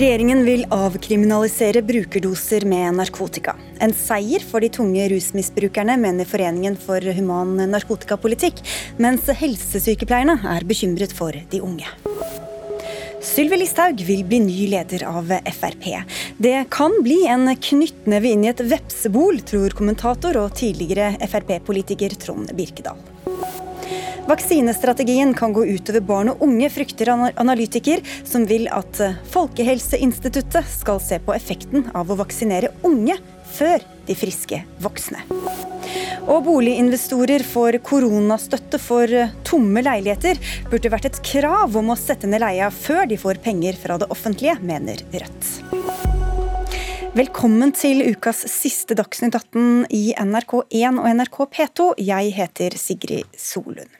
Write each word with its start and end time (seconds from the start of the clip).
Regjeringen 0.00 0.46
vil 0.46 0.62
avkriminalisere 0.72 1.82
brukerdoser 1.84 2.64
med 2.64 2.94
narkotika. 2.96 3.52
En 3.84 3.92
seier 3.92 4.40
for 4.48 4.64
de 4.64 4.70
tunge 4.72 5.02
rusmisbrukerne, 5.12 5.98
mener 6.00 6.24
Foreningen 6.24 6.78
for 6.80 7.04
human 7.18 7.58
narkotikapolitikk, 7.68 8.62
mens 8.96 9.28
helsesykepleierne 9.42 10.38
er 10.54 10.64
bekymret 10.64 11.12
for 11.12 11.36
de 11.52 11.60
unge. 11.60 11.92
Sylvi 13.20 13.60
Listhaug 13.60 14.00
vil 14.08 14.24
bli 14.24 14.40
ny 14.40 14.70
leder 14.72 15.04
av 15.10 15.28
Frp. 15.58 15.92
Det 16.40 16.56
kan 16.72 16.96
bli 17.04 17.26
en 17.28 17.50
knyttneve 17.52 18.32
inn 18.32 18.48
i 18.48 18.54
et 18.54 18.64
vepsebol, 18.72 19.44
tror 19.44 19.76
kommentator 19.76 20.40
og 20.40 20.56
tidligere 20.56 21.12
Frp-politiker 21.28 22.16
Trond 22.24 22.56
Birkedal. 22.56 23.19
Vaksinestrategien 24.28 25.34
kan 25.34 25.52
gå 25.52 25.64
utover 25.66 26.00
barn 26.00 26.30
og 26.32 26.42
unge, 26.44 26.68
frykter 26.70 27.10
analytiker, 27.10 28.02
som 28.24 28.44
vil 28.48 28.68
at 28.72 29.00
Folkehelseinstituttet 29.32 30.68
skal 30.70 31.00
se 31.02 31.20
på 31.24 31.34
effekten 31.34 31.88
av 31.96 32.10
å 32.10 32.18
vaksinere 32.20 32.72
unge 32.86 33.16
før 33.56 33.82
de 34.06 34.16
friske 34.18 34.62
voksne. 34.82 35.24
Og 36.30 36.44
boliginvestorer 36.46 37.42
får 37.46 37.80
koronastøtte 37.86 38.78
for 38.82 39.10
tomme 39.46 39.82
leiligheter. 39.82 40.38
Burde 40.70 40.92
vært 40.92 41.10
et 41.10 41.22
krav 41.26 41.74
om 41.80 41.90
å 41.90 41.98
sette 41.98 42.30
ned 42.30 42.44
leia 42.44 42.70
før 42.74 43.08
de 43.10 43.18
får 43.18 43.40
penger 43.42 43.78
fra 43.80 43.98
det 43.98 44.10
offentlige, 44.12 44.58
mener 44.62 45.02
Rødt. 45.10 45.54
Velkommen 47.10 47.72
til 47.74 48.04
ukas 48.06 48.44
siste 48.46 48.94
Dagsnytt 48.94 49.34
18 49.34 49.88
i 49.90 50.12
NRK1 50.14 51.00
og 51.02 51.08
NRK 51.18 51.40
P2. 51.56 51.88
Jeg 52.06 52.36
heter 52.36 52.78
Sigrid 52.78 53.34
Solund. 53.34 53.99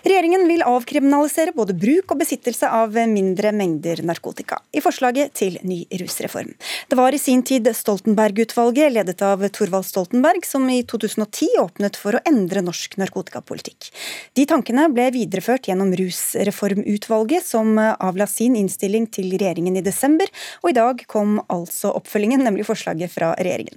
Regjeringen 0.00 0.46
vil 0.48 0.62
avkriminalisere 0.64 1.52
både 1.52 1.74
bruk 1.76 2.14
og 2.14 2.20
besittelse 2.22 2.68
av 2.72 2.94
mindre 3.10 3.50
mengder 3.52 4.00
narkotika, 4.06 4.56
i 4.72 4.80
forslaget 4.80 5.34
til 5.36 5.58
ny 5.66 5.82
rusreform. 6.00 6.54
Det 6.88 6.96
var 6.96 7.12
i 7.12 7.20
sin 7.20 7.42
tid 7.44 7.68
Stoltenberg-utvalget, 7.76 8.94
ledet 8.94 9.20
av 9.26 9.44
Thorvald 9.52 9.84
Stoltenberg, 9.84 10.46
som 10.48 10.64
i 10.72 10.80
2010 10.88 11.58
åpnet 11.60 11.98
for 12.00 12.16
å 12.16 12.22
endre 12.28 12.62
norsk 12.64 12.96
narkotikapolitikk. 13.02 13.90
De 14.38 14.46
tankene 14.48 14.86
ble 14.94 15.10
videreført 15.12 15.68
gjennom 15.68 15.92
Rusreformutvalget, 16.00 17.44
som 17.44 17.76
avla 17.76 18.28
sin 18.30 18.56
innstilling 18.56 19.10
til 19.12 19.34
regjeringen 19.34 19.76
i 19.76 19.84
desember, 19.84 20.32
og 20.64 20.72
i 20.72 20.78
dag 20.80 21.04
kom 21.12 21.42
altså 21.52 21.92
oppfølgingen, 22.00 22.40
nemlig 22.46 22.64
forslaget 22.70 23.12
fra 23.12 23.34
regjeringen. 23.36 23.76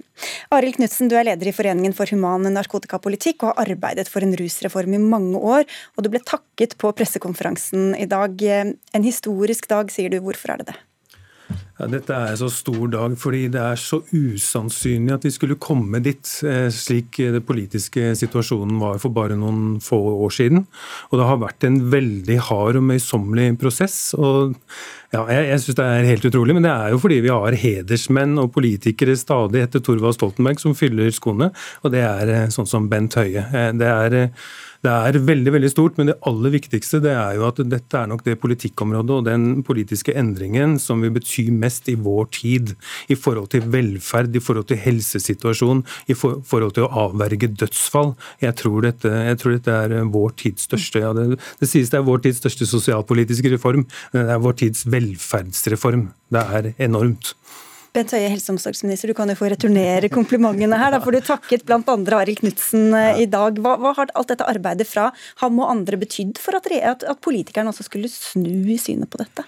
Arild 0.54 0.78
Knutsen, 0.78 1.12
du 1.12 1.18
er 1.20 1.28
leder 1.28 1.52
i 1.52 1.54
Foreningen 1.56 1.92
for 1.96 2.08
human 2.08 2.48
narkotikapolitikk 2.54 3.44
og 3.44 3.52
har 3.52 3.74
arbeidet 3.74 4.08
for 4.08 4.24
en 4.24 4.32
rusreform 4.40 4.96
i 4.96 5.04
mange 5.04 5.36
år. 5.36 5.68
og 5.96 6.04
du 6.04 6.13
ble 6.14 6.24
takket 6.24 6.78
på 6.80 6.94
pressekonferansen 6.96 7.92
i 7.98 8.08
dag. 8.10 8.40
En 8.48 9.06
historisk 9.06 9.68
dag, 9.70 9.92
sier 9.92 10.12
du. 10.12 10.20
Hvorfor 10.24 10.54
er 10.54 10.62
det 10.62 10.72
det? 10.72 10.80
Ja, 11.74 11.88
dette 11.90 12.14
er 12.14 12.30
en 12.30 12.38
så 12.38 12.46
stor 12.54 12.86
dag 12.92 13.16
fordi 13.18 13.48
det 13.52 13.58
er 13.58 13.78
så 13.80 13.98
usannsynlig 14.14 15.10
at 15.16 15.24
vi 15.26 15.32
skulle 15.34 15.58
komme 15.60 15.98
dit, 16.04 16.22
eh, 16.46 16.68
slik 16.70 17.18
den 17.18 17.42
politiske 17.44 18.12
situasjonen 18.20 18.78
var 18.78 19.00
for 19.02 19.10
bare 19.14 19.34
noen 19.36 19.80
få 19.82 19.98
år 20.24 20.30
siden. 20.36 20.62
Og 21.10 21.18
det 21.18 21.26
har 21.26 21.42
vært 21.42 21.66
en 21.66 21.80
veldig 21.90 22.38
hard 22.48 22.78
og 22.78 22.86
møysommelig 22.92 23.58
prosess. 23.58 24.14
og 24.14 24.54
ja, 25.12 25.26
Jeg, 25.26 25.48
jeg 25.50 25.60
syns 25.64 25.80
det 25.80 25.84
er 25.84 26.10
helt 26.12 26.28
utrolig, 26.30 26.54
men 26.54 26.62
det 26.62 26.70
er 26.70 26.94
jo 26.94 27.02
fordi 27.02 27.20
vi 27.26 27.34
har 27.34 27.58
hedersmenn 27.58 28.38
og 28.38 28.52
politikere 28.54 29.18
stadig 29.18 29.66
etter 29.66 29.82
Thorvald 29.82 30.14
Stoltenberg 30.14 30.62
som 30.62 30.78
fyller 30.78 31.10
skoene, 31.10 31.50
og 31.82 31.90
det 31.90 32.06
er 32.06 32.28
eh, 32.30 32.48
sånn 32.54 32.70
som 32.70 32.86
Bent 32.88 33.18
Høie. 33.18 33.48
Eh, 33.50 33.72
det 33.74 33.90
er 33.90 34.30
det 34.84 34.92
er 34.92 35.16
veldig 35.24 35.52
veldig 35.54 35.70
stort, 35.72 35.96
men 35.96 36.10
det 36.10 36.18
aller 36.28 36.52
viktigste 36.52 36.98
det 37.00 37.14
er 37.16 37.38
jo 37.38 37.46
at 37.48 37.60
dette 37.72 37.96
er 37.96 38.08
nok 38.10 38.24
det 38.26 38.36
politikkområdet 38.42 39.14
og 39.16 39.24
den 39.24 39.46
politiske 39.64 40.12
endringen 40.12 40.76
som 40.82 41.00
vil 41.00 41.14
bety 41.14 41.46
mest 41.54 41.88
i 41.88 41.96
vår 41.96 42.28
tid. 42.36 42.74
I 43.08 43.16
forhold 43.16 43.48
til 43.54 43.64
velferd, 43.72 44.36
i 44.36 44.42
forhold 44.44 44.68
til 44.68 44.82
helsesituasjon, 44.84 45.80
i 46.12 46.16
forhold 46.18 46.76
til 46.76 46.84
å 46.84 46.92
avverge 47.06 47.48
dødsfall. 47.56 48.12
Jeg 48.44 48.58
tror 48.60 48.84
dette, 48.84 49.08
jeg 49.30 49.40
tror 49.40 49.56
dette 49.56 49.80
er 49.86 49.96
vår 50.12 50.36
tids 50.44 50.68
største 50.68 51.00
ja, 51.00 51.14
det, 51.16 51.40
det 51.60 51.70
sies 51.70 51.92
det 51.92 52.02
er 52.02 52.06
vår 52.06 52.26
tids 52.26 52.44
største 52.44 52.68
sosialpolitiske 52.68 53.56
reform. 53.56 53.88
Det 54.12 54.28
er 54.36 54.42
vår 54.44 54.60
tids 54.66 54.84
velferdsreform. 54.92 56.10
Det 56.34 56.44
er 56.58 56.74
enormt. 56.84 57.32
Bent 57.94 58.10
Høie, 58.10 58.26
helse- 58.26 58.50
og 58.50 58.56
omsorgsminister, 58.56 59.06
du 59.06 59.14
kan 59.14 59.30
jo 59.30 59.36
få 59.38 59.46
returnere 59.52 60.08
komplimentene 60.10 60.78
her. 60.80 60.90
Da 60.90 60.98
for 61.02 61.14
du 61.14 61.20
takket 61.22 61.62
bl.a. 61.68 61.78
Arild 62.18 62.40
Knutsen 62.40 62.88
ja. 62.90 63.12
i 63.22 63.28
dag. 63.30 63.60
Hva, 63.62 63.76
hva, 63.78 63.92
har 63.94 64.10
alt 64.18 64.32
dette 64.32 64.48
arbeidet 64.50 64.88
fra 64.90 65.12
ham 65.44 65.60
og 65.62 65.70
andre 65.70 66.00
betydd 66.00 66.40
for 66.42 66.58
at, 66.58 66.66
at, 66.74 67.06
at 67.06 67.20
politikerne 67.22 67.70
også 67.70 67.86
skulle 67.86 68.10
snu 68.10 68.66
i 68.74 68.80
synet 68.82 69.12
på 69.12 69.20
dette? 69.22 69.46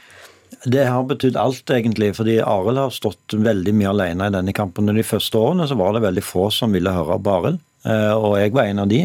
Det 0.63 0.85
har 0.87 1.09
betydd 1.09 1.39
alt, 1.43 1.67
egentlig. 1.75 2.13
fordi 2.15 2.37
Arild 2.39 2.79
har 2.79 2.95
stått 2.95 3.35
veldig 3.35 3.75
mye 3.75 3.91
alene 3.91 4.29
i 4.31 4.35
denne 4.37 4.55
kampen. 4.55 4.95
De 4.95 5.07
første 5.07 5.41
årene 5.43 5.67
så 5.67 5.79
var 5.79 5.97
det 5.97 6.05
veldig 6.07 6.25
få 6.25 6.47
som 6.55 6.75
ville 6.75 6.93
høre 6.95 7.19
på 7.19 7.35
Arild, 7.41 7.59
eh, 7.83 8.13
og 8.15 8.37
jeg 8.39 8.55
var 8.55 8.71
en 8.71 8.85
av 8.85 8.93
de. 8.93 9.01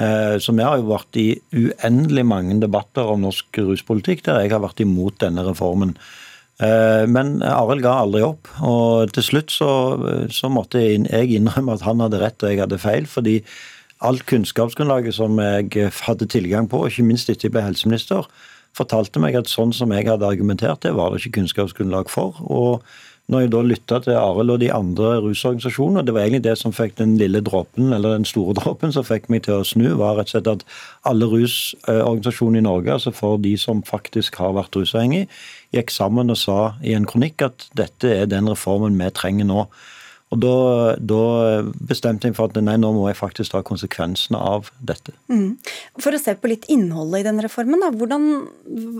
Eh, 0.00 0.38
så 0.40 0.54
vi 0.56 0.64
har 0.64 0.80
jo 0.80 0.88
vært 0.94 1.20
i 1.20 1.26
uendelig 1.52 2.24
mange 2.24 2.56
debatter 2.62 3.12
om 3.12 3.26
norsk 3.26 3.60
ruspolitikk 3.68 4.24
der 4.24 4.44
jeg 4.44 4.54
har 4.54 4.64
vært 4.64 4.80
imot 4.80 5.20
denne 5.20 5.44
reformen. 5.44 5.92
Eh, 6.58 7.04
men 7.06 7.38
Arild 7.46 7.84
ga 7.86 7.96
aldri 8.02 8.22
opp. 8.26 8.50
Og 8.66 9.12
til 9.14 9.26
slutt 9.26 9.54
så, 9.54 9.70
så, 10.34 10.50
måtte 10.50 10.82
jeg 10.82 11.34
innrømme 11.38 11.78
at 11.78 11.86
han 11.86 12.02
hadde 12.04 12.22
rett 12.22 12.42
og 12.42 12.52
jeg 12.52 12.62
hadde 12.64 12.82
feil. 12.82 13.06
fordi 13.06 13.40
alt 13.98 14.26
kunnskapsgrunnlaget 14.30 15.14
som 15.14 15.40
jeg 15.42 15.90
hadde 16.06 16.26
tilgang 16.30 16.68
på, 16.70 16.84
ikke 16.86 17.02
minst 17.02 17.30
etter 17.30 17.48
jeg 17.48 17.54
ble 17.56 17.64
helseminister, 17.66 18.28
fortalte 18.76 19.18
meg 19.18 19.34
at 19.34 19.50
sånn 19.50 19.72
som 19.74 19.90
jeg 19.90 20.06
hadde 20.06 20.26
argumentert, 20.26 20.84
det 20.84 20.94
var 20.94 21.10
det 21.10 21.18
ikke 21.18 21.40
kunnskapsgrunnlag 21.40 22.10
for. 22.12 22.38
Og 22.46 22.84
når 23.28 23.42
jeg 23.42 23.50
da 23.52 23.60
lytta 23.60 23.98
til 24.04 24.14
Arild 24.16 24.54
og 24.54 24.60
de 24.62 24.70
andre 24.72 25.08
rusorganisasjonene, 25.20 26.04
det 26.06 26.14
var 26.16 26.24
egentlig 26.24 26.46
det 26.46 26.54
som 26.56 26.72
fikk 26.72 26.94
den 26.96 27.18
lille 27.20 27.42
dråpen, 27.44 27.90
eller 27.92 28.14
den 28.16 28.24
store 28.28 28.54
dråpen 28.56 28.94
som 28.94 29.04
fikk 29.04 29.28
meg 29.28 29.44
til 29.44 29.58
å 29.58 29.66
snu, 29.68 29.88
var 30.00 30.16
rett 30.16 30.30
og 30.30 30.36
slett 30.36 30.52
at 30.54 30.64
alle 31.10 31.28
rusorganisasjoner 31.28 32.62
i 32.62 32.64
Norge, 32.64 32.94
altså 32.94 33.12
for 33.12 33.36
de 33.42 33.52
som 33.60 33.82
faktisk 33.84 34.38
har 34.40 34.54
vært 34.56 34.78
rusavhengig, 34.78 35.26
gikk 35.74 35.92
sammen 35.92 36.32
og 36.32 36.40
sa 36.40 36.58
i 36.84 36.94
en 36.96 37.06
kronikk 37.08 37.44
at 37.44 37.68
dette 37.76 38.10
er 38.22 38.28
den 38.30 38.48
reformen 38.50 38.98
vi 38.98 39.10
trenger 39.14 39.48
nå. 39.48 39.68
Og 40.28 40.40
da, 40.42 40.54
da, 41.00 41.20
bestemte 41.88 42.28
jeg 42.28 42.36
for 42.36 42.50
at 42.50 42.60
nei, 42.60 42.74
nå 42.80 42.90
må 42.92 43.06
jeg 43.08 43.16
faktisk 43.16 43.54
ta 43.54 43.62
konsekvensene 43.64 44.36
av 44.36 44.68
dette. 44.76 45.14
Mm. 45.32 45.56
For 45.96 46.12
å 46.12 46.20
se 46.20 46.34
på 46.36 46.50
litt 46.52 46.66
innholdet 46.72 47.22
i 47.22 47.28
den 47.30 47.40
reformen, 47.44 47.80
da, 47.80 47.88
hvordan, 47.96 48.26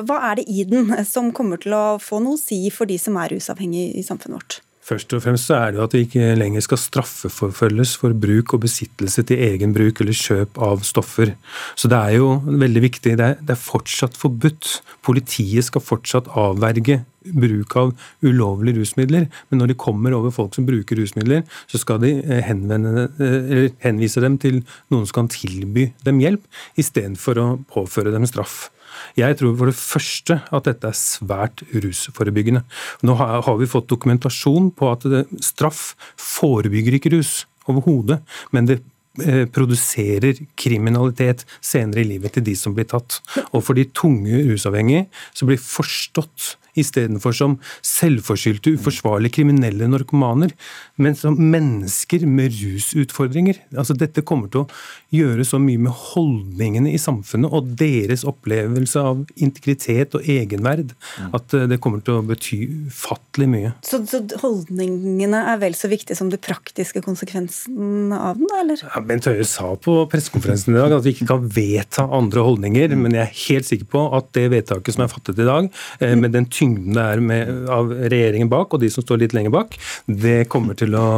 hva 0.09 0.23
er 0.31 0.41
det 0.41 0.47
i 0.49 0.65
den 0.69 0.89
som 1.09 1.29
kommer 1.37 1.61
til 1.61 1.77
å 1.77 1.85
få 2.01 2.23
noe 2.25 2.39
å 2.39 2.41
si 2.41 2.63
for 2.73 2.89
de 2.89 2.97
som 3.01 3.21
er 3.21 3.37
rusavhengige 3.37 4.01
i 4.01 4.07
samfunnet 4.07 4.39
vårt? 4.39 4.63
Først 4.89 5.13
og 5.13 5.21
fremst 5.21 5.51
så 5.51 5.59
er 5.59 5.73
det 5.73 5.81
jo 5.81 5.85
at 5.85 5.95
vi 5.97 6.01
ikke 6.07 6.31
lenger 6.39 6.63
skal 6.65 6.81
straffeforfølges 6.81 7.93
for 8.01 8.17
bruk 8.17 8.55
og 8.57 8.63
besittelse 8.63 9.25
til 9.29 9.43
egen 9.51 9.75
bruk 9.77 10.01
eller 10.01 10.17
kjøp 10.17 10.57
av 10.65 10.81
stoffer. 10.87 11.35
Så 11.77 11.91
det 11.93 11.99
er 11.99 12.17
jo 12.17 12.31
veldig 12.47 12.83
viktig. 12.87 13.17
Det 13.21 13.27
er, 13.27 13.37
det 13.43 13.53
er 13.53 13.61
fortsatt 13.61 14.17
forbudt. 14.17 14.79
Politiet 15.05 15.69
skal 15.69 15.85
fortsatt 15.85 16.31
avverge 16.41 17.03
bruk 17.29 17.77
av 17.77 17.93
ulovlige 18.25 18.79
rusmidler, 18.79 19.27
men 19.51 19.61
når 19.61 19.73
de 19.73 19.79
kommer 19.83 20.17
over 20.17 20.33
folk 20.33 20.57
som 20.57 20.65
bruker 20.65 20.97
rusmidler, 20.97 21.45
så 21.69 21.81
skal 21.83 22.01
de 22.01 22.15
eh, 22.23 22.41
henvende, 22.47 23.09
eh, 23.21 23.69
henvise 23.85 24.23
dem 24.25 24.39
til 24.41 24.63
noen 24.89 25.05
som 25.05 25.19
kan 25.21 25.31
tilby 25.37 25.91
dem 26.07 26.23
hjelp, 26.25 26.49
istedenfor 26.81 27.43
å 27.43 27.49
påføre 27.69 28.15
dem 28.15 28.25
straff. 28.31 28.71
Jeg 29.19 29.39
tror 29.41 29.57
for 29.59 29.71
det 29.71 29.79
første 29.79 30.41
at 30.55 30.69
dette 30.69 30.91
er 30.91 30.99
svært 30.99 31.65
rusforebyggende. 31.73 32.65
Nå 33.07 33.17
har 33.19 33.57
vi 33.61 33.71
fått 33.71 33.91
dokumentasjon 33.91 34.71
på 34.77 34.93
at 34.93 35.09
straff 35.45 35.93
forebygger 36.21 36.99
ikke 36.99 37.15
rus 37.17 37.43
overhodet, 37.69 38.21
men 38.55 38.69
det 38.69 38.79
eh, 39.25 39.45
produserer 39.53 40.41
kriminalitet 40.59 41.45
senere 41.61 42.05
i 42.05 42.09
livet 42.15 42.37
til 42.37 42.47
de 42.47 42.57
som 42.59 42.77
blir 42.77 42.89
tatt. 42.89 43.21
Og 43.53 43.65
for 43.67 43.79
de 43.79 43.89
tunge 43.93 44.43
rusavhengige 44.49 45.09
så 45.37 45.49
blir 45.49 45.61
forstått 45.63 46.55
istedenfor 46.81 47.37
som 47.37 47.59
selvforskyldte, 47.87 48.77
uforsvarlige 48.79 49.39
kriminelle 49.41 49.89
narkomaner, 49.91 50.55
men 50.97 51.17
som 51.19 51.37
mennesker 51.39 52.27
med 52.29 52.55
rusutfordringer. 52.59 53.61
Altså, 53.77 53.97
dette 53.99 54.25
kommer 54.27 54.51
til 54.53 54.65
å 54.65 54.69
gjøre 55.15 55.47
så 55.47 55.61
mye 55.63 55.81
med 55.81 55.95
holdningene 56.13 56.93
i 56.93 57.01
samfunnet 57.01 57.53
og 57.55 57.73
deres 57.81 58.25
opplevelse 58.29 59.01
av 59.01 59.23
integritet 59.41 60.17
og 60.19 60.27
egenverd 60.29 60.95
at 61.35 61.55
eh, 61.57 61.67
det 61.71 61.81
kommer 61.83 62.03
til 62.05 62.19
å 62.19 62.25
bety 62.27 62.61
ufattelig 62.89 63.49
mye. 63.51 63.73
Så, 63.87 64.03
så, 64.11 64.21
holdningene 64.43 65.41
er 65.53 65.61
vel 65.63 65.77
så 65.79 65.91
viktige 65.91 66.19
som 66.19 66.33
de 66.33 66.41
praktiske 66.41 67.03
konsekvensen 67.05 68.13
av 68.15 68.39
den, 68.41 68.51
eller? 68.61 68.83
Ja, 68.85 69.03
Bent 69.09 69.29
Høie 69.29 69.47
sa 69.49 69.73
på 69.81 70.01
pressekonferansen 70.13 70.75
i 70.75 70.81
dag 70.81 70.99
at 70.99 71.07
vi 71.07 71.15
ikke 71.17 71.31
kan 71.33 71.49
vedta 71.55 72.07
andre 72.19 72.45
holdninger, 72.45 72.97
men 72.99 73.17
jeg 73.17 73.25
er 73.25 73.39
helt 73.47 73.71
sikker 73.71 73.91
på 73.95 74.05
at 74.19 74.31
det 74.37 74.49
vedtaket 74.55 74.97
som 74.97 75.07
er 75.07 75.13
fattet 75.13 75.41
i 75.41 75.49
dag, 75.49 75.71
eh, 76.05 76.17
med 76.19 76.35
den 76.37 76.49
tyngden 76.49 76.68
det 76.95 77.05
er 77.05 77.23
med, 77.25 77.53
av 77.73 77.93
regjeringen 77.93 78.51
bak, 78.53 78.75
og 78.75 78.83
de 78.83 78.91
som 78.93 79.05
står 79.05 79.25
litt 79.25 79.37
lenger 79.37 79.55
bak, 79.55 79.79
det 80.07 80.43
kommer 80.53 80.79
til 80.79 80.97
å 80.99 81.09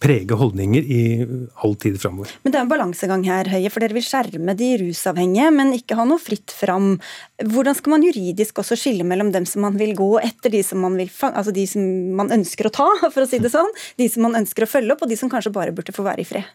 prege 0.00 0.36
holdninger 0.36 0.86
i 0.88 1.00
all 1.60 1.74
tid 1.76 1.98
framover. 2.00 2.32
Men 2.42 2.52
det 2.52 2.58
er 2.58 2.64
en 2.64 2.70
balansegang 2.70 3.24
her, 3.28 3.50
Høie, 3.52 3.68
for 3.72 3.84
dere 3.84 3.96
vil 3.96 4.04
skjerme 4.06 4.54
de 4.56 4.70
rusavhengige, 4.80 5.50
men 5.52 5.74
ikke 5.76 5.98
ha 5.98 6.06
noe 6.08 6.20
fritt 6.22 6.54
fram. 6.56 6.94
Hvordan 7.40 7.76
skal 7.76 7.94
man 7.94 8.06
juridisk 8.06 8.62
også 8.62 8.78
skille 8.80 9.04
mellom 9.04 9.32
dem 9.34 9.44
som 9.48 9.64
man 9.66 9.76
vil 9.80 9.92
gå 9.98 10.08
etter, 10.22 10.52
de 10.54 10.62
som 10.64 10.80
man, 10.80 10.96
vil, 10.96 11.10
altså 11.28 11.52
de 11.52 11.66
som 11.68 11.84
man 12.16 12.32
ønsker 12.32 12.70
å 12.70 12.72
ta, 12.80 12.88
for 13.12 13.24
å 13.24 13.28
si 13.28 13.42
det 13.44 13.52
sånn, 13.52 13.68
de 14.00 14.08
som 14.12 14.24
man 14.24 14.38
ønsker 14.40 14.64
å 14.64 14.70
følge 14.70 14.96
opp, 14.96 15.04
og 15.04 15.12
de 15.12 15.20
som 15.20 15.32
kanskje 15.32 15.52
bare 15.52 15.76
burde 15.76 15.94
få 15.96 16.06
være 16.06 16.24
i 16.24 16.28
fred? 16.28 16.48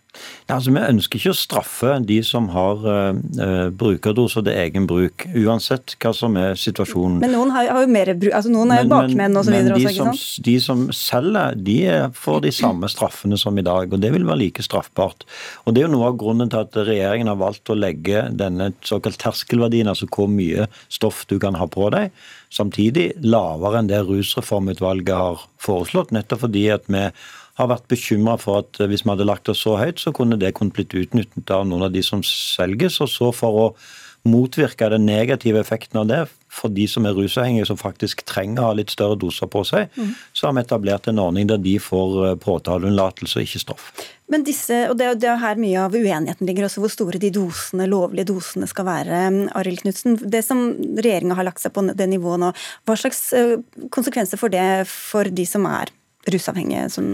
Ja, 0.47 0.57
altså, 0.57 0.73
vi 0.73 0.81
ønsker 0.81 1.21
ikke 1.21 1.35
å 1.35 1.37
straffe 1.37 1.99
de 2.05 2.19
som 2.25 2.49
har 2.55 2.81
uh, 2.81 3.69
brukerdoser 3.77 4.45
til 4.47 4.57
egen 4.57 4.89
bruk, 4.89 5.27
uansett 5.37 5.97
hva 6.01 6.15
som 6.17 6.37
er 6.41 6.57
situasjonen. 6.57 7.21
Men 7.21 7.35
noen 7.37 7.53
har, 7.53 7.69
har 7.77 7.85
jo 7.85 7.93
mer 7.93 8.13
bruk, 8.17 8.33
altså 8.33 8.53
noen 8.53 8.73
er 8.73 8.83
jo 8.83 8.91
bakmenn 8.95 9.37
osv. 9.37 9.53
Men 9.53 9.71
de, 9.75 9.87
som, 9.93 10.11
de 10.49 10.57
som 10.63 10.85
selger, 10.95 11.61
de 11.61 11.79
får 12.17 12.45
de 12.47 12.53
samme 12.55 12.89
straffene 12.89 13.34
samfunnet 13.37 13.45
som 13.45 13.57
i 13.57 13.65
dag. 13.65 13.93
og 13.93 14.01
Det 14.01 14.11
vil 14.11 14.25
være 14.25 14.39
like 14.39 14.63
straffbart. 14.63 15.23
Og 15.65 15.73
Det 15.73 15.81
er 15.81 15.87
jo 15.87 15.97
noe 15.97 16.09
av 16.09 16.17
grunnen 16.17 16.49
til 16.49 16.59
at 16.59 16.73
regjeringen 16.73 17.27
har 17.27 17.37
valgt 17.37 17.69
å 17.69 17.77
legge 17.77 18.29
denne 18.31 18.73
såkalt 18.83 19.17
terskelverdien, 19.17 19.87
altså 19.87 20.07
hvor 20.07 20.27
mye 20.27 20.67
stoff 20.89 21.25
du 21.27 21.39
kan 21.39 21.55
ha 21.55 21.65
på 21.67 21.89
deg, 21.91 22.11
samtidig 22.51 23.13
lavere 23.23 23.79
enn 23.79 23.87
det 23.87 24.05
rusreformutvalget 24.05 25.15
har 25.15 25.47
foreslått. 25.59 26.11
Nettopp 26.11 26.45
fordi 26.45 26.69
at 26.69 26.87
vi 26.87 27.09
har 27.55 27.67
vært 27.67 27.87
bekymra 27.87 28.37
for 28.37 28.63
at 28.63 28.79
hvis 28.79 29.05
vi 29.05 29.09
hadde 29.13 29.27
lagt 29.27 29.49
oss 29.49 29.63
så 29.63 29.77
høyt, 29.77 29.99
så 29.99 30.11
kunne 30.11 30.37
det 30.37 30.55
kunne 30.55 30.71
blitt 30.75 30.93
utnyttet 30.93 31.51
av 31.51 31.65
noen 31.67 31.87
av 31.87 31.93
de 31.93 32.03
som 32.03 32.23
selges. 32.23 33.01
og 33.01 33.09
så 33.09 33.31
for 33.31 33.51
å 33.51 33.75
motvirke 34.25 34.89
den 34.89 35.05
negative 35.05 35.59
effekten 35.61 35.99
av 36.01 36.09
det 36.09 36.23
for 36.55 36.71
de 36.71 36.85
som 36.89 37.05
er 37.05 37.15
rusavhengige, 37.17 37.67
som 37.69 37.79
faktisk 37.79 38.23
trenger 38.27 38.61
å 38.63 38.69
ha 38.69 38.75
litt 38.79 38.93
større 38.93 39.17
doser 39.19 39.49
på 39.51 39.63
seg, 39.67 39.91
mm. 39.95 40.13
så 40.35 40.47
har 40.47 40.55
vi 40.55 40.63
etablert 40.63 41.09
en 41.11 41.21
ordning 41.21 41.49
der 41.49 41.59
de 41.61 41.75
får 41.83 42.15
eh, 42.29 42.37
påtaleunnlatelse 42.41 43.39
og 43.39 43.47
ikke 43.47 43.61
straff. 43.61 43.89
Men 44.31 44.45
disse, 44.47 44.85
og 44.89 44.97
det, 44.97 45.11
er 45.27 45.41
her 45.41 45.59
mye 45.61 45.83
av 45.83 45.93
uenigheten 45.93 46.47
ligger 46.47 46.67
også, 46.69 46.81
hvor 46.81 46.93
store 46.93 47.21
de 47.21 47.29
dosene, 47.35 47.89
lovlige 47.91 48.31
dosene 48.31 48.69
skal 48.71 48.87
være. 48.87 49.21
Arild 49.59 49.83
Knutsen, 49.83 50.17
det 50.23 50.41
som 50.47 50.65
regjeringa 50.95 51.37
har 51.37 51.49
lagt 51.49 51.61
seg 51.61 51.75
på 51.75 51.85
det 51.91 52.09
nivået 52.09 52.41
nå, 52.41 52.53
hva 52.87 52.97
slags 52.97 53.27
eh, 53.37 53.57
konsekvenser 53.93 54.41
får 54.41 54.55
det 54.55 54.67
for 54.89 55.29
de 55.29 55.45
som 55.49 55.67
er 55.69 55.93
rusavhengige, 56.33 56.87
som 56.89 57.13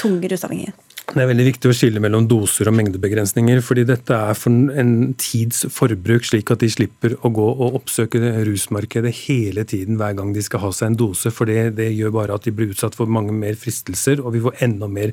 tunge 0.00 0.32
rusavhengige? 0.32 0.74
Det 1.10 1.18
er 1.18 1.26
veldig 1.26 1.44
viktig 1.48 1.66
å 1.66 1.74
skille 1.74 1.98
mellom 1.98 2.28
doser 2.30 2.68
og 2.70 2.76
mengdebegrensninger. 2.78 3.58
fordi 3.66 3.82
dette 3.88 4.14
er 4.14 4.36
for 4.38 4.54
en 4.78 5.12
tids 5.18 5.64
forbruk, 5.66 6.22
slik 6.22 6.52
at 6.54 6.62
de 6.62 6.68
slipper 6.70 7.16
å 7.26 7.32
gå 7.34 7.46
og 7.50 7.80
oppsøke 7.80 8.20
rusmarkedet 8.46 9.10
hele 9.26 9.64
tiden 9.64 9.98
hver 9.98 10.14
gang 10.14 10.30
de 10.32 10.44
skal 10.46 10.62
ha 10.62 10.70
seg 10.70 10.92
en 10.92 11.00
dose. 11.00 11.32
For 11.34 11.50
det, 11.50 11.74
gjør 11.98 12.14
bare 12.14 12.38
at 12.38 12.46
de 12.46 12.54
blir 12.54 12.70
utsatt 12.70 12.94
for 12.94 13.10
mange 13.10 13.34
mer 13.34 13.58
fristelser, 13.58 14.22
og 14.22 14.36
vi 14.36 14.44
får 14.44 14.62
enda 14.62 14.86
mer 14.86 15.10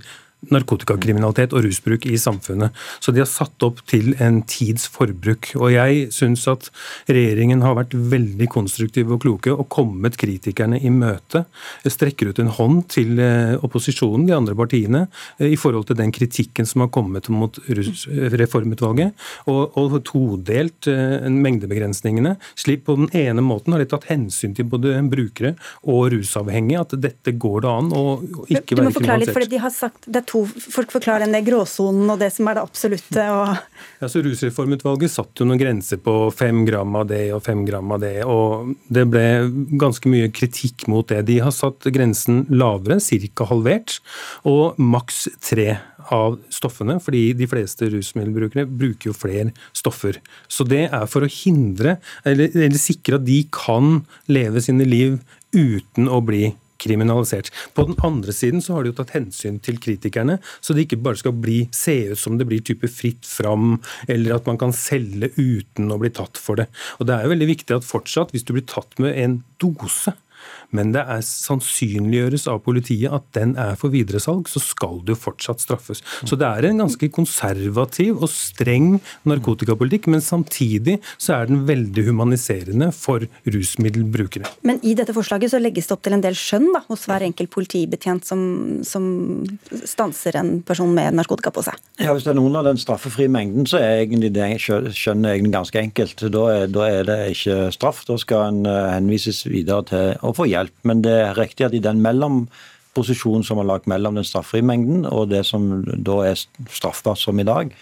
narkotikakriminalitet 0.54 1.56
og 1.56 1.66
rusbruk 1.66 2.08
i 2.10 2.18
samfunnet. 2.22 2.76
Så 3.04 3.14
de 3.14 3.22
har 3.24 3.30
satt 3.30 3.64
opp 3.66 3.82
til 3.90 4.14
en 4.24 4.42
tids 4.48 4.88
forbruk. 4.92 5.52
Og 5.60 5.72
jeg 5.74 6.08
syns 6.16 6.46
at 6.52 6.70
regjeringen 7.10 7.64
har 7.66 7.78
vært 7.78 7.96
veldig 7.96 8.50
konstruktive 8.54 9.16
og 9.16 9.24
kloke 9.26 9.54
og 9.54 9.68
kommet 9.74 10.18
kritikerne 10.20 10.80
i 10.80 10.92
møte. 10.94 11.46
Strekker 11.88 12.32
ut 12.32 12.42
en 12.44 12.52
hånd 12.54 12.84
til 12.94 13.20
eh, 13.24 13.56
opposisjonen, 13.64 14.28
de 14.28 14.36
andre 14.36 14.56
partiene, 14.58 15.06
eh, 15.40 15.54
i 15.54 15.60
forhold 15.60 15.88
til 15.90 16.00
den 16.00 16.14
kritikken 16.16 16.68
som 16.68 16.84
har 16.86 16.92
kommet 16.94 17.30
mot 17.34 17.60
reformutvalget, 17.68 19.28
og, 19.50 19.78
og 19.80 19.98
todelt 20.08 20.90
eh, 20.92 21.28
mengdebegrensningene. 21.32 22.36
Slik 22.60 22.86
på 22.88 22.98
den 23.00 23.12
ene 23.18 23.44
måten 23.46 23.76
har 23.76 23.84
de 23.84 23.90
tatt 23.92 24.10
hensyn 24.12 24.56
til 24.58 24.68
både 24.70 24.96
brukere 25.12 25.56
og 25.88 26.12
rusavhengige, 26.14 26.84
at 26.84 26.98
dette 27.08 27.34
går 27.38 27.64
det 27.66 27.72
an 27.72 27.92
å 27.92 28.04
ikke 28.18 28.28
være 28.28 28.66
kriminalisert. 28.68 28.76
Du 28.78 28.84
må 28.84 28.96
forklare 29.00 29.24
litt, 29.24 29.34
for 29.36 29.54
de 29.54 29.62
har 29.64 29.74
sagt, 29.74 30.08
det 30.08 30.22
er 30.22 30.28
to 30.30 30.37
folk 30.46 30.92
forklare 30.94 31.26
den 31.26 31.46
gråsonen 31.46 32.10
og 32.14 32.22
det 32.22 32.30
som 32.36 32.48
er 32.50 32.58
det 32.58 32.64
absolutte. 32.68 33.26
Ja, 34.02 34.10
så 34.10 34.22
Rusreformutvalget 34.26 35.14
satt 35.14 35.40
jo 35.40 35.48
noen 35.48 35.62
grenser 35.62 36.02
på 36.04 36.16
fem 36.36 36.64
gram 36.68 36.96
av 37.00 37.08
det 37.10 37.26
og 37.36 37.44
fem 37.46 37.66
gram 37.68 37.92
av 37.96 38.04
det. 38.04 38.16
og 38.28 38.74
Det 38.94 39.08
ble 39.10 39.26
ganske 39.82 40.12
mye 40.12 40.32
kritikk 40.34 40.88
mot 40.92 41.08
det. 41.10 41.24
De 41.30 41.40
har 41.44 41.56
satt 41.56 41.90
grensen 41.94 42.46
lavere, 42.50 43.00
ca. 43.00 43.48
halvert, 43.50 44.00
og 44.48 44.78
maks 44.78 45.28
tre 45.44 45.78
av 46.14 46.38
stoffene, 46.54 46.98
fordi 47.04 47.32
de 47.38 47.48
fleste 47.50 47.90
rusmiddelbrukere 47.92 48.68
bruker 48.68 49.12
jo 49.12 49.16
flere 49.18 49.52
stoffer. 49.76 50.22
Så 50.48 50.68
det 50.68 50.86
er 50.88 51.10
for 51.12 51.26
å 51.26 51.32
hindre, 51.32 51.98
eller, 52.28 52.54
eller 52.54 52.80
sikre 52.82 53.20
at 53.20 53.28
de 53.28 53.42
kan 53.54 54.02
leve 54.32 54.64
sine 54.64 54.88
liv 54.88 55.20
uten 55.56 56.10
å 56.12 56.22
bli 56.24 56.52
kriminalisert. 56.82 57.52
På 57.74 57.88
den 57.88 57.98
andre 58.06 58.34
siden 58.36 58.64
så 58.64 58.78
har 58.78 58.84
de 58.84 58.94
jo 58.94 58.98
tatt 59.00 59.16
hensyn 59.16 59.60
til 59.64 59.80
kritikerne, 59.84 60.38
så 60.62 60.76
det 60.76 60.88
ikke 60.88 61.02
bare 61.06 61.20
skal 61.22 61.36
bli, 61.38 61.60
se 61.76 61.98
ut 62.14 62.22
som 62.22 62.38
det 62.40 62.48
blir 62.50 62.64
type 62.66 62.90
fritt 62.92 63.28
fram, 63.28 63.78
eller 64.08 64.38
at 64.38 64.48
man 64.50 64.60
kan 64.62 64.76
selge 64.76 65.32
uten 65.38 65.92
å 65.94 66.00
bli 66.02 66.14
tatt 66.14 66.40
for 66.42 66.60
det. 66.60 66.70
Og 67.00 67.08
Det 67.08 67.16
er 67.16 67.26
jo 67.26 67.34
veldig 67.36 67.52
viktig 67.54 67.78
at 67.78 67.88
fortsatt, 67.88 68.34
hvis 68.36 68.46
du 68.48 68.54
blir 68.56 68.68
tatt 68.68 68.98
med 69.04 69.18
en 69.18 69.42
dose, 69.62 70.14
men 70.76 70.94
det 70.96 71.04
er 71.04 71.24
sannsynliggjøres 71.26 72.48
av 72.52 72.62
politiet 72.66 73.14
at 73.14 73.28
den 73.38 73.56
er 73.60 73.78
for 73.80 73.94
videresalg, 73.94 74.50
så 74.52 74.62
skal 74.64 75.02
det 75.06 75.16
jo 75.16 75.22
fortsatt 75.28 75.64
straffes. 75.64 76.04
Så 76.28 76.38
det 76.40 76.48
er 76.48 76.70
en 76.70 76.84
ganske 76.84 77.10
konservativ 77.14 78.22
og 78.22 78.32
streng 78.32 78.98
narkotikapolitikk, 79.28 80.10
men 80.12 80.24
samtidig 80.24 80.98
så 81.18 81.38
er 81.38 81.52
den 81.52 81.64
veldig 81.68 82.08
humaniserende 82.10 82.92
for 82.96 83.26
rusmiddelbrukere. 83.48 84.50
Men 84.68 84.82
i 84.84 84.96
dette 84.98 85.16
forslaget 85.16 85.54
så 85.54 85.62
legges 85.62 85.90
det 85.90 85.96
opp 85.96 86.06
til 86.06 86.18
en 86.18 86.24
del 86.24 86.38
skjønn 86.38 86.70
da, 86.74 86.84
hos 86.90 87.08
hver 87.10 87.26
enkelt 87.28 87.52
politibetjent 87.54 88.28
som, 88.28 88.42
som 88.88 89.08
stanser 89.88 90.38
en 90.40 90.58
person 90.68 90.92
med 90.96 91.18
narkotika 91.18 91.52
på 91.54 91.64
seg? 91.66 91.80
Ja, 92.02 92.14
Hvis 92.14 92.28
det 92.28 92.34
er 92.34 92.40
noen 92.40 92.58
av 92.60 92.68
den 92.68 92.80
straffefrie 92.82 93.32
mengden, 93.32 93.68
så 93.70 93.80
er 93.82 94.04
egentlig 94.04 94.34
det 94.36 94.48
skjønnet 94.62 95.48
ganske 95.54 95.82
enkelt. 95.82 96.22
Da 96.34 96.44
er, 96.54 96.68
da 96.72 96.88
er 96.92 97.08
det 97.08 97.18
ikke 97.34 97.58
straff. 97.76 98.04
Da 98.08 98.18
skal 98.22 98.52
en 98.52 98.70
eh, 98.70 98.92
henvises 98.96 99.44
videre 99.48 99.86
til 99.90 100.26
å 100.26 100.34
få 100.38 100.48
hjelp. 100.50 100.74
Men 100.88 101.04
det 101.06 101.14
er 101.22 101.38
riktig 101.38 101.68
at 101.68 101.78
i 101.78 101.84
den 101.84 102.02
mellomposisjonen 102.06 103.46
som 103.48 103.62
er 103.62 103.70
lagt 103.70 103.90
mellom 103.90 104.20
den 104.20 104.28
straffrie 104.28 104.66
mengden 104.66 105.08
og 105.10 105.32
det 105.34 105.46
som 105.50 105.70
da 105.84 106.22
er 106.30 106.38
straffbart 106.38 107.22
som 107.22 107.40
i 107.42 107.48
dag, 107.48 107.74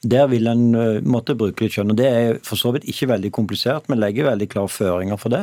der 0.00 0.30
vil 0.32 0.48
en 0.48 0.74
eh, 0.74 1.02
måtte 1.04 1.36
bruke 1.36 1.64
litt 1.64 1.74
skjønn. 1.74 1.92
og 1.92 1.98
Det 1.98 2.08
er 2.08 2.38
for 2.46 2.56
så 2.56 2.72
vidt 2.72 2.88
ikke 2.88 3.10
veldig 3.10 3.30
komplisert, 3.36 3.88
men 3.88 4.00
legger 4.00 4.30
veldig 4.30 4.48
klare 4.48 4.72
føringer 4.72 5.20
for 5.20 5.32
det. 5.34 5.42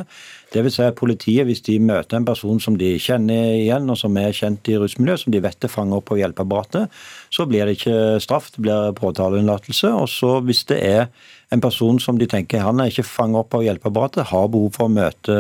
Det 0.53 0.63
vil 0.65 0.73
si 0.73 0.81
at 0.81 0.97
Politiet, 0.97 1.45
hvis 1.45 1.61
de 1.61 1.77
møter 1.77 2.17
en 2.17 2.25
person 2.25 2.59
som 2.59 2.77
de 2.79 2.95
kjenner 2.97 3.53
igjen, 3.59 3.89
og 3.89 3.99
som 3.99 4.17
er 4.17 4.33
kjent 4.33 4.69
i 4.71 4.79
rusmiljøet, 4.81 5.21
som 5.21 5.35
de 5.35 5.43
vet 5.43 5.67
er 5.67 5.73
fanget 5.73 5.99
opp 5.99 6.09
av 6.11 6.21
hjelpeapparatet, 6.23 6.97
så 7.29 7.45
blir 7.45 7.67
det 7.67 7.77
ikke 7.77 8.17
straff, 8.23 8.49
det 8.55 8.65
blir 8.65 8.95
påtaleunnlatelse. 8.97 9.93
Og 9.93 10.09
så 10.09 10.39
hvis 10.47 10.65
det 10.71 10.81
er 10.81 11.09
en 11.53 11.63
person 11.63 11.99
som 12.03 12.17
de 12.19 12.27
tenker 12.27 12.63
han 12.65 12.81
er 12.83 12.91
ikke 12.91 13.05
fanget 13.07 13.39
opp 13.45 13.55
av 13.55 13.63
hjelpeapparatet, 13.63 14.27
har 14.31 14.49
behov 14.51 14.73
for 14.75 14.89
å 14.89 14.93
møte 14.93 15.37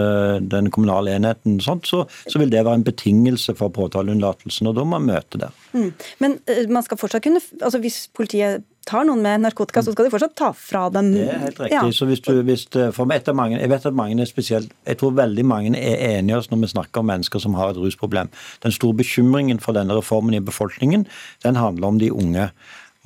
den 0.53 0.71
kommunale 0.71 1.17
enheten, 1.17 1.59
sånt, 1.63 1.89
så, 1.89 2.05
så 2.27 2.39
vil 2.39 2.53
det 2.53 2.63
være 2.63 2.79
en 2.79 2.87
betingelse 2.87 3.57
for 3.59 3.73
påtaleunnlatelsen. 3.75 4.71
Og 4.71 4.77
da 4.77 4.85
må 4.87 4.95
man 4.95 5.09
møte 5.11 5.41
det. 5.41 5.51
Mm. 5.75 5.91
Men 6.23 6.39
uh, 6.47 6.63
man 6.71 6.85
skal 6.85 6.99
fortsatt 7.01 7.25
kunne, 7.27 7.43
altså 7.59 7.81
hvis 7.83 8.05
politiet 8.15 8.63
tar 8.87 9.03
noen 9.03 9.19
med 9.19 9.43
narkotika, 9.43 9.83
så 9.83 9.91
skal 9.91 10.07
de 10.07 10.13
fortsatt 10.13 10.35
ta 10.39 10.53
fra 10.55 10.85
dem 10.93 11.11
Det 11.11 11.27
er 11.27 11.43
helt 11.43 11.59
riktig. 11.59 11.75
Ja. 11.75 11.83
så 11.91 12.07
hvis 12.07 12.23
du, 12.23 12.31
hvis, 12.47 12.63
for 12.95 13.11
etter 13.11 13.35
mange, 13.35 13.59
Jeg 13.59 13.69
vet 13.69 13.85
at 13.85 13.97
mange 13.97 14.21
er 14.23 14.29
spesielt, 14.29 14.71
jeg 14.87 14.99
tror 15.01 15.11
veldig 15.17 15.45
mange 15.45 15.75
er 15.75 16.17
enige 16.17 16.37
oss 16.39 16.47
når 16.51 16.63
vi 16.63 16.71
snakker 16.71 17.03
om 17.03 17.11
mennesker 17.11 17.43
som 17.43 17.57
har 17.59 17.75
et 17.75 17.81
rusproblem. 17.83 18.31
Den 18.63 18.71
store 18.71 18.95
bekymringen 19.03 19.59
for 19.59 19.75
denne 19.75 19.97
reformen 19.97 20.37
i 20.37 20.39
befolkningen, 20.39 21.07
den 21.43 21.59
handler 21.59 21.87
om 21.87 21.99
de 21.99 22.13
unge. 22.13 22.49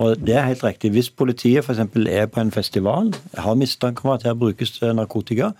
Og 0.02 0.18
det 0.18 0.36
er 0.36 0.48
helt 0.50 0.64
riktig. 0.66 0.92
Hvis 0.96 1.10
politiet 1.14 1.66
f.eks. 1.66 1.80
er 2.10 2.26
på 2.26 2.42
en 2.42 2.52
festival, 2.52 3.14
har 3.38 3.58
mistanke 3.60 4.06
om 4.06 4.16
at 4.16 4.24
her 4.26 4.34
brukes 4.34 4.80
narkotika, 4.82 5.52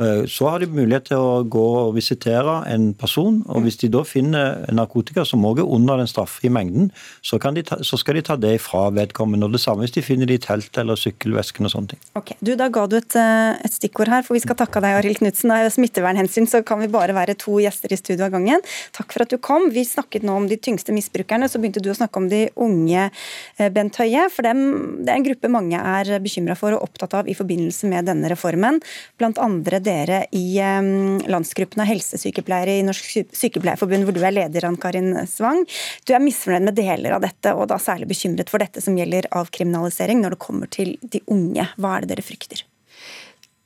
så 0.00 0.48
har 0.48 0.62
de 0.62 0.68
mulighet 0.72 1.10
til 1.10 1.20
å 1.20 1.42
gå 1.44 1.64
og 1.82 1.94
visitere 1.96 2.60
en 2.72 2.90
person. 2.96 3.42
og 3.48 3.64
Hvis 3.66 3.76
de 3.82 3.90
da 3.92 4.00
finner 4.06 4.62
narkotika 4.72 5.26
som 5.28 5.44
også 5.44 5.64
er 5.64 5.74
under 5.76 6.00
den 6.00 6.08
straffrie 6.08 6.52
mengden, 6.52 6.90
så, 7.22 7.38
ta, 7.38 7.80
så, 7.84 7.98
skal 8.00 8.16
de 8.16 8.22
ta 8.24 8.36
det 8.40 8.54
fra 8.64 8.86
vedkommende. 8.96 9.46
Og 9.46 9.52
Det 9.52 9.60
samme 9.60 9.84
hvis 9.84 9.94
de 9.96 10.04
finner 10.04 10.30
det 10.30 10.38
i 10.40 10.42
telt 10.46 10.78
eller 10.80 10.96
sykkelvesken 10.96 11.68
og 11.68 11.74
sånne 11.74 11.92
ting. 11.92 12.00
Ok, 12.16 12.32
du, 12.40 12.54
Da 12.56 12.68
ga 12.72 12.86
du 12.86 12.96
et, 12.96 13.16
eh, 13.16 13.60
et 13.64 13.76
stikkord 13.76 14.08
her, 14.08 14.24
for 14.26 14.36
vi 14.36 14.42
skal 14.44 14.56
takke 14.56 14.82
deg, 14.82 14.98
Arild 15.00 15.20
Knutsen. 15.20 15.52
Av 15.52 15.68
smittevernhensyn 15.72 16.48
så 16.48 16.62
kan 16.64 16.80
vi 16.80 16.88
bare 16.92 17.16
være 17.16 17.36
to 17.40 17.58
gjester 17.60 17.92
i 17.92 18.00
studio 18.00 18.26
av 18.28 18.34
gangen. 18.36 18.64
Takk 18.96 19.12
for 19.12 19.26
at 19.26 19.32
du 19.32 19.38
kom. 19.38 19.68
Vi 19.74 19.84
snakket 19.84 20.24
nå 20.24 20.36
om 20.40 20.48
de 20.48 20.56
tyngste 20.56 20.94
misbrukerne, 20.96 21.48
så 21.50 21.60
begynte 21.60 21.82
du 21.84 21.90
å 21.92 21.98
snakke 21.98 22.16
om 22.16 22.28
de 22.32 22.46
unge, 22.56 23.10
eh, 23.58 23.68
Bent 23.68 24.00
Høie. 24.00 24.28
For 24.30 24.42
dem, 24.42 25.04
det 25.04 25.12
er 25.12 25.20
en 25.20 25.28
gruppe 25.28 25.52
mange 25.52 25.76
er 25.76 26.16
bekymra 26.20 26.56
for 26.56 26.72
og 26.76 26.88
opptatt 26.88 27.14
av 27.20 27.28
i 27.28 27.36
forbindelse 27.36 27.88
med 27.90 28.08
denne 28.08 28.30
reformen. 28.32 28.80
Blant 29.18 29.38
andre 29.38 29.80
dere 29.90 30.22
i 30.36 30.46
landsgruppen 31.30 31.82
av 31.82 31.90
helsesykepleiere 31.90 32.78
i 32.78 32.86
Norsk 32.86 33.34
Sykepleierforbund, 33.36 34.06
hvor 34.06 34.16
du 34.16 34.22
er 34.24 34.36
leder, 34.36 34.68
Ann 34.68 34.78
Karin 34.80 35.12
Svang. 35.30 35.66
Du 36.06 36.14
er 36.14 36.24
misfornøyd 36.24 36.70
med 36.70 36.78
deler 36.78 37.18
av 37.18 37.24
dette, 37.26 37.54
og 37.56 37.68
da 37.70 37.80
særlig 37.82 38.10
bekymret 38.14 38.52
for 38.52 38.62
dette 38.62 38.82
som 38.84 38.98
gjelder 38.98 39.28
avkriminalisering 39.34 40.22
når 40.22 40.36
det 40.36 40.44
kommer 40.46 40.70
til 40.70 40.96
de 41.02 41.24
unge. 41.30 41.66
Hva 41.76 41.96
er 41.96 42.06
det 42.06 42.14
dere 42.14 42.26
frykter? 42.26 42.69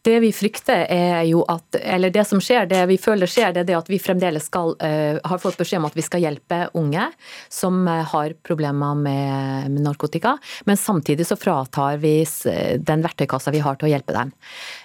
Det 0.05 0.19
vi 0.21 0.31
frykter 0.37 0.85
er 0.93 1.23
jo 1.25 1.41
at, 1.49 1.79
eller 1.81 2.13
det 2.13 2.27
som 2.29 2.41
skjer, 2.43 2.67
det 2.69 2.83
vi 2.91 2.99
føler 3.01 3.31
skjer, 3.31 3.55
det 3.55 3.63
er 3.63 3.69
det 3.71 3.77
at 3.79 3.87
vi 3.89 3.97
fremdeles 4.03 4.51
skal, 4.51 4.75
uh, 4.77 5.17
har 5.25 5.41
fått 5.41 5.57
beskjed 5.57 5.81
om 5.81 5.87
at 5.89 5.97
vi 5.97 6.05
skal 6.05 6.21
hjelpe 6.21 6.59
unge 6.77 7.07
som 7.53 7.87
uh, 7.89 8.03
har 8.11 8.35
problemer 8.45 8.99
med, 9.01 9.71
med, 9.73 9.81
narkotika, 9.87 10.35
men 10.69 10.77
samtidig 10.81 11.25
så 11.29 11.39
fratar 11.41 11.97
vi 12.03 12.19
den 12.85 13.05
verktøykassa 13.05 13.53
vi 13.55 13.63
har 13.65 13.79
til 13.81 13.89
å 13.89 13.93
hjelpe 13.95 14.17
dem. 14.17 14.35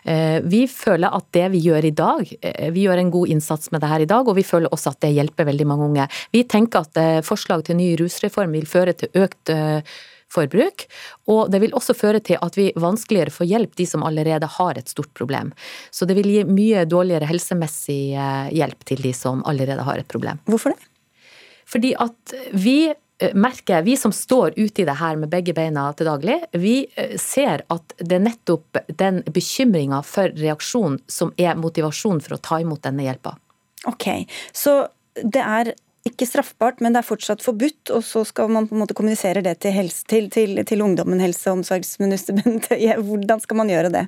Uh, 0.08 0.40
vi 0.48 0.64
føler 0.72 1.12
at 1.12 1.28
det 1.36 1.50
vi 1.52 1.66
gjør 1.68 1.90
i 1.90 1.94
dag, 1.96 2.32
vi 2.72 2.86
gjør 2.86 3.04
en 3.04 3.12
god 3.12 3.34
innsats 3.36 3.74
med 3.74 3.84
det 3.84 3.92
her 3.92 4.06
i 4.06 4.10
dag, 4.10 4.24
og 4.24 4.40
vi 4.40 4.48
føler 4.48 4.72
også 4.72 4.94
at 4.94 5.04
det 5.04 5.12
hjelper 5.18 5.50
veldig 5.52 5.68
mange 5.68 5.90
unge. 5.90 6.08
Vi 6.32 6.46
tenker 6.48 6.88
at 6.88 7.26
forslag 7.28 7.66
til 7.68 7.80
ny 7.80 7.92
rusreform 8.00 8.56
vil 8.56 8.70
føre 8.70 8.96
til 8.96 9.12
økt 9.20 9.52
forbruk. 10.34 10.86
Og 11.32 11.50
det 11.52 11.62
vil 11.64 11.76
også 11.78 11.96
føre 11.98 12.22
til 12.24 12.40
at 12.42 12.58
vi 12.58 12.70
vanskeligere 12.80 13.34
får 13.34 13.50
hjelp 13.50 13.76
de 13.80 13.88
som 13.90 14.06
allerede 14.06 14.50
har 14.60 14.80
et 14.80 14.92
stort 14.92 15.12
problem. 15.18 15.52
Så 15.92 16.08
det 16.10 16.18
vil 16.20 16.30
gi 16.32 16.46
mye 16.48 16.86
dårligere 16.90 17.30
helsemessig 17.30 18.02
eh, 18.14 18.54
hjelp 18.56 18.88
til 18.90 19.04
de 19.06 19.14
som 19.16 19.44
allerede 19.50 19.86
har 19.86 20.02
et 20.02 20.10
problem. 20.10 20.42
Hvorfor 20.50 20.76
det? 20.76 20.90
Fordi 21.70 21.94
at 22.02 22.36
vi 22.58 22.78
eh, 22.90 23.34
merker, 23.38 23.84
vi 23.86 23.98
som 23.98 24.14
står 24.16 24.58
ute 24.58 24.84
i 24.84 24.88
det 24.88 24.98
her 25.02 25.20
med 25.20 25.32
begge 25.34 25.54
beina 25.58 25.90
til 25.98 26.10
daglig, 26.10 26.40
vi 26.58 26.78
eh, 26.96 27.18
ser 27.22 27.66
at 27.74 27.98
det 28.00 28.20
er 28.20 28.26
nettopp 28.30 28.82
den 29.02 29.22
bekymringa 29.30 30.02
for 30.06 30.34
reaksjon 30.38 31.02
som 31.10 31.34
er 31.38 31.60
motivasjonen 31.60 32.24
for 32.26 32.38
å 32.38 32.42
ta 32.50 32.62
imot 32.64 32.86
denne 32.86 33.06
hjelpa. 33.06 33.36
Ok, 33.90 34.10
så 34.54 34.82
det 35.24 35.44
er 35.44 35.74
ikke 36.08 36.28
straffbart, 36.28 36.80
men 36.84 36.94
det 36.96 37.02
er 37.02 37.08
fortsatt 37.08 37.44
forbudt. 37.44 37.92
Og 37.96 38.04
så 38.08 38.24
skal 38.28 38.52
man 38.52 38.68
på 38.70 38.76
en 38.76 38.84
måte 38.84 38.96
kommunisere 38.98 39.44
det 39.46 39.58
til, 39.64 39.74
helse, 39.76 40.06
til, 40.10 40.30
til, 40.34 40.60
til 40.68 40.84
ungdommen, 40.86 41.22
helse- 41.24 41.50
og 41.52 41.60
omsorgsminister 41.60 42.38
Bent. 42.40 42.70
Hvordan 43.10 43.44
skal 43.44 43.60
man 43.60 43.72
gjøre 43.72 43.92
det? 43.94 44.06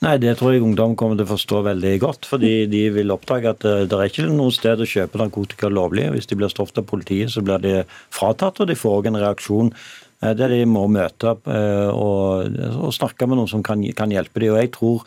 Nei, 0.00 0.16
Det 0.20 0.36
tror 0.38 0.54
jeg 0.54 0.64
ungdom 0.64 0.94
kommer 0.96 1.18
til 1.18 1.26
å 1.26 1.34
forstå 1.34 1.62
veldig 1.66 1.94
godt. 2.00 2.28
fordi 2.28 2.66
de 2.72 2.86
vil 2.90 3.12
oppdage 3.12 3.50
at 3.52 3.64
eh, 3.68 3.82
det 3.88 3.96
er 3.96 4.08
ikke 4.08 4.28
noe 4.32 4.52
sted 4.52 4.80
å 4.80 4.88
kjøpe 4.88 5.20
narkotika 5.20 5.68
lovlig. 5.68 6.08
Hvis 6.14 6.30
de 6.30 6.38
blir 6.40 6.52
stoppet 6.52 6.80
av 6.80 6.88
politiet, 6.88 7.32
så 7.32 7.44
blir 7.44 7.60
de 7.60 7.74
fratatt, 8.08 8.60
og 8.60 8.70
de 8.70 8.78
får 8.78 9.00
også 9.00 9.12
en 9.12 9.20
reaksjon 9.20 9.74
eh, 9.74 10.32
der 10.32 10.56
de 10.56 10.64
må 10.64 10.86
møte 10.88 11.34
opp 11.34 11.48
eh, 11.52 11.90
og, 11.92 12.96
snakke 12.96 13.28
med 13.28 13.40
noen 13.40 13.52
som 13.52 13.64
kan 13.64 13.84
hjelpe 13.84 14.40
dem. 14.40 14.54
Og 14.54 14.60
jeg 14.62 14.72
tror 14.76 15.04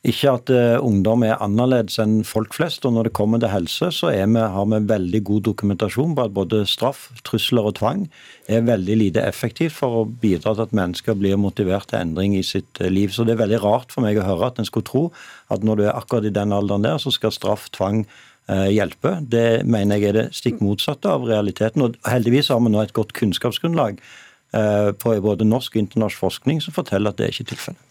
ikke 0.00 0.30
at 0.32 0.48
uh, 0.48 0.80
ungdom 0.80 1.26
er 1.26 1.42
annerledes 1.44 1.98
enn 2.00 2.22
folk 2.24 2.54
flest. 2.56 2.86
og 2.88 2.94
Når 2.96 3.08
det 3.08 3.12
kommer 3.18 3.40
til 3.40 3.52
helse, 3.52 3.90
så 3.92 4.08
vi, 4.08 4.40
har 4.40 4.68
vi 4.72 4.78
veldig 4.88 5.20
god 5.28 5.42
dokumentasjon 5.50 6.14
på 6.16 6.24
at 6.24 6.32
både 6.32 6.62
straff, 6.64 7.10
trusler 7.26 7.68
og 7.68 7.74
tvang 7.76 8.06
er 8.48 8.64
veldig 8.64 8.96
lite 8.96 9.24
effektivt 9.28 9.76
for 9.76 9.98
å 10.00 10.06
bidra 10.08 10.54
til 10.54 10.64
at 10.64 10.72
mennesker 10.72 11.18
blir 11.20 11.36
motivert 11.36 11.90
til 11.92 12.00
endring 12.00 12.38
i 12.38 12.46
sitt 12.46 12.80
uh, 12.80 12.88
liv. 12.88 13.12
Så 13.12 13.26
det 13.28 13.36
er 13.36 13.42
veldig 13.42 13.60
rart 13.60 13.92
for 13.92 14.06
meg 14.06 14.16
å 14.16 14.24
høre 14.24 14.48
at 14.48 14.62
en 14.62 14.68
skulle 14.68 14.88
tro 14.88 15.04
at 15.52 15.66
når 15.66 15.76
du 15.76 15.84
er 15.84 15.92
akkurat 15.92 16.30
i 16.30 16.32
den 16.32 16.56
alderen 16.56 16.88
der, 16.88 16.96
så 16.96 17.12
skal 17.12 17.36
straff, 17.36 17.68
tvang 17.76 18.06
uh, 18.48 18.70
hjelpe. 18.72 19.18
Det 19.20 19.66
mener 19.68 20.00
jeg 20.00 20.14
er 20.14 20.18
det 20.22 20.26
stikk 20.40 20.64
motsatte 20.64 21.12
av 21.12 21.28
realiteten. 21.28 21.84
og 21.84 22.00
Heldigvis 22.08 22.48
har 22.48 22.64
vi 22.64 22.72
nå 22.72 22.80
et 22.80 22.96
godt 22.96 23.12
kunnskapsgrunnlag 23.20 24.00
på 24.50 25.12
både 25.22 25.46
norsk 25.46 25.76
og 25.76 25.84
internasjonal 25.84 26.10
forskning 26.10 26.58
som 26.64 26.74
forteller 26.74 27.12
at 27.12 27.20
det 27.20 27.28
er 27.28 27.36
ikke 27.36 27.52
tilfellet. 27.52 27.89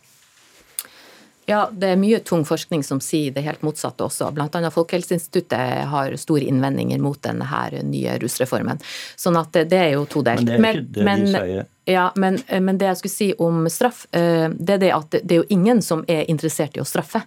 Ja, 1.49 1.63
det 1.73 1.93
er 1.93 1.97
mye 1.97 2.19
tung 2.21 2.43
forskning 2.45 2.83
som 2.85 2.99
sier 3.01 3.33
det 3.33 3.41
helt 3.45 3.63
motsatte 3.65 4.05
også. 4.05 4.29
Annet 4.29 4.73
Folkehelseinstituttet 4.75 5.87
har 5.89 6.13
store 6.21 6.45
innvendinger 6.45 7.01
mot 7.01 7.17
denne 7.25 7.63
nye 7.89 8.19
rusreformen. 8.21 8.81
Sånn 9.17 9.39
at 9.39 9.57
det 9.57 9.79
er 9.79 9.95
jo 9.95 10.05
todelt. 10.09 10.45
Men 10.45 10.61
det 10.61 10.69
er 10.69 10.81
ikke 10.81 10.93
det 10.99 11.07
men, 11.07 11.25
de 11.25 11.33
sier. 11.33 11.67
Ja, 11.89 12.11
men, 12.21 12.37
men, 12.61 12.77
det 12.77 12.85
jeg 12.85 12.99
skulle 12.99 13.15
si 13.15 13.29
om 13.41 13.65
straff, 13.73 14.03
eh, 14.13 14.45
det 14.53 14.77
er 14.77 14.83
det 14.83 14.93
at 14.93 15.15
det 15.17 15.33
er 15.33 15.41
jo 15.41 15.47
ingen 15.49 15.81
som 15.81 16.03
er 16.07 16.29
interessert 16.29 16.77
i 16.77 16.83
å 16.83 16.85
straffe. 16.85 17.23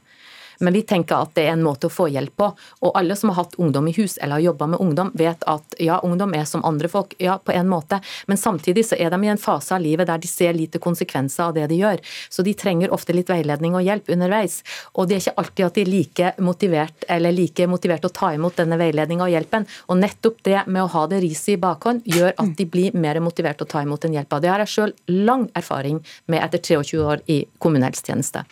Men 0.59 0.73
vi 0.77 0.83
tenker 0.83 1.23
at 1.23 1.35
det 1.37 1.47
er 1.47 1.57
en 1.57 1.65
måte 1.65 1.89
å 1.89 1.93
få 1.93 2.09
hjelp 2.13 2.37
på. 2.37 2.51
Og 2.83 2.97
alle 2.99 3.17
som 3.19 3.33
har 3.33 3.43
hatt 3.43 3.57
ungdom 3.61 3.89
i 3.89 3.95
hus 3.97 4.19
eller 4.19 4.39
har 4.39 4.47
jobba 4.51 4.69
med 4.75 4.81
ungdom, 4.81 5.13
vet 5.15 5.45
at 5.51 5.77
ja, 5.83 5.99
ungdom 6.05 6.35
er 6.35 6.45
som 6.49 6.65
andre 6.65 6.91
folk, 6.93 7.15
ja, 7.19 7.39
på 7.39 7.53
en 7.53 7.69
måte. 7.69 8.01
Men 8.27 8.41
samtidig 8.41 8.87
så 8.89 8.99
er 8.99 9.11
de 9.13 9.21
i 9.25 9.33
en 9.33 9.41
fase 9.41 9.75
av 9.77 9.83
livet 9.85 10.09
der 10.11 10.23
de 10.23 10.31
ser 10.31 10.57
lite 10.57 10.81
konsekvenser 10.83 11.49
av 11.49 11.57
det 11.57 11.67
de 11.73 11.81
gjør. 11.81 12.03
Så 12.29 12.45
de 12.47 12.55
trenger 12.59 12.93
ofte 12.95 13.17
litt 13.17 13.31
veiledning 13.33 13.77
og 13.79 13.87
hjelp 13.87 14.13
underveis. 14.13 14.61
Og 14.95 15.09
det 15.09 15.19
er 15.19 15.25
ikke 15.25 15.39
alltid 15.43 15.67
at 15.67 15.79
de 15.79 15.85
er 15.85 15.93
like 15.93 16.33
motivert 16.43 17.09
eller 17.09 17.35
like 17.37 17.67
motivert 17.71 18.07
å 18.09 18.13
ta 18.13 18.33
imot 18.37 18.59
denne 18.61 18.79
veiledninga 18.81 19.27
og 19.27 19.35
hjelpen. 19.35 19.69
Og 19.89 20.01
nettopp 20.01 20.43
det 20.47 20.65
med 20.67 20.85
å 20.85 20.93
ha 20.97 21.07
det 21.11 21.23
riset 21.25 21.55
i 21.57 21.61
bakhånd 21.63 22.07
gjør 22.09 22.35
at 22.37 22.55
de 22.59 22.69
blir 22.69 22.97
mer 22.99 23.21
motivert 23.25 23.63
å 23.63 23.69
ta 23.69 23.83
imot 23.85 24.07
den 24.07 24.17
hjelpa. 24.17 24.41
Det 24.43 24.53
har 24.53 24.65
jeg 24.65 24.75
sjøl 24.75 24.97
lang 25.29 25.49
erfaring 25.59 26.03
med 26.27 26.43
etter 26.45 26.63
23 26.83 27.03
år 27.03 27.27
i 27.33 27.43
kommunehelsetjeneste. 27.63 28.47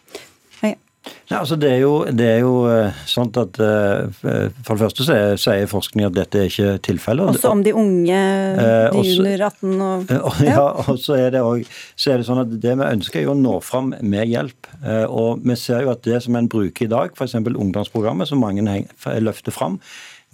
Ja, 1.31 1.39
altså 1.39 1.57
det, 1.57 1.71
er 1.73 1.79
jo, 1.81 1.93
det 2.13 2.27
er 2.27 2.41
jo 2.43 2.55
eh, 2.69 2.97
sånn 3.09 3.31
at 3.41 3.57
uh, 3.63 4.11
For 4.13 4.75
det 4.75 4.83
første 4.83 5.07
sier 5.41 5.71
forskning 5.71 6.05
at 6.09 6.17
dette 6.17 6.43
er 6.43 6.51
ikke 6.51 6.75
tilfellet. 6.85 7.31
Også 7.33 7.53
om 7.55 7.63
de 7.65 7.73
unge, 7.73 8.19
uh, 8.59 8.91
de 8.93 9.15
under 9.15 9.47
18 9.47 9.87
og 9.87 10.13
Ja, 10.13 10.35
Ja, 10.51 10.67
og 10.85 11.01
så 11.01 11.17
er, 11.17 11.31
det 11.33 11.43
også, 11.47 11.81
så 11.97 12.13
er 12.13 12.21
det 12.21 12.29
sånn 12.29 12.43
at 12.43 12.53
det 12.53 12.77
vi 12.83 12.91
ønsker 12.91 13.23
er 13.23 13.33
å 13.33 13.39
nå 13.39 13.57
fram 13.65 13.95
med 13.97 14.29
hjelp. 14.29 14.71
Og 15.09 15.41
vi 15.47 15.57
ser 15.59 15.87
jo 15.87 15.95
at 15.95 16.05
det 16.05 16.21
som 16.27 16.37
en 16.37 16.51
bruker 16.51 16.87
i 16.87 16.93
dag, 16.93 17.15
f.eks. 17.17 17.39
ungdomsprogrammet, 17.49 18.29
som 18.29 18.43
mange 18.43 18.65
løfter 19.23 19.55
fram, 19.55 19.79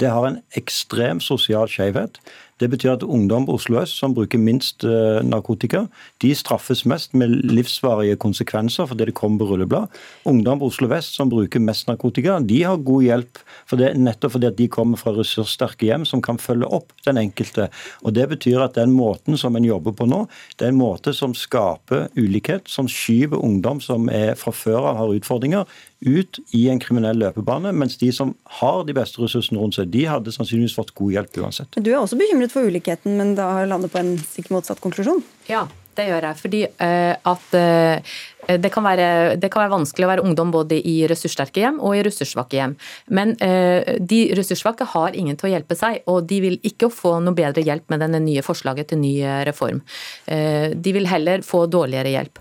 det 0.00 0.10
har 0.12 0.26
en 0.28 0.40
ekstrem 0.58 1.22
sosial 1.24 1.70
skjevhet. 1.72 2.18
Det 2.60 2.70
betyr 2.72 2.94
at 2.94 3.02
ungdom 3.04 3.44
på 3.46 3.56
Oslo 3.58 3.80
øst 3.82 3.98
som 4.00 4.14
bruker 4.16 4.40
minst 4.40 4.84
uh, 4.84 5.20
narkotika, 5.24 5.84
de 6.24 6.30
straffes 6.34 6.86
mest 6.88 7.12
med 7.14 7.34
livsvarige 7.52 8.16
konsekvenser 8.16 8.88
fordi 8.88 9.10
det 9.10 9.16
kommer 9.18 9.42
på 9.42 9.50
rulleblad. 9.50 9.92
Ungdom 10.24 10.62
på 10.62 10.70
Oslo 10.70 10.88
vest 10.88 11.18
som 11.18 11.28
bruker 11.28 11.60
mest 11.60 11.88
narkotika, 11.90 12.38
de 12.40 12.62
har 12.64 12.80
god 12.80 13.04
hjelp 13.04 13.42
for 13.68 13.80
det, 13.80 13.92
nettopp 14.00 14.36
fordi 14.38 14.48
at 14.48 14.56
de 14.56 14.68
kommer 14.72 15.00
fra 15.00 15.12
ressurssterke 15.18 15.90
hjem 15.90 16.06
som 16.08 16.22
kan 16.24 16.40
følge 16.40 16.70
opp 16.72 16.94
den 17.04 17.20
enkelte. 17.20 17.68
Og 18.02 18.14
Det 18.16 18.28
betyr 18.30 18.64
at 18.64 18.78
den 18.80 18.94
måten 18.96 19.36
som 19.36 19.56
en 19.56 19.64
jobber 19.64 19.92
på 19.92 20.08
nå, 20.08 20.24
det 20.56 20.66
er 20.66 20.72
en 20.72 20.80
måte 20.80 21.12
som 21.12 21.34
skaper 21.36 22.08
ulikhet, 22.16 22.70
som 22.72 22.88
skyver 22.88 23.36
ungdom 23.36 23.82
som 23.84 24.08
er 24.08 24.32
fra 24.40 24.54
før 24.56 24.92
av 24.92 25.02
har 25.02 25.12
utfordringer, 25.18 25.68
ut 26.06 26.38
i 26.56 26.66
en 26.72 26.80
kriminell 26.82 27.18
løpebane, 27.20 27.72
mens 27.76 27.98
de 28.00 28.12
som 28.14 28.34
har 28.60 28.84
de 28.86 28.94
beste 28.96 29.20
ressursene 29.22 29.60
rundt 29.60 29.78
seg, 29.78 29.90
de 29.92 30.06
hadde 30.08 30.34
sannsynligvis 30.34 30.76
fått 30.78 30.94
god 30.96 31.16
hjelp 31.16 31.40
uansett. 31.42 31.80
Du 31.80 31.90
er 31.90 31.98
også 32.00 32.18
bekymret 32.20 32.54
for 32.54 32.68
ulikheten, 32.68 33.18
men 33.18 33.34
da 33.38 33.50
har 33.58 33.70
landet 33.70 33.92
på 33.92 34.00
en 34.02 34.14
stikk 34.22 34.52
motsatt 34.54 34.82
konklusjon? 34.84 35.22
Ja, 35.50 35.66
det 35.96 36.08
gjør 36.10 36.28
jeg. 36.28 36.38
Fordi 36.42 36.62
uh, 36.68 37.14
at 37.32 37.56
uh, 37.56 38.16
det 38.46 38.70
kan, 38.70 38.84
være, 38.86 39.36
det 39.40 39.50
kan, 39.50 39.64
være, 39.64 39.74
vanskelig 39.74 40.06
å 40.06 40.10
være 40.10 40.24
ungdom 40.26 40.52
både 40.54 40.78
i 40.78 40.96
ressurssterke 41.10 41.62
hjem 41.62 41.80
og 41.82 41.96
i 41.96 42.02
ressurssvake 42.06 42.58
hjem. 42.58 42.76
Men 43.18 43.34
eh, 43.42 43.96
de 43.98 44.20
ressurssvake 44.38 44.86
har 44.92 45.16
ingen 45.18 45.38
til 45.38 45.48
å 45.48 45.52
hjelpe 45.54 45.76
seg, 45.78 46.02
og 46.10 46.28
de 46.30 46.38
vil 46.44 46.58
ikke 46.66 46.90
få 46.94 47.16
noe 47.24 47.34
bedre 47.36 47.64
hjelp 47.66 47.90
med 47.90 48.04
denne 48.04 48.20
nye 48.22 48.44
forslaget 48.46 48.92
til 48.92 49.02
ny 49.02 49.12
eh, 49.22 49.42
reform. 49.48 49.82
De 50.26 50.92
vil 50.94 51.06
heller 51.08 51.42
få 51.46 51.64
dårligere 51.70 52.10
hjelp. 52.10 52.38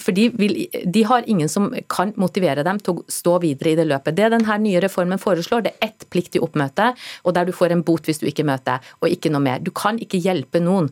For 0.00 0.14
de, 0.16 0.26
vil, 0.36 0.54
de 0.68 1.02
har 1.06 1.26
ingen 1.30 1.48
som 1.50 1.68
kan 1.90 2.12
motivere 2.20 2.64
dem 2.66 2.80
til 2.80 2.98
å 2.98 3.04
stå 3.10 3.36
videre 3.42 3.72
i 3.72 3.78
det 3.78 3.86
løpet. 3.88 4.16
Det 4.16 4.30
denne 4.32 4.56
nye 4.62 4.80
reformen 4.82 5.20
foreslår, 5.20 5.64
det 5.64 5.72
er 5.76 5.90
ett 5.90 6.06
pliktig 6.12 6.42
oppmøte, 6.44 6.90
og 7.24 7.36
der 7.36 7.48
du 7.48 7.54
får 7.56 7.74
en 7.74 7.84
bot 7.86 8.08
hvis 8.08 8.22
du 8.22 8.26
ikke 8.30 8.46
møter, 8.48 8.80
og 9.00 9.12
ikke 9.12 9.32
noe 9.32 9.44
mer. 9.44 9.62
Du 9.64 9.72
kan 9.76 10.00
ikke 10.00 10.20
hjelpe 10.20 10.62
noen 10.62 10.90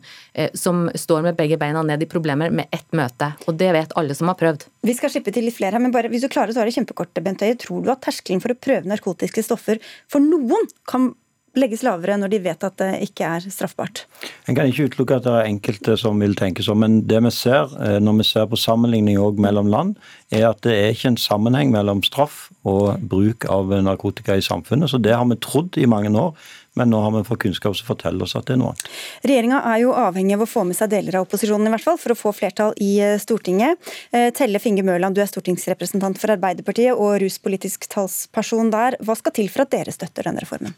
som 0.57 0.87
står 0.93 1.25
med 1.29 1.39
begge 1.39 1.59
beina 1.61 1.83
ned 1.85 2.05
i 2.05 2.09
problemer 2.09 2.53
med 2.53 2.69
ett 2.75 2.87
møte, 2.95 3.33
og 3.47 3.57
det 3.59 3.71
vet 3.75 3.95
alle 3.99 4.17
som 4.17 4.31
har 4.31 4.38
prøvd. 4.39 4.67
Vi 4.87 4.95
skal 4.97 5.13
slippe 5.13 5.33
til 5.35 5.47
litt 5.47 5.57
flere 5.57 5.77
her, 5.77 5.83
men 5.83 5.93
bare, 5.95 6.11
hvis 6.11 6.25
du 6.25 6.31
klarer 6.31 6.53
å 6.53 6.57
svare 6.57 6.73
kjempekort, 6.75 7.13
Bent 7.23 7.43
Høie. 7.45 7.57
Tror 7.59 7.83
du 7.83 7.91
at 7.93 8.03
terskelen 8.05 8.43
for 8.43 8.55
å 8.55 8.59
prøve 8.59 8.89
narkotiske 8.89 9.43
stoffer 9.45 9.81
for 10.11 10.23
noen 10.23 10.69
kan 10.89 11.11
legges 11.57 11.81
lavere 11.85 12.17
når 12.19 12.31
de 12.33 12.39
vet 12.43 12.63
at 12.65 12.75
det 12.81 12.89
ikke 13.07 13.27
er 13.27 13.45
straffbart? 13.51 14.03
En 14.47 14.57
kan 14.57 14.69
ikke 14.69 14.89
utelukke 14.89 15.17
at 15.17 15.25
det 15.25 15.33
er 15.33 15.49
enkelte 15.49 15.95
som 15.99 16.21
vil 16.21 16.35
tenke 16.37 16.65
sånn, 16.65 16.81
men 16.83 16.99
det 17.09 17.21
vi 17.25 17.31
ser 17.33 17.73
eh, 17.81 17.97
når 18.03 18.19
vi 18.21 18.27
ser 18.29 18.47
på 18.51 18.59
sammenligning 18.59 19.19
mellom 19.41 19.71
land, 19.71 19.97
er 20.35 20.49
at 20.51 20.61
det 20.65 20.75
er 20.75 20.93
ikke 20.93 21.13
en 21.13 21.21
sammenheng 21.21 21.73
mellom 21.73 22.03
straff 22.05 22.47
og 22.69 23.01
bruk 23.11 23.47
av 23.49 23.73
narkotika 23.85 24.37
i 24.37 24.45
samfunnet. 24.45 24.91
Så 24.91 25.01
det 25.01 25.15
har 25.15 25.25
vi 25.29 25.39
trodd 25.41 25.79
i 25.79 25.89
mange 25.89 26.13
år. 26.13 26.35
Men 26.79 26.93
nå 26.93 27.01
har 27.03 27.11
vi 27.11 27.25
fått 27.27 27.41
kunnskap 27.43 27.75
som 27.75 27.89
forteller 27.89 28.23
oss 28.23 28.37
at 28.39 28.47
det 28.47 28.55
er 28.55 28.61
noe 28.61 28.73
annet. 28.73 28.89
Regjeringa 29.27 29.61
er 29.73 29.81
jo 29.83 29.95
avhengig 29.99 30.37
av 30.37 30.45
å 30.45 30.49
få 30.49 30.65
med 30.69 30.79
seg 30.79 30.93
deler 30.93 31.19
av 31.19 31.27
opposisjonen 31.27 31.67
i 31.67 31.73
hvert 31.75 31.87
fall, 31.89 31.99
for 31.99 32.15
å 32.15 32.19
få 32.19 32.33
flertall 32.35 32.75
i 32.79 32.93
eh, 33.03 33.17
Stortinget. 33.19 33.91
Eh, 34.15 34.29
Telle 34.35 34.63
Finge 34.63 34.85
Mørland, 34.87 35.17
du 35.17 35.23
er 35.23 35.29
stortingsrepresentant 35.29 36.21
for 36.21 36.31
Arbeiderpartiet 36.35 36.95
og 36.95 37.19
ruspolitisk 37.23 37.89
talsperson 37.91 38.71
der. 38.71 38.95
Hva 39.03 39.19
skal 39.19 39.35
til 39.35 39.51
for 39.51 39.67
at 39.67 39.75
dere 39.75 39.95
støtter 39.95 40.31
denne 40.31 40.45
reformen? 40.45 40.77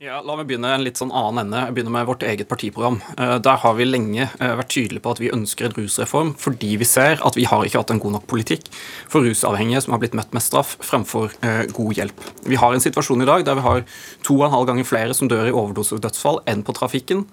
Ja, 0.00 0.22
La 0.24 0.32
meg 0.32 0.46
begynne 0.48 0.70
en 0.72 0.80
litt 0.80 0.96
sånn 0.96 1.10
annen 1.12 1.42
ende. 1.42 1.58
Jeg 1.60 1.74
begynner 1.76 1.92
med 1.92 2.06
vårt 2.08 2.22
eget 2.24 2.48
partiprogram. 2.48 2.94
Eh, 3.20 3.34
der 3.44 3.58
har 3.60 3.74
vi 3.76 3.84
lenge 3.84 4.30
eh, 4.30 4.52
vært 4.56 4.70
tydelige 4.72 5.04
på 5.04 5.10
at 5.12 5.18
vi 5.20 5.28
ønsker 5.28 5.66
en 5.66 5.74
rusreform, 5.76 6.30
fordi 6.40 6.70
vi 6.80 6.86
ser 6.88 7.20
at 7.20 7.36
vi 7.36 7.44
har 7.44 7.66
ikke 7.68 7.82
hatt 7.82 7.92
en 7.92 8.00
god 8.00 8.14
nok 8.14 8.24
politikk 8.30 8.70
for 9.12 9.28
rusavhengige 9.28 9.82
som 9.84 9.92
har 9.92 10.00
blitt 10.00 10.16
møtt 10.16 10.32
med 10.32 10.40
straff 10.40 10.78
fremfor 10.88 11.34
eh, 11.44 11.68
god 11.76 12.00
hjelp. 12.00 12.24
Vi 12.48 12.56
har 12.62 12.72
en 12.72 12.80
situasjon 12.80 13.26
i 13.26 13.26
dag 13.28 13.44
der 13.44 13.58
vi 13.58 13.64
har 13.66 13.84
to 14.24 14.38
og 14.38 14.46
en 14.46 14.54
halv 14.54 14.70
ganger 14.70 14.88
flere 14.88 15.18
som 15.18 15.28
dør 15.28 15.50
i 15.50 15.52
overdosedødsfall 15.52 16.40
enn 16.48 16.64
på 16.64 16.72
trafikken. 16.80 17.26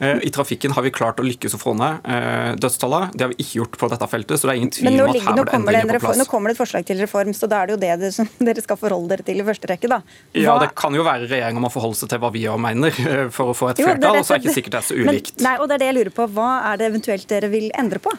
I 0.00 0.30
trafikken 0.32 0.76
har 0.76 0.84
vi 0.84 0.92
klart 0.92 1.20
å 1.20 1.24
lykkes 1.24 1.56
å 1.56 1.60
få 1.60 1.72
ned 1.76 2.04
dødstallet. 2.60 3.16
Det 3.16 3.24
har 3.24 3.32
vi 3.32 3.40
ikke 3.40 3.62
gjort 3.62 3.80
på 3.80 3.88
dette 3.92 4.08
feltet, 4.12 4.40
så 4.40 4.48
det 4.48 4.52
er 4.52 4.60
ingen 4.60 4.72
tvil 4.76 4.92
om 4.92 5.12
at 5.12 5.24
her 5.24 5.36
må 5.36 5.44
det 5.44 5.56
endringer 5.56 5.96
på 5.96 6.04
plass. 6.04 6.20
Nå 6.20 6.28
kommer 6.28 6.52
det 6.52 6.58
et 6.58 6.62
forslag 6.62 6.88
til 6.88 7.00
reform, 7.00 7.32
så 7.36 7.48
da 7.48 7.62
er 7.62 7.72
det 7.72 7.76
jo 7.76 7.80
det 7.80 8.12
dere 8.50 8.64
skal 8.64 8.80
forholde 8.80 9.14
dere 9.14 9.28
til 9.28 9.40
i 9.40 9.48
første 9.48 9.72
rekke, 9.72 9.92
da. 9.92 10.00
Hva... 10.04 10.44
Ja, 10.44 10.56
det 10.60 10.72
kan 10.76 10.96
jo 10.96 11.04
være 11.06 11.28
regjeringa 11.30 11.64
må 11.64 11.72
forholde 11.72 12.00
seg 12.00 12.09
til 12.10 12.22
hva 12.22 12.30
vi 12.34 12.44
òg 12.50 12.60
mener, 12.62 13.00
eh, 13.06 13.26
for 13.34 13.52
å 13.52 13.56
få 13.56 13.72
et 13.72 13.82
flertall. 13.82 14.20
Og 14.20 14.26
så 14.26 14.36
er 14.36 14.42
det 14.42 14.50
ikke 14.50 14.58
sikkert 14.58 14.76
det 14.76 14.82
er 14.82 14.88
så 14.90 14.98
ulikt. 14.98 15.34
Men, 15.36 15.46
nei, 15.46 15.56
og 15.58 15.68
det 15.70 15.76
er 15.76 15.82
det 15.84 15.90
jeg 15.90 15.98
lurer 16.00 16.14
på. 16.20 16.28
Hva 16.36 16.50
er 16.70 16.80
det 16.80 16.88
eventuelt 16.90 17.28
dere 17.30 17.52
vil 17.52 17.70
endre 17.78 18.02
på? 18.02 18.14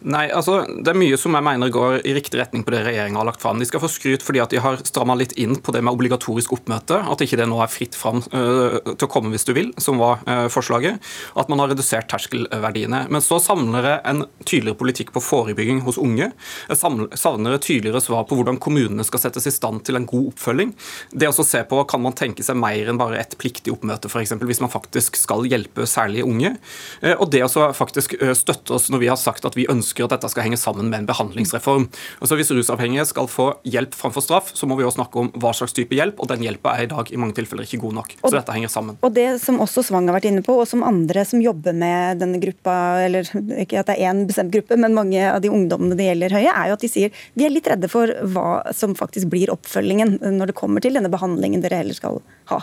Nei, 0.00 0.30
altså, 0.32 0.62
Det 0.64 0.94
er 0.94 0.96
mye 0.96 1.16
som 1.20 1.34
jeg 1.36 1.44
mener 1.44 1.72
går 1.72 1.98
i 2.08 2.14
riktig 2.16 2.38
retning 2.40 2.62
på 2.64 2.72
det 2.72 2.80
regjeringa 2.86 3.20
har 3.20 3.26
lagt 3.28 3.42
fram. 3.42 3.58
De 3.60 3.66
skal 3.68 3.82
få 3.82 3.90
skryt 3.92 4.24
fordi 4.24 4.40
at 4.40 4.52
de 4.52 4.60
har 4.62 4.80
stramma 4.80 5.16
litt 5.18 5.34
inn 5.36 5.58
på 5.60 5.74
det 5.76 5.82
med 5.84 5.92
obligatorisk 5.92 6.54
oppmøte. 6.56 7.02
At 7.04 7.20
ikke 7.20 7.36
det 7.36 7.48
nå 7.50 7.58
er 7.60 7.68
fritt 7.68 7.98
fram 7.98 8.22
uh, 8.32 8.78
til 8.94 9.04
å 9.04 9.10
komme 9.12 9.32
hvis 9.34 9.44
du 9.44 9.52
vil, 9.56 9.74
som 9.76 10.00
var 10.00 10.22
uh, 10.24 10.46
forslaget. 10.52 11.04
At 11.36 11.52
man 11.52 11.60
har 11.60 11.72
redusert 11.74 12.08
terskelverdiene. 12.08 13.02
Men 13.12 13.24
så 13.24 13.36
savner 13.44 13.90
jeg 13.90 14.00
en 14.08 14.24
tydeligere 14.46 14.80
politikk 14.80 15.12
på 15.12 15.24
forebygging 15.24 15.82
hos 15.84 16.00
unge. 16.00 16.30
Jeg 16.70 16.80
savner 16.80 17.58
et 17.58 17.66
tydeligere 17.66 18.00
svar 18.00 18.24
på 18.28 18.40
hvordan 18.40 18.60
kommunene 18.62 19.04
skal 19.04 19.24
settes 19.26 19.50
i 19.50 19.52
stand 19.52 19.84
til 19.84 20.00
en 20.00 20.08
god 20.08 20.32
oppfølging. 20.32 20.72
Det 21.12 21.28
å 21.28 21.36
se 21.36 21.60
på 21.68 21.82
kan 21.90 22.00
man 22.00 22.16
tenke 22.16 22.46
seg 22.46 22.56
mer 22.56 22.88
enn 22.88 23.00
bare 23.00 23.20
et 23.20 23.36
pliktig 23.40 23.74
oppmøte, 23.76 24.08
f.eks. 24.08 24.32
hvis 24.40 24.64
man 24.64 24.72
faktisk 24.72 25.20
skal 25.20 25.44
hjelpe 25.50 25.84
særlig 25.84 26.24
unge. 26.24 26.56
Uh, 27.04 27.18
og 27.18 27.28
det 27.36 27.44
å 27.44 27.70
faktisk 27.76 28.16
støtte 28.38 28.78
oss 28.78 28.88
når 28.88 29.04
vi 29.04 29.12
har 29.12 29.20
sagt 29.20 29.44
at 29.44 29.56
vi 29.58 29.68
ønsker 29.68 29.89
ønsker 29.90 30.06
at 30.06 30.14
dette 30.14 30.30
skal 30.30 30.46
henge 30.46 30.58
sammen 30.60 30.90
med 30.90 31.02
en 31.02 31.08
behandlingsreform. 31.08 31.88
Og 32.20 32.28
så 32.28 32.38
Hvis 32.40 32.50
rusavhengige 32.54 33.04
skal 33.06 33.26
få 33.28 33.50
hjelp 33.64 33.94
framfor 33.94 34.22
straff, 34.22 34.52
så 34.54 34.66
må 34.66 34.78
vi 34.78 34.84
også 34.84 35.02
snakke 35.02 35.18
om 35.18 35.30
hva 35.34 35.52
slags 35.52 35.74
type 35.76 35.92
hjelp, 35.92 36.20
og 36.20 36.28
den 36.30 36.44
hjelpa 36.46 36.76
er 36.76 36.86
i 36.86 36.90
dag 36.90 37.10
i 37.12 37.18
mange 37.20 37.34
tilfeller 37.36 37.66
ikke 37.66 37.82
god 37.82 37.98
nok. 37.98 38.14
Så 38.22 38.32
dette 38.32 38.54
henger 38.54 38.72
sammen. 38.72 38.96
Og 39.02 39.12
det 39.12 39.40
som 39.42 39.60
også 39.60 39.84
Svang 39.84 40.08
har 40.08 40.16
vært 40.16 40.30
inne 40.30 40.44
på, 40.46 40.54
og 40.56 40.68
som 40.68 40.84
andre 40.86 41.24
som 41.28 41.42
jobber 41.42 41.76
med 41.76 42.22
denne 42.22 42.40
gruppa, 42.40 43.04
eller 43.04 43.28
ikke 43.60 43.82
at 43.82 43.90
det 43.90 43.98
er 43.98 44.08
én 44.08 44.24
bestemt 44.28 44.54
gruppe, 44.54 44.78
men 44.80 44.96
mange 44.96 45.20
av 45.20 45.40
de 45.42 45.52
ungdommene 45.52 45.98
det 45.98 46.08
gjelder 46.08 46.38
høye, 46.38 46.50
er 46.54 46.70
jo 46.70 46.78
at 46.78 46.84
de 46.86 46.92
sier 46.92 47.22
de 47.34 47.46
er 47.46 47.52
litt 47.52 47.68
redde 47.68 47.90
for 47.90 48.10
hva 48.32 48.48
som 48.76 48.96
faktisk 48.96 49.30
blir 49.32 49.52
oppfølgingen 49.52 50.18
når 50.38 50.52
det 50.52 50.58
kommer 50.58 50.84
til 50.84 50.96
denne 50.96 51.12
behandlingen 51.12 51.64
dere 51.64 51.82
heller 51.82 51.96
skal 51.96 52.22
ha. 52.52 52.62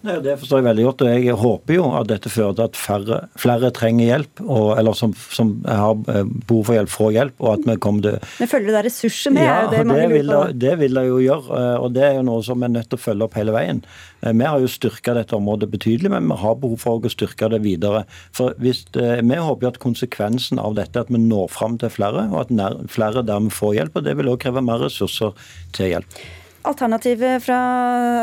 Nei, 0.00 0.14
Det 0.24 0.38
forstår 0.40 0.60
jeg 0.60 0.64
veldig 0.64 0.84
godt. 0.86 1.02
og 1.04 1.08
Jeg 1.10 1.36
håper 1.36 1.74
jo 1.74 1.84
at 1.98 2.08
dette 2.08 2.30
fører 2.32 2.54
til 2.56 2.64
at 2.64 2.78
færre, 2.78 3.18
flere 3.36 3.70
trenger 3.76 4.06
hjelp, 4.06 4.42
og, 4.46 4.78
eller 4.80 4.96
som, 4.96 5.12
som, 5.34 5.50
har 5.68 5.98
eh, 6.08 6.24
behov 6.48 6.62
for 6.70 6.78
hjelp, 6.78 6.92
får 6.92 7.10
hjelp. 7.18 7.34
og 7.40 7.50
at 7.52 7.66
vi 7.68 7.76
kommer 7.84 8.06
til... 8.06 8.30
Men 8.38 8.48
Følger 8.48 8.78
det 8.78 8.84
ressurser 8.88 9.34
med? 9.36 9.44
Ja, 9.44 9.58
det, 9.68 9.82
det, 9.90 10.08
vil, 10.14 10.32
det, 10.56 10.72
vil 10.80 11.00
jeg 11.02 11.12
jo 11.12 11.20
gjøre. 11.26 11.60
Eh, 11.60 11.76
og 11.84 11.92
Det 11.96 12.06
er 12.06 12.16
jo 12.16 12.24
noe 12.30 12.46
som 12.46 12.64
vi 12.64 12.70
er 12.70 12.74
nødt 12.78 12.88
til 12.88 13.00
å 13.00 13.04
følge 13.04 13.28
opp 13.28 13.36
hele 13.36 13.56
veien. 13.56 13.84
Eh, 14.24 14.32
vi 14.32 14.48
har 14.48 14.64
jo 14.64 14.72
styrka 14.72 15.16
dette 15.20 15.36
området 15.36 15.68
betydelig, 15.76 16.14
men 16.16 16.32
vi 16.32 16.40
har 16.46 16.58
behov 16.64 16.80
for 16.80 17.04
å 17.04 17.12
styrke 17.12 17.52
det 17.52 17.60
videre. 17.66 18.06
For 18.32 18.56
hvis, 18.56 18.86
Vi 18.96 19.36
håper 19.36 19.68
jo 19.68 19.74
at 19.74 19.84
konsekvensen 19.84 20.58
av 20.58 20.80
dette 20.80 20.96
er 20.96 21.04
at 21.04 21.12
vi 21.12 21.20
når 21.20 21.52
fram 21.52 21.76
til 21.80 21.92
flere, 21.92 22.30
og 22.32 22.46
at 22.46 22.88
flere 22.88 23.26
dermed 23.26 23.52
får 23.52 23.76
hjelp. 23.76 24.00
og 24.00 24.08
Det 24.08 24.16
vil 24.16 24.32
også 24.32 24.46
kreve 24.48 24.64
mer 24.64 24.80
ressurser 24.80 25.36
til 25.76 25.92
hjelp. 25.92 26.22
Alternativet 26.68 27.40
fra, 27.40 27.58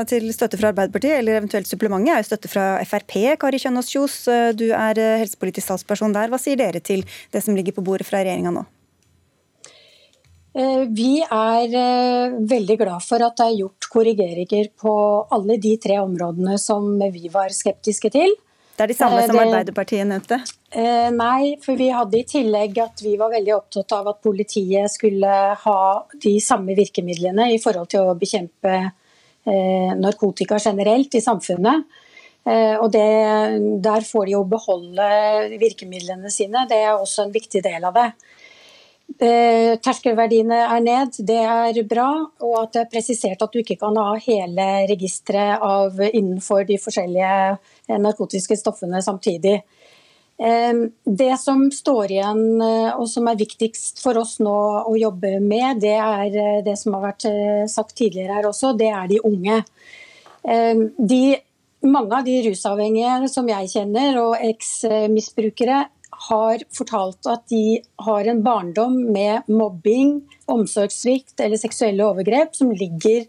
til 0.06 0.28
støtte 0.36 0.60
fra 0.62 0.70
Arbeiderpartiet, 0.70 1.16
eller 1.20 1.40
eventuelt 1.40 1.70
supplementet, 1.70 2.14
er 2.14 2.22
jo 2.22 2.28
støtte 2.30 2.52
fra 2.52 2.66
Frp. 2.86 3.16
Kari 3.42 3.60
Kjønaas 3.64 3.90
Kjos, 3.90 4.18
du 4.54 4.68
er 4.70 5.02
eh, 5.02 5.20
helsepolitisk 5.24 5.72
talsperson 5.72 6.14
der. 6.14 6.30
Hva 6.30 6.38
sier 6.42 6.60
dere 6.60 6.84
til 6.84 7.02
det 7.34 7.42
som 7.42 7.58
ligger 7.58 7.74
på 7.74 7.86
bordet 7.88 8.06
fra 8.06 8.22
regjeringa 8.22 8.54
nå? 8.54 8.68
Eh, 10.58 10.84
vi 10.90 11.20
er 11.22 11.74
eh, 11.78 12.36
veldig 12.50 12.78
glad 12.80 13.04
for 13.06 13.22
at 13.22 13.38
det 13.38 13.46
er 13.46 13.60
gjort 13.60 13.88
korrigeringer 13.94 14.72
på 14.80 14.94
alle 15.34 15.60
de 15.62 15.76
tre 15.82 16.00
områdene 16.02 16.58
som 16.62 16.96
vi 17.14 17.30
var 17.34 17.54
skeptiske 17.54 18.10
til. 18.14 18.34
Det 18.78 18.86
er 18.86 18.92
de 18.92 18.98
samme 18.98 19.24
som 19.26 19.40
Arbeiderpartiet 19.42 20.06
nevnte? 20.06 20.38
Eh, 20.70 21.08
nei, 21.10 21.56
for 21.64 21.80
vi 21.80 21.88
hadde 21.90 22.20
i 22.20 22.28
tillegg 22.30 22.78
at 22.84 23.02
vi 23.02 23.16
var 23.18 23.32
veldig 23.34 23.56
opptatt 23.56 23.96
av 23.98 24.12
at 24.12 24.20
politiet 24.22 24.94
skulle 24.94 25.32
ha 25.64 25.80
de 26.14 26.34
samme 26.44 26.76
virkemidlene 26.78 27.50
i 27.56 27.58
forhold 27.64 27.90
til 27.90 28.06
å 28.06 28.18
bekjempe 28.20 28.76
eh, 28.78 29.96
narkotika 29.98 30.60
generelt 30.62 31.18
i 31.18 31.24
samfunnet. 31.26 31.88
Eh, 32.46 32.76
og 32.78 32.92
det, 32.94 33.08
Der 33.82 34.06
får 34.06 34.30
de 34.30 34.38
jo 34.38 34.44
beholde 34.46 35.10
virkemidlene 35.58 36.30
sine, 36.30 36.68
det 36.70 36.78
er 36.86 36.94
også 36.94 37.26
en 37.26 37.34
viktig 37.34 37.66
del 37.66 37.90
av 37.90 37.98
det. 37.98 38.12
Eh, 39.18 39.78
terskelverdiene 39.80 40.58
er 40.68 40.82
ned, 40.84 41.16
det 41.26 41.40
er 41.40 41.80
bra. 41.88 42.10
Og 42.44 42.56
at 42.60 42.76
det 42.76 42.82
er 42.84 42.92
presisert 42.92 43.42
at 43.42 43.54
du 43.54 43.62
ikke 43.62 43.80
kan 43.80 43.96
ha 43.98 44.18
hele 44.22 44.68
registeret 44.92 45.64
innenfor 46.12 46.68
de 46.68 46.78
forskjellige 46.82 47.32
eh, 47.54 47.77
narkotiske 47.88 48.58
stoffene 48.60 49.02
samtidig. 49.04 49.62
Eh, 50.38 50.84
det 51.04 51.32
som 51.42 51.66
står 51.74 52.14
igjen 52.14 52.62
og 52.62 53.08
som 53.10 53.30
er 53.32 53.40
viktigst 53.40 54.04
for 54.04 54.20
oss 54.22 54.38
nå 54.44 54.58
å 54.86 54.96
jobbe 55.00 55.38
med, 55.44 55.82
det 55.82 55.98
er 55.98 56.62
det 56.66 56.78
som 56.80 56.98
har 56.98 57.10
vært 57.10 57.28
sagt 57.72 57.98
tidligere 57.98 58.40
her 58.40 58.50
også, 58.52 58.76
det 58.78 58.92
er 58.94 59.12
de 59.12 59.24
unge. 59.26 59.62
De, 60.48 61.24
mange 61.84 62.20
av 62.20 62.24
de 62.24 62.38
rusavhengige 62.46 63.28
som 63.32 63.50
jeg 63.52 63.72
kjenner 63.74 64.20
og 64.22 64.46
eksmisbrukere 64.48 65.82
har 66.28 66.64
fortalt 66.74 67.28
at 67.30 67.46
de 67.52 67.80
har 68.06 68.30
en 68.30 68.42
barndom 68.46 68.96
med 69.14 69.48
mobbing, 69.52 70.22
omsorgssvikt 70.50 71.40
eller 71.44 71.60
seksuelle 71.62 72.06
overgrep 72.06 72.56
som 72.58 72.72
ligger 72.72 73.26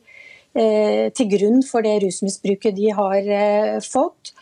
eh, 0.55 1.09
til 1.15 1.31
grunn 1.35 1.63
for 1.67 1.85
det 1.85 1.99
rusmisbruket 2.05 2.77
de 2.79 2.93
har 2.97 3.19
eh, 3.41 3.79
fått. 3.85 4.33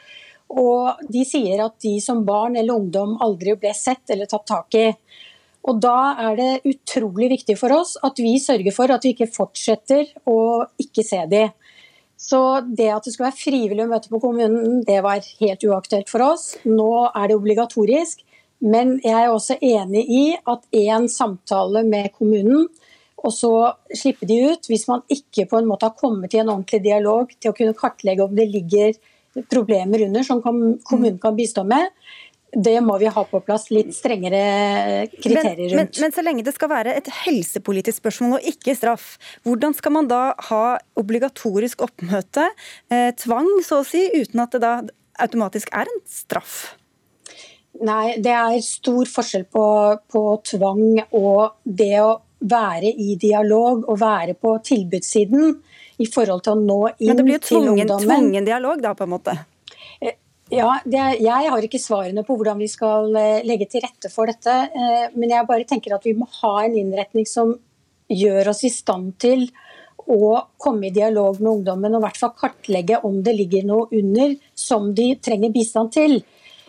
Og 0.52 1.00
de 1.12 1.24
sier 1.26 1.62
at 1.64 1.74
de 1.82 1.96
som 2.02 2.22
barn 2.26 2.56
eller 2.56 2.78
ungdom 2.78 3.16
aldri 3.24 3.56
ble 3.59 3.72
sett 3.74 4.12
eller 4.14 4.30
tatt 4.30 4.46
tak 4.46 4.78
i. 4.78 4.88
Og 5.66 5.80
Da 5.82 6.14
er 6.28 6.37
det 6.38 6.50
utrolig 6.70 7.32
viktig 7.32 7.56
for 7.59 7.74
oss 7.74 7.96
at 8.06 8.20
vi 8.22 8.37
sørger 8.38 8.74
for 8.74 8.92
at 8.94 9.02
vi 9.02 9.16
ikke 9.16 9.32
fortsetter 9.35 10.06
å 10.30 10.66
ikke 10.78 11.02
se 11.06 11.24
de. 11.30 11.48
Så 12.16 12.38
det 12.64 12.87
at 12.94 13.04
det 13.04 13.12
skulle 13.12 13.28
være 13.32 13.42
frivillig 13.42 13.85
å 13.85 13.90
møte 13.90 14.11
på 14.12 14.20
kommunen, 14.22 14.80
det 14.87 15.02
var 15.04 15.26
helt 15.42 15.66
uaktuelt 15.66 16.09
for 16.09 16.24
oss. 16.24 16.54
Nå 16.64 17.11
er 17.11 17.28
det 17.28 17.37
obligatorisk. 17.37 18.22
Men 18.64 18.94
jeg 19.04 19.12
er 19.12 19.28
også 19.28 19.59
enig 19.61 20.06
i 20.09 20.24
at 20.48 20.62
én 20.72 21.11
samtale 21.12 21.82
med 21.85 22.09
kommunen, 22.16 22.70
og 23.20 23.32
så 23.35 23.50
slippe 23.92 24.24
de 24.28 24.38
ut, 24.52 24.68
hvis 24.70 24.87
man 24.88 25.02
ikke 25.12 25.44
på 25.50 25.59
en 25.59 25.68
måte 25.68 25.88
har 25.88 25.98
kommet 25.98 26.32
i 26.32 26.40
en 26.40 26.52
ordentlig 26.52 26.80
dialog 26.87 27.32
til 27.37 27.52
å 27.52 27.56
kunne 27.56 27.76
kartlegge 27.76 28.24
om 28.24 28.37
det 28.38 28.46
ligger 28.48 28.94
problemer 29.51 30.07
under 30.07 30.25
som 30.27 30.42
kommunen 30.42 31.18
kan 31.22 31.37
bistå 31.37 31.64
med, 31.68 31.90
det 32.57 32.79
må 32.81 32.96
vi 32.99 33.09
ha 33.12 33.25
på 33.29 33.40
plass 33.44 33.68
litt 33.75 33.90
strengere 33.92 35.09
kriterier 35.12 35.75
rundt. 35.75 35.77
Men, 35.77 35.88
men, 35.90 36.03
men, 36.07 36.14
så 36.14 36.25
lenge 36.25 36.44
det 36.46 36.55
skal 36.57 36.70
være 36.72 36.94
et 36.96 37.11
helsepolitisk 37.25 38.01
spørsmål 38.01 38.38
og 38.38 38.49
ikke 38.49 38.77
straff, 38.79 39.16
hvordan 39.44 39.77
skal 39.77 39.96
man 39.99 40.09
da 40.11 40.22
ha 40.49 40.62
obligatorisk 40.96 41.85
oppmøte, 41.85 42.49
eh, 42.88 43.11
tvang 43.18 43.51
så 43.66 43.83
å 43.83 43.87
si, 43.87 44.07
uten 44.14 44.44
at 44.44 44.57
det 44.57 44.62
da 44.64 44.75
automatisk 45.27 45.72
er 45.77 45.90
en 45.90 46.03
straff? 46.09 46.77
Nei, 47.85 48.16
det 48.25 48.33
er 48.33 48.62
stor 48.64 49.09
forskjell 49.11 49.44
på, 49.53 49.66
på, 50.09 50.22
tvang 50.49 51.03
og 51.18 51.59
det 51.64 51.96
å 52.01 52.14
være 52.40 52.88
i 52.88 53.16
dialog 53.20 53.85
og 53.85 54.01
være 54.01 54.37
på 54.38 54.55
tilbudssiden 54.64 55.59
i 56.02 56.06
forhold 56.11 56.44
til 56.44 56.54
å 56.54 56.61
nå 56.61 56.80
inn 56.88 56.96
til 56.96 57.09
ungdommen. 57.09 57.09
Men 57.09 57.18
det 57.18 57.26
blir 57.26 57.38
jo 57.38 57.44
tvungen, 57.48 57.92
tvungen 58.04 58.48
dialog 58.48 58.82
da, 58.85 58.92
på 58.96 59.06
en 59.06 59.12
måte? 59.12 59.37
Eh, 60.00 60.16
ja, 60.52 60.68
er, 60.85 61.16
Jeg 61.22 61.52
har 61.52 61.68
ikke 61.68 61.80
svarene 61.82 62.24
på 62.26 62.37
hvordan 62.37 62.61
vi 62.61 62.68
skal 62.70 63.14
eh, 63.16 63.44
legge 63.46 63.68
til 63.72 63.85
rette 63.85 64.11
for 64.12 64.30
dette. 64.30 64.56
Eh, 64.68 65.06
men 65.16 65.32
jeg 65.32 65.48
bare 65.48 65.68
tenker 65.68 65.96
at 65.96 66.04
vi 66.06 66.16
må 66.18 66.28
ha 66.42 66.56
en 66.64 66.76
innretning 66.76 67.28
som 67.28 67.54
gjør 68.12 68.52
oss 68.52 68.62
i 68.68 68.72
stand 68.72 69.16
til 69.22 69.48
å 70.06 70.37
komme 70.62 70.87
i 70.87 70.94
dialog 70.94 71.40
med 71.40 71.50
ungdommen 71.56 71.96
og 71.96 72.04
i 72.04 72.06
hvert 72.06 72.20
fall 72.20 72.37
kartlegge 72.38 73.00
om 73.09 73.18
det 73.26 73.35
ligger 73.35 73.64
noe 73.66 73.88
under 73.96 74.37
som 74.54 74.92
de 74.94 75.09
trenger 75.18 75.50
bistand 75.50 75.90
til. 75.96 76.20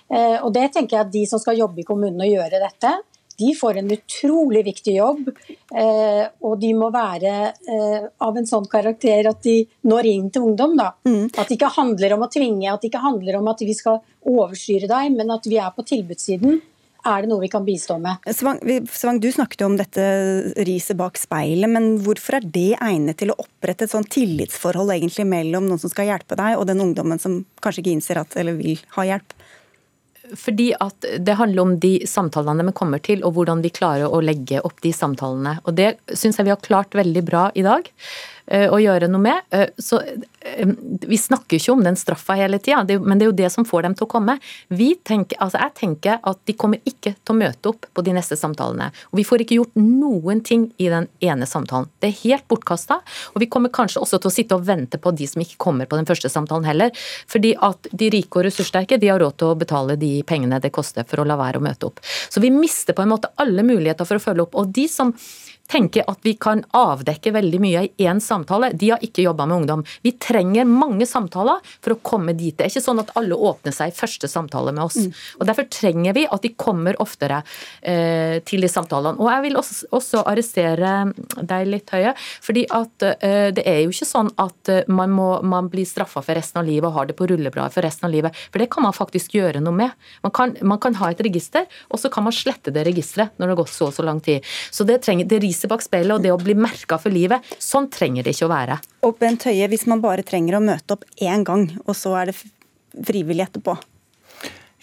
Og 0.09 0.47
det 0.55 0.63
tenker 0.73 0.95
jeg 0.95 1.03
at 1.03 1.11
De 1.13 1.21
som 1.29 1.37
skal 1.37 1.59
jobbe 1.59 1.83
i 1.83 1.85
kommunen 1.85 2.23
og 2.23 2.31
gjøre 2.31 2.61
dette, 2.63 2.95
de 3.37 3.53
får 3.55 3.77
en 3.77 3.91
utrolig 3.91 4.63
viktig 4.65 4.95
jobb. 4.97 5.27
Eh, 5.71 6.23
og 6.41 6.55
de 6.61 6.71
må 6.77 6.89
være 6.93 7.33
eh, 7.53 8.07
av 8.23 8.39
en 8.39 8.49
sånn 8.49 8.65
karakter 8.71 9.29
at 9.29 9.43
de 9.45 9.59
når 9.89 10.09
inn 10.13 10.31
til 10.33 10.47
ungdom. 10.49 10.73
Da. 10.79 10.91
Mm. 11.05 11.27
At 11.35 11.45
det 11.45 11.59
ikke 11.59 11.75
handler 11.77 12.17
om 12.17 12.25
å 12.25 12.31
tvinge, 12.33 12.71
at 12.71 12.81
det 12.81 12.91
ikke 12.91 13.03
handler 13.03 13.37
om 13.41 13.51
at 13.53 13.61
vi 13.61 13.75
skal 13.77 14.01
overstyre 14.27 14.89
deg, 14.89 15.13
men 15.15 15.31
at 15.35 15.45
vi 15.49 15.61
er 15.61 15.69
på 15.75 15.85
tilbudssiden 15.87 16.59
er 17.07 17.23
det 17.23 17.29
noe 17.31 17.39
vi 17.39 17.49
kan 17.51 17.65
bistå 17.65 17.97
med. 18.01 18.25
Svang, 18.35 18.59
Svang, 18.91 19.21
du 19.23 19.29
snakket 19.31 19.63
jo 19.63 19.69
om 19.69 19.77
dette 19.79 20.03
riset 20.67 20.97
bak 20.99 21.19
speilet, 21.19 21.69
men 21.71 21.95
hvorfor 22.03 22.39
er 22.39 22.47
det 22.57 22.73
egnet 22.75 23.19
til 23.21 23.31
å 23.31 23.37
opprette 23.43 23.87
et 23.87 23.93
sånn 23.93 24.07
tillitsforhold 24.11 24.91
egentlig 24.95 25.27
mellom 25.29 25.69
noen 25.69 25.81
som 25.81 25.93
skal 25.93 26.09
hjelpe 26.11 26.37
deg, 26.39 26.57
og 26.57 26.67
den 26.69 26.83
ungdommen 26.83 27.21
som 27.21 27.43
kanskje 27.63 27.85
ikke 27.85 27.95
innser 27.95 28.21
at 28.23 28.35
eller 28.39 28.57
vil 28.59 28.81
ha 28.97 29.07
hjelp? 29.13 29.36
Fordi 30.35 30.71
at 30.79 31.05
Det 31.23 31.37
handler 31.39 31.61
om 31.61 31.75
de 31.79 31.93
samtalene 32.07 32.65
vi 32.67 32.75
kommer 32.75 32.99
til, 33.03 33.23
og 33.23 33.37
hvordan 33.37 33.61
vi 33.63 33.73
klarer 33.73 34.11
å 34.11 34.21
legge 34.23 34.61
opp 34.65 34.81
de 34.81 34.91
samtalene. 34.93 35.59
Og 35.65 35.75
Det 35.75 35.95
syns 36.13 36.37
jeg 36.37 36.49
vi 36.49 36.55
har 36.55 36.63
klart 36.63 36.97
veldig 36.97 37.23
bra 37.25 37.51
i 37.55 37.63
dag. 37.65 37.87
Eh, 38.47 38.69
å 38.71 38.79
gjøre 38.79 39.09
noe 39.11 39.19
med. 39.19 39.47
Eh, 39.51 39.67
så 39.77 39.99
Vi 41.07 41.17
snakker 41.17 41.59
ikke 41.59 41.73
om 41.73 41.83
den 41.85 41.97
straffa 41.99 42.37
hele 42.39 42.59
tida, 42.63 42.83
men 42.99 43.19
det 43.19 43.27
er 43.27 43.31
jo 43.31 43.37
det 43.37 43.49
som 43.53 43.65
får 43.67 43.85
dem 43.85 43.95
til 43.97 44.07
å 44.07 44.11
komme. 44.11 44.37
Tenker, 45.07 45.37
altså 45.43 45.61
jeg 45.61 45.73
tenker 45.77 46.19
at 46.27 46.39
de 46.49 46.55
kommer 46.57 46.81
ikke 46.87 47.13
til 47.15 47.33
å 47.33 47.37
møte 47.37 47.71
opp 47.71 47.87
på 47.93 48.03
de 48.05 48.15
neste 48.15 48.37
samtalene. 48.39 48.89
Og 49.11 49.19
vi 49.19 49.25
får 49.27 49.43
ikke 49.43 49.59
gjort 49.59 49.77
noen 49.79 50.41
ting 50.45 50.67
i 50.81 50.89
den 50.91 51.07
ene 51.23 51.47
samtalen. 51.49 51.89
Det 52.01 52.09
er 52.09 52.17
helt 52.23 52.47
bortkasta. 52.49 52.99
Og 53.33 53.41
vi 53.43 53.49
kommer 53.51 53.73
kanskje 53.73 54.01
også 54.03 54.19
til 54.21 54.31
å 54.31 54.33
sitte 54.33 54.57
og 54.57 54.65
vente 54.67 54.99
på 55.01 55.13
de 55.15 55.27
som 55.29 55.43
ikke 55.43 55.59
kommer 55.61 55.89
på 55.89 55.99
den 55.99 56.09
første 56.09 56.31
samtalen 56.31 56.67
heller. 56.67 56.93
Fordi 57.29 57.53
at 57.67 57.89
de 57.91 58.11
rike 58.13 58.41
og 58.41 58.47
ressurssterke 58.47 58.99
de 59.01 59.11
har 59.11 59.21
råd 59.23 59.37
til 59.39 59.53
å 59.53 59.59
betale 59.59 59.97
de 59.99 60.13
pengene 60.27 60.61
det 60.63 60.73
koster 60.75 61.07
for 61.07 61.21
å 61.21 61.27
la 61.27 61.37
være 61.39 61.61
å 61.61 61.65
møte 61.67 61.89
opp. 61.89 62.01
Så 62.03 62.43
vi 62.43 62.53
mister 62.53 62.97
på 62.97 63.05
en 63.05 63.13
måte 63.13 63.31
alle 63.41 63.65
muligheter 63.65 64.07
for 64.07 64.19
å 64.19 64.23
følge 64.23 64.47
opp. 64.47 64.57
Og 64.57 64.73
de 64.73 64.87
som 64.91 65.13
tenker 65.67 66.07
at 66.07 66.23
vi 66.23 66.33
kan 66.39 66.63
avdekke 66.75 67.33
veldig 67.35 67.59
mye 67.61 67.83
i 67.87 68.07
én 68.07 68.21
samtale. 68.23 68.71
De 68.73 68.91
har 68.93 69.03
ikke 69.03 69.25
jobba 69.25 69.45
med 69.49 69.61
ungdom. 69.61 69.83
Vi 70.01 70.13
trenger 70.21 70.67
mange 70.67 71.05
samtaler 71.09 71.59
for 71.83 71.95
å 71.95 71.99
komme 72.03 72.35
dit. 72.37 72.55
Det 72.57 72.65
er 72.67 72.71
ikke 72.71 72.85
sånn 72.85 73.01
at 73.03 73.11
alle 73.19 73.35
åpner 73.35 73.75
seg 73.75 73.91
i 73.91 73.97
første 73.97 74.29
samtale 74.31 74.73
med 74.75 74.85
oss. 74.85 74.99
Mm. 75.03 75.11
Og 75.39 75.49
Derfor 75.49 75.67
trenger 75.71 76.15
vi 76.17 76.25
at 76.27 76.43
de 76.43 76.53
kommer 76.55 76.97
oftere 77.03 77.41
eh, 77.81 78.39
til 78.47 78.63
de 78.63 78.71
samtalene. 78.71 79.19
Og 79.19 79.31
Jeg 79.31 79.45
vil 79.47 79.59
også, 79.59 79.89
også, 79.91 80.23
arrestere 80.27 80.93
deg 81.41 81.67
litt, 81.67 81.91
Høie. 81.93 82.13
fordi 82.43 82.65
at 82.73 83.03
eh, 83.07 83.49
det 83.55 83.63
er 83.67 83.81
jo 83.83 83.93
ikke 83.93 84.07
sånn 84.07 84.31
at 84.41 84.71
eh, 84.71 84.87
man, 84.87 85.13
må, 85.13 85.27
man 85.43 85.69
blir 85.71 85.87
straffa 85.87 86.23
for 86.23 86.35
resten 86.37 86.61
av 86.61 86.67
livet 86.67 86.89
og 86.89 86.95
har 86.97 87.09
det 87.09 87.15
på 87.19 87.27
rullebladet 87.29 87.75
for 87.75 87.85
resten 87.85 88.07
av 88.09 88.15
livet. 88.15 88.35
For 88.51 88.63
det 88.63 88.69
kan 88.73 88.87
man 88.87 88.95
faktisk 88.95 89.35
gjøre 89.37 89.61
noe 89.63 89.75
med. 89.75 89.95
Man 90.25 90.33
kan, 90.35 90.55
man 90.61 90.81
kan 90.83 90.97
ha 91.01 91.11
et 91.11 91.23
register, 91.23 91.67
og 91.91 92.01
så 92.01 92.11
kan 92.13 92.25
man 92.27 92.35
slette 92.35 92.73
det 92.73 92.85
registeret 92.87 93.35
når 93.37 93.47
det 93.47 93.55
har 93.55 93.61
gått 93.61 93.75
så 93.75 93.89
og 93.89 93.95
så 93.95 94.05
lang 94.07 94.19
tid. 94.23 94.45
Så 94.71 94.87
det, 94.87 94.99
trenger, 95.05 95.27
det 95.29 95.41
lyset 95.57 95.73
bak 95.73 95.81
speilet 95.81 96.13
og 96.17 96.23
det 96.23 96.33
å 96.33 96.39
bli 96.39 96.55
merka 96.57 96.99
for 97.01 97.13
livet. 97.13 97.41
Sånn 97.57 97.89
trenger 97.89 98.23
det 98.23 98.35
ikke 98.35 98.47
å 98.47 98.53
være. 98.53 98.79
Og 99.07 99.17
Bent 99.19 99.47
Høie, 99.49 99.67
hvis 99.71 99.87
man 99.89 100.03
bare 100.03 100.25
trenger 100.25 100.59
å 100.59 100.63
møte 100.63 100.97
opp 100.97 101.05
én 101.17 101.45
gang, 101.47 101.69
og 101.85 101.95
så 101.97 102.15
er 102.21 102.31
det 102.31 102.37
frivillig 103.07 103.47
etterpå? 103.47 103.77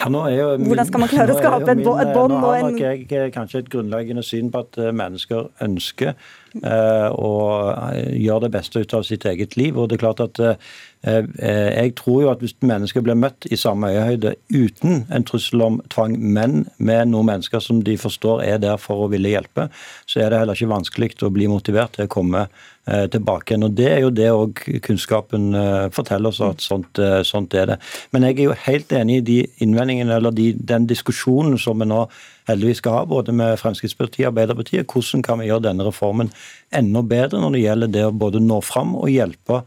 Ja, 0.03 0.09
jo, 0.11 0.47
Hvordan 0.59 0.89
skal 0.89 1.01
man 1.05 1.11
klare 1.13 1.35
å 1.35 1.39
skape 1.41 1.71
et 1.71 1.85
bånd? 1.87 2.35
Nå 2.35 2.41
har 2.43 2.65
nok 2.67 2.81
jeg 2.83 3.05
eh, 3.15 3.29
kanskje 3.33 3.63
et 3.63 3.69
grunnleggende 3.71 4.25
syn 4.27 4.51
på 4.53 4.65
at 4.65 4.79
eh, 4.83 4.91
mennesker 4.91 5.47
ønsker 5.65 6.11
eh, 6.11 7.07
å 7.15 7.31
eh, 7.71 8.11
gjøre 8.19 8.49
det 8.49 8.53
beste 8.57 8.83
ut 8.83 8.97
av 8.99 9.07
sitt 9.07 9.25
eget 9.31 9.55
liv. 9.57 9.79
og 9.79 9.89
det 9.89 10.01
er 10.01 10.03
klart 10.03 10.25
at 10.27 10.43
eh, 10.43 10.75
Jeg 11.05 11.91
tror 11.99 12.23
jo 12.23 12.31
at 12.33 12.41
hvis 12.41 12.55
mennesker 12.65 13.03
blir 13.05 13.19
møtt 13.19 13.45
i 13.53 13.59
samme 13.61 13.91
øyehøyde 13.93 14.35
uten 14.55 15.03
en 15.13 15.27
trussel 15.29 15.61
om 15.61 15.81
tvang, 15.93 16.15
men 16.17 16.63
med 16.79 17.11
noen 17.11 17.29
mennesker 17.29 17.61
som 17.61 17.83
de 17.85 17.99
forstår 18.01 18.41
er 18.47 18.63
der 18.63 18.81
for 18.81 19.05
å 19.05 19.11
ville 19.13 19.35
hjelpe, 19.35 19.69
så 20.09 20.23
er 20.25 20.33
det 20.33 20.41
heller 20.41 20.57
ikke 20.57 20.73
vanskelig 20.73 21.11
å 21.27 21.33
bli 21.35 21.51
motivert 21.53 21.99
til 21.99 22.09
å 22.09 22.15
komme 22.15 22.47
Eh, 22.87 23.07
tilbake 23.09 23.55
igjen. 23.55 23.65
Og 23.65 23.71
Det 23.73 23.87
er 23.89 24.01
jo 24.01 24.11
det 24.11 24.27
òg 24.29 24.61
kunnskapen 24.85 25.55
eh, 25.57 25.87
forteller 25.89 26.29
oss, 26.29 26.41
at 26.45 26.61
sånt, 26.61 26.99
eh, 26.99 27.23
sånt, 27.25 27.55
er 27.55 27.67
det. 27.67 27.79
Men 28.13 28.23
jeg 28.23 28.39
er 28.39 28.45
jo 28.45 28.57
helt 28.67 28.93
enig 28.93 29.17
i 29.17 29.25
de 29.25 29.37
innvendingene, 29.65 30.13
eller 30.13 30.31
de, 30.31 30.53
den 30.53 30.85
diskusjonen 30.85 31.57
som 31.57 31.81
vi 31.81 31.87
nå 31.89 32.03
heldigvis 32.45 32.83
skal 32.83 32.93
ha, 32.99 33.07
både 33.09 33.33
med 33.33 33.57
Fremskrittspartiet 33.57 34.27
og 34.27 34.35
Arbeiderpartiet. 34.35 34.85
Hvordan 34.85 35.25
kan 35.25 35.41
vi 35.41 35.47
gjøre 35.49 35.65
denne 35.65 35.87
reformen 35.87 36.29
enda 36.77 37.01
bedre 37.01 37.41
når 37.41 37.57
det 37.57 37.65
gjelder 37.65 37.89
det 37.95 38.05
å 38.05 38.13
både 38.13 38.45
nå 38.45 38.61
fram 38.61 38.93
og 39.01 39.09
hjelpe 39.09 39.63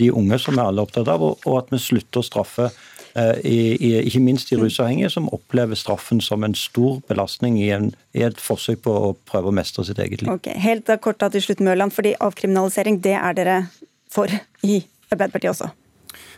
de 0.00 0.08
unge, 0.08 0.38
som 0.40 0.56
er 0.56 0.64
alle 0.70 0.73
er 0.80 0.88
opptatt 0.88 1.10
av, 1.12 1.22
og 1.22 1.54
at 1.58 1.72
vi 1.72 1.80
slutter 1.82 2.22
å 2.22 2.26
straffe 2.26 2.70
Eh, 3.14 3.36
i, 3.46 3.58
i, 3.78 3.90
ikke 4.08 4.18
minst 4.18 4.48
de 4.50 4.56
rusavhengige, 4.58 5.06
som 5.14 5.28
opplever 5.34 5.78
straffen 5.78 6.18
som 6.24 6.42
en 6.42 6.54
stor 6.58 6.98
belastning 7.06 7.60
i, 7.62 7.68
en, 7.70 7.92
i, 8.10 8.24
et 8.26 8.40
forsøk 8.42 8.82
på 8.82 8.90
å 8.90 9.12
prøve 9.30 9.52
å 9.52 9.54
mestre 9.54 9.84
sitt 9.86 10.00
eget 10.02 10.24
liv. 10.24 10.32
Okay, 10.32 10.58
helt 10.58 10.90
kort 11.04 11.22
til 11.22 11.44
slutt, 11.44 11.62
Mørland, 11.62 11.94
fordi 11.94 12.16
avkriminalisering 12.18 12.98
det 13.04 13.14
er 13.20 13.38
dere 13.38 13.56
for 14.10 14.34
i 14.66 14.82
Arbeiderpartiet 15.12 15.52
også? 15.52 15.70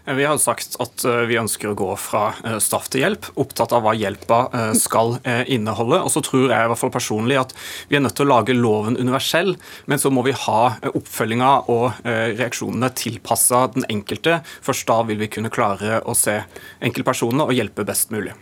Vi 0.06 0.24
har 0.24 0.38
sagt 0.38 0.76
at 0.78 1.02
eh, 1.04 1.24
vi 1.26 1.38
ønsker 1.40 1.72
å 1.72 1.76
gå 1.78 1.88
fra 1.98 2.28
eh, 2.46 2.60
straff 2.62 2.86
til 2.92 3.02
hjelp, 3.02 3.26
opptatt 3.42 3.72
av 3.74 3.82
hva 3.82 3.94
hjelpa 3.98 4.38
eh, 4.54 4.72
skal 4.78 5.16
inneholde. 5.50 5.98
Og 6.06 6.12
så 6.14 6.22
tror 6.22 6.52
jeg 6.52 6.66
i 6.66 6.70
hvert 6.70 6.78
fall 6.78 6.92
personlig 6.94 7.38
at 7.40 7.54
vi 7.90 7.98
er 7.98 8.04
nødt 8.04 8.14
til 8.18 8.28
å 8.28 8.36
lage 8.36 8.54
loven 8.54 8.94
universell, 9.00 9.56
men 9.90 9.98
så 9.98 10.12
må 10.14 10.22
vi 10.26 10.34
ha 10.36 10.60
oppfølginga 10.86 11.50
og 11.72 11.98
reaksjonene 12.06 12.90
tilpassa 12.96 13.64
den 13.74 13.86
enkelte. 13.90 14.38
Først 14.64 14.86
da 14.88 15.00
vil 15.08 15.18
vi 15.20 15.28
kunne 15.32 15.50
klare 15.52 16.00
å 16.06 16.14
se 16.16 16.36
enkeltpersonene 16.84 17.48
og 17.48 17.54
hjelpe 17.56 17.86
best 17.88 18.12
mulig. 18.14 18.34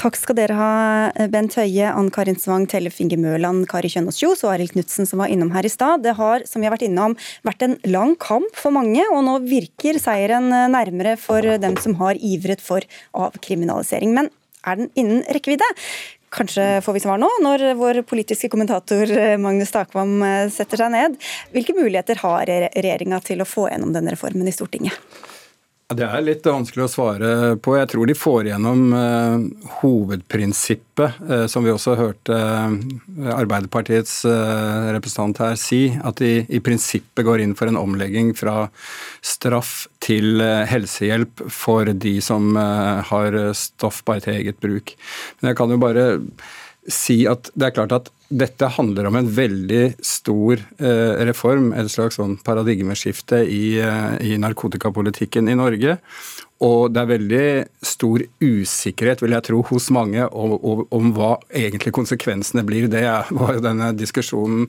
Takk 0.00 0.16
skal 0.18 0.38
dere 0.38 0.56
ha, 0.56 0.70
Bent 1.32 1.58
Høie, 1.58 1.90
Ann 1.90 2.10
Karin 2.14 2.38
Svang, 2.40 2.66
Tellef 2.70 3.00
Inge 3.02 3.18
Mørland, 3.20 3.66
Kari 3.70 3.90
Kjønaas 3.92 4.20
Kjos 4.20 4.44
og 4.46 4.54
Arild 4.54 4.74
Knutsen 4.76 5.08
som 5.08 5.22
var 5.22 5.32
innom 5.32 5.52
her 5.56 5.66
i 5.66 5.72
stad. 5.72 6.04
Det 6.06 6.16
har, 6.20 6.46
som 6.48 6.62
vi 6.62 6.70
har 6.70 6.76
vært 6.76 6.86
innom, 6.88 7.16
vært 7.46 7.66
en 7.66 7.76
lang 7.90 8.16
kamp 8.20 8.56
for 8.56 8.74
mange, 8.76 9.04
og 9.10 9.24
nå 9.26 9.38
virker 9.50 10.00
seieren 10.00 10.48
nærmere 10.72 11.09
for 11.18 11.46
dem 11.62 11.76
som 11.82 11.96
har 12.02 12.18
ivret 12.20 12.62
for 12.62 12.86
avkriminalisering. 13.16 14.14
Men 14.14 14.30
er 14.66 14.80
den 14.80 14.90
innen 14.94 15.22
rekkevidde? 15.32 15.66
Kanskje 16.30 16.64
får 16.84 16.94
vi 16.94 17.02
svar 17.02 17.18
nå, 17.18 17.28
når 17.42 17.72
vår 17.78 18.02
politiske 18.06 18.50
kommentator 18.52 19.10
eh, 19.10 19.34
Magnus 19.40 19.72
Takvam 19.74 20.20
eh, 20.22 20.46
setter 20.54 20.78
seg 20.78 20.92
ned. 20.94 21.16
Hvilke 21.50 21.74
muligheter 21.74 22.20
har 22.22 22.46
regjeringa 22.46 23.18
til 23.26 23.42
å 23.42 23.48
få 23.48 23.66
gjennom 23.72 23.90
denne 23.96 24.14
reformen 24.14 24.46
i 24.46 24.54
Stortinget? 24.54 24.94
Det 25.90 26.06
er 26.06 26.22
litt 26.22 26.44
vanskelig 26.46 26.84
å 26.84 26.90
svare 26.90 27.30
på. 27.58 27.72
Jeg 27.74 27.88
tror 27.90 28.06
de 28.06 28.14
får 28.14 28.46
igjennom 28.46 28.92
eh, 28.94 29.46
hovedprinsippet, 29.80 31.16
eh, 31.26 31.42
som 31.50 31.66
vi 31.66 31.72
også 31.72 31.96
hørte 31.98 32.36
eh, 32.36 32.76
Arbeiderpartiets 33.34 34.20
representant 34.94 35.40
her 35.42 35.58
si, 35.58 35.88
at 35.98 36.22
de 36.22 36.44
i 36.46 36.62
prinsippet 36.62 37.26
går 37.26 37.42
inn 37.42 37.56
for 37.58 37.66
en 37.66 37.80
omlegging 37.80 38.30
fra 38.38 38.68
straff 39.18 39.88
til 39.98 40.38
helsehjelp 40.70 41.42
for 41.50 41.90
de 41.90 42.14
som 42.22 42.54
har 42.54 43.36
stoff 43.58 44.04
bare 44.06 44.22
til 44.24 44.38
eget 44.38 44.62
bruk. 44.62 44.94
Men 45.40 45.50
jeg 45.50 45.58
kan 45.58 45.74
jo 45.74 45.82
bare 45.82 46.06
si 46.90 47.24
at 47.30 47.50
det 47.58 47.70
er 47.70 47.76
klart 47.80 47.98
at 47.98 48.14
dette 48.30 48.68
handler 48.76 49.08
om 49.08 49.16
en 49.18 49.28
veldig 49.34 49.96
stor 50.06 50.60
eh, 50.78 51.22
reform, 51.26 51.72
et 51.74 51.90
slags 51.90 52.20
sånn 52.20 52.36
paradigmeskifte 52.46 53.42
i, 53.42 53.64
eh, 53.82 54.14
i, 54.22 54.36
narkotikapolitikken 54.38 55.50
i 55.50 55.56
Norge. 55.58 55.96
Og 56.62 56.92
det 56.92 57.00
er 57.00 57.10
veldig 57.10 57.44
stor 57.90 58.22
usikkerhet, 58.44 59.24
vil 59.24 59.34
jeg 59.34 59.46
tro, 59.48 59.62
hos 59.72 59.88
mange 59.96 60.28
om, 60.28 60.54
om, 60.60 60.84
om 60.94 61.12
hva 61.16 61.32
egentlig 61.50 61.94
konsekvensene 61.96 62.62
blir. 62.68 62.86
Det 62.92 63.02
var 63.34 63.56
jo 63.56 63.64
denne 63.64 63.90
diskusjonen 63.98 64.68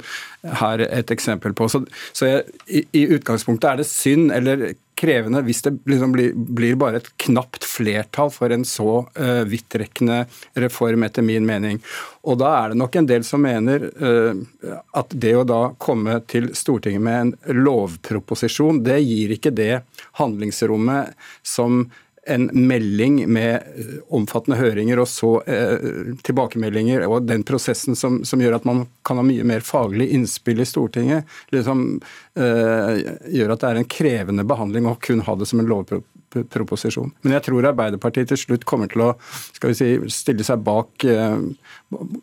her 0.61 0.81
et 0.87 1.13
eksempel 1.13 1.53
på. 1.53 1.69
Så, 1.69 1.83
så 2.17 2.31
jeg, 2.31 2.47
i, 2.65 2.85
i 2.97 3.05
utgangspunktet 3.17 3.69
er 3.69 3.83
det 3.83 3.89
synd, 3.91 4.31
eller 4.33 4.71
krevende 5.01 5.41
hvis 5.45 5.63
det 5.65 5.73
liksom 5.89 6.13
blir, 6.13 6.33
blir, 6.35 6.75
bare 6.79 7.01
et 7.01 7.09
knapt 7.25 7.65
flertall 7.65 8.29
for 8.33 8.53
en 8.53 8.65
så 8.67 9.01
uh, 9.03 9.43
vidtrekkende 9.49 10.23
reform, 10.61 11.07
etter 11.07 11.25
min 11.25 11.47
mening. 11.47 11.81
Og 12.29 12.37
da 12.41 12.51
er 12.59 12.71
det 12.71 12.81
nok 12.81 12.99
en 12.99 13.09
del 13.09 13.25
som 13.27 13.41
mener 13.41 13.87
uh, 13.89 14.77
at 14.97 15.17
det 15.17 15.33
å 15.39 15.47
da 15.47 15.61
komme 15.81 16.19
til 16.31 16.51
Stortinget 16.57 17.05
med 17.05 17.21
en 17.21 17.63
lovproposisjon, 17.65 18.83
det 18.85 19.01
gir 19.01 19.33
ikke 19.37 19.53
det 19.57 19.73
handlingsrommet 20.21 21.17
som 21.41 21.87
en 22.27 22.49
melding 22.53 23.29
med 23.33 23.55
eh, 23.55 23.93
omfattende 24.13 24.59
høringer 24.59 24.99
og 25.01 25.07
så 25.09 25.31
eh, 25.49 26.11
tilbakemeldinger, 26.25 27.05
og 27.09 27.25
den 27.25 27.43
prosessen 27.47 27.97
som, 27.97 28.19
som, 28.27 28.41
gjør 28.41 28.59
at 28.59 28.67
man 28.67 28.83
kan 29.07 29.17
ha 29.17 29.25
mye 29.25 29.45
mer 29.47 29.65
faglig 29.65 30.11
innspill 30.13 30.61
i 30.61 30.67
Stortinget, 30.69 31.29
liksom, 31.55 32.01
eh, 32.37 33.01
gjør 33.33 33.55
at 33.55 33.63
det 33.63 33.71
er 33.71 33.81
en 33.81 33.89
krevende 33.97 34.45
behandling 34.47 34.89
å 34.89 34.97
kun 35.01 35.25
ha 35.25 35.35
det 35.39 35.49
som 35.49 35.63
en 35.63 35.71
lovproposisjon. 35.71 37.09
Men 37.25 37.37
jeg 37.39 37.47
tror 37.47 37.71
Arbeiderpartiet 37.71 38.29
til 38.29 38.41
slutt 38.43 38.67
kommer 38.69 38.91
til 38.91 39.07
å 39.07 39.11
skal 39.25 39.73
vi 39.73 39.79
si, 39.81 39.91
stille 40.13 40.45
seg 40.45 40.61
bak 40.65 41.07
eh, 41.09 41.41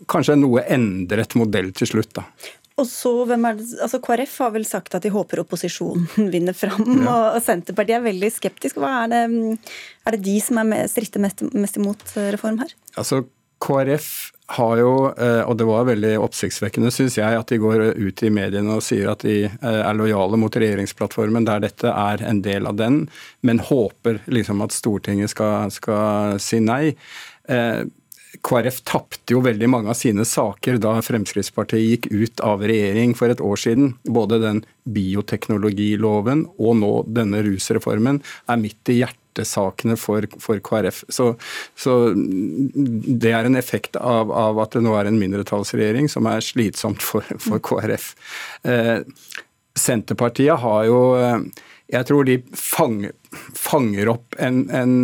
kanskje 0.09 0.39
en 0.39 0.45
noe 0.47 0.63
endret 0.71 1.35
modell 1.39 1.73
til 1.75 1.91
slutt. 1.91 2.15
da. 2.21 2.29
Og 2.79 2.87
så, 2.87 3.13
hvem 3.27 3.47
er 3.49 3.59
det, 3.59 3.67
altså 3.83 4.01
KrF 4.03 4.37
har 4.45 4.55
vel 4.55 4.67
sagt 4.69 4.95
at 4.95 5.07
de 5.07 5.13
håper 5.15 5.43
opposisjonen 5.43 6.31
vinner 6.35 6.57
fram, 6.57 6.85
ja. 7.03 7.17
og 7.35 7.43
Senterpartiet 7.45 7.99
er 7.99 8.07
veldig 8.07 8.31
skeptisk. 8.35 8.79
Hva 8.83 9.03
er 9.05 9.15
det, 9.15 9.25
er 10.07 10.17
det 10.17 10.25
de 10.27 10.39
som 10.45 10.63
er 10.63 10.71
med, 10.71 10.93
stritter 10.93 11.23
mest, 11.25 11.43
mest 11.55 11.81
imot 11.81 12.05
eh, 12.15 12.31
reform 12.37 12.61
her? 12.63 12.75
Altså, 13.01 13.25
KrF 13.59 14.09
har 14.55 14.79
jo, 14.81 14.93
eh, 15.19 15.43
og 15.43 15.59
det 15.61 15.67
var 15.69 15.89
veldig 15.91 16.15
oppsiktsvekkende, 16.23 16.93
syns 16.95 17.19
jeg, 17.19 17.37
at 17.37 17.51
de 17.51 17.59
går 17.61 17.83
ut 17.99 18.23
i 18.25 18.31
mediene 18.33 18.79
og 18.79 18.85
sier 18.87 19.11
at 19.13 19.27
de 19.27 19.43
eh, 19.49 19.81
er 19.83 19.99
lojale 19.99 20.39
mot 20.41 20.55
regjeringsplattformen 20.55 21.49
der 21.49 21.67
dette 21.67 21.91
er 21.93 22.23
en 22.25 22.41
del 22.47 22.71
av 22.71 22.79
den, 22.79 23.03
men 23.43 23.61
håper 23.61 24.23
liksom 24.31 24.63
at 24.65 24.77
Stortinget 24.77 25.35
skal, 25.35 25.75
skal 25.75 26.39
si 26.43 26.63
nei 26.65 26.95
KrF 28.45 28.83
tapte 28.85 29.33
jo 29.33 29.41
veldig 29.45 29.69
mange 29.71 29.93
av 29.93 29.97
sine 29.97 30.25
saker 30.29 30.77
da 30.83 30.99
Fremskrittspartiet 31.05 31.85
gikk 31.85 32.09
ut 32.13 32.43
av 32.45 32.65
regjering 32.67 33.15
for 33.17 33.33
et 33.33 33.41
år 33.45 33.61
siden. 33.61 33.95
Både 34.05 34.41
den 34.43 34.61
bioteknologiloven 34.89 36.45
og 36.59 36.77
nå 36.83 36.93
denne 37.09 37.41
rusreformen 37.47 38.21
er 38.49 38.61
midt 38.61 38.93
i 38.93 38.99
hjertesakene 39.01 39.97
for, 40.01 40.29
for 40.43 40.61
KrF. 40.65 41.03
Så, 41.13 41.31
så, 41.79 41.97
det 42.15 43.33
er 43.33 43.49
en 43.49 43.59
effekt 43.59 43.97
av, 43.97 44.33
av, 44.33 44.61
at 44.65 44.77
det 44.77 44.85
nå 44.85 44.93
er 44.99 45.09
en 45.09 45.21
mindretallsregjering 45.21 46.11
som 46.13 46.29
er 46.29 46.45
slitsomt 46.45 47.05
for, 47.05 47.27
for 47.43 47.65
KrF. 47.65 48.13
Eh, 48.69 48.99
Senterpartiet 49.79 50.59
har 50.59 50.85
jo 50.89 51.01
eh, 51.17 51.65
Jeg 51.89 52.05
tror 52.09 52.27
de 52.29 52.41
fanger, 52.53 53.13
fanger 53.57 54.11
opp 54.13 54.37
en, 54.37 54.67
en 54.69 54.95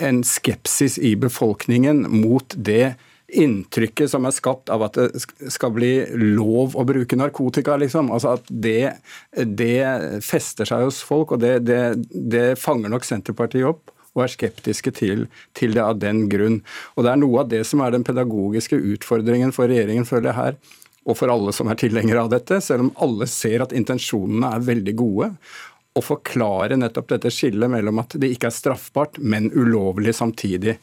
en 0.00 0.24
skepsis 0.26 0.98
i 0.98 1.14
befolkningen 1.20 2.06
mot 2.22 2.54
det 2.56 2.94
inntrykket 3.30 4.10
som 4.10 4.26
er 4.26 4.34
skapt 4.34 4.70
av 4.72 4.82
at 4.86 4.98
det 4.98 5.50
skal 5.52 5.72
bli 5.74 5.92
lov 6.18 6.74
å 6.78 6.84
bruke 6.86 7.18
narkotika. 7.18 7.76
liksom. 7.78 8.10
Altså 8.10 8.34
at 8.38 8.50
det, 8.50 8.96
det 9.30 10.22
fester 10.26 10.68
seg 10.68 10.86
hos 10.88 11.00
folk, 11.06 11.36
og 11.36 11.42
det, 11.44 11.60
det, 11.68 11.80
det, 12.10 12.46
fanger 12.58 12.92
nok 12.92 13.06
Senterpartiet 13.06 13.68
opp. 13.70 13.94
Og 14.16 14.24
er 14.24 14.32
skeptiske 14.32 14.90
til, 14.98 15.28
til, 15.54 15.76
det 15.76 15.82
av 15.84 16.00
den 16.02 16.24
grunn. 16.30 16.58
Og 16.96 17.06
Det 17.06 17.12
er 17.12 17.20
noe 17.22 17.44
av 17.44 17.50
det 17.52 17.62
som 17.68 17.82
er 17.84 17.94
den 17.94 18.06
pedagogiske 18.06 18.74
utfordringen 18.96 19.54
for 19.54 19.70
regjeringen, 19.70 20.08
føler 20.08 20.32
jeg 20.32 20.38
her, 20.40 20.56
og 21.06 21.16
for 21.16 21.30
alle 21.32 21.54
som 21.54 21.70
er 21.70 21.78
tilhengere 21.78 22.24
av 22.26 22.32
dette, 22.32 22.58
selv 22.60 22.88
om 22.88 22.90
alle 23.06 23.28
ser 23.30 23.62
at 23.62 23.74
intensjonene 23.76 24.50
er 24.56 24.66
veldig 24.66 24.96
gode 24.98 25.30
å 26.00 26.04
forklare 26.04 26.78
nettopp 26.80 27.12
dette 27.12 27.32
skillet 27.34 27.70
mellom 27.70 28.00
at 28.02 28.16
det 28.20 28.32
ikke 28.34 28.48
er 28.50 28.56
straffbart, 28.56 29.20
men 29.20 29.50
ulovlig 29.52 30.14
samtidig. 30.16 30.78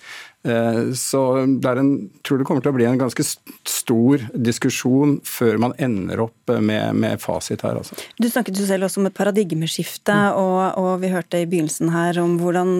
Eh, 0.48 0.82
så 0.98 1.22
det 1.46 1.70
er 1.70 1.82
en, 1.82 1.92
tror 2.26 2.40
det 2.40 2.48
kommer 2.48 2.64
til 2.64 2.72
å 2.72 2.78
bli 2.78 2.88
en 2.88 3.00
ganske 3.02 3.26
stor 3.68 4.24
diskusjon 4.32 5.18
før 5.28 5.60
man 5.66 5.76
ender 5.82 6.24
opp 6.28 6.54
med, 6.62 6.96
med 6.96 7.22
fasit 7.24 7.66
her. 7.66 7.80
Altså. 7.82 7.98
Du 8.22 8.30
snakket 8.30 8.60
jo 8.62 8.68
selv 8.70 8.88
også 8.88 9.02
om 9.02 9.10
et 9.10 9.18
paradigmeskifte, 9.18 10.16
mm. 10.16 10.42
og, 10.42 10.62
og, 10.80 10.92
vi 11.04 11.14
hørte 11.14 11.42
i 11.42 11.50
begynnelsen 11.50 11.92
her 11.94 12.22
om 12.24 12.38
hvordan 12.42 12.76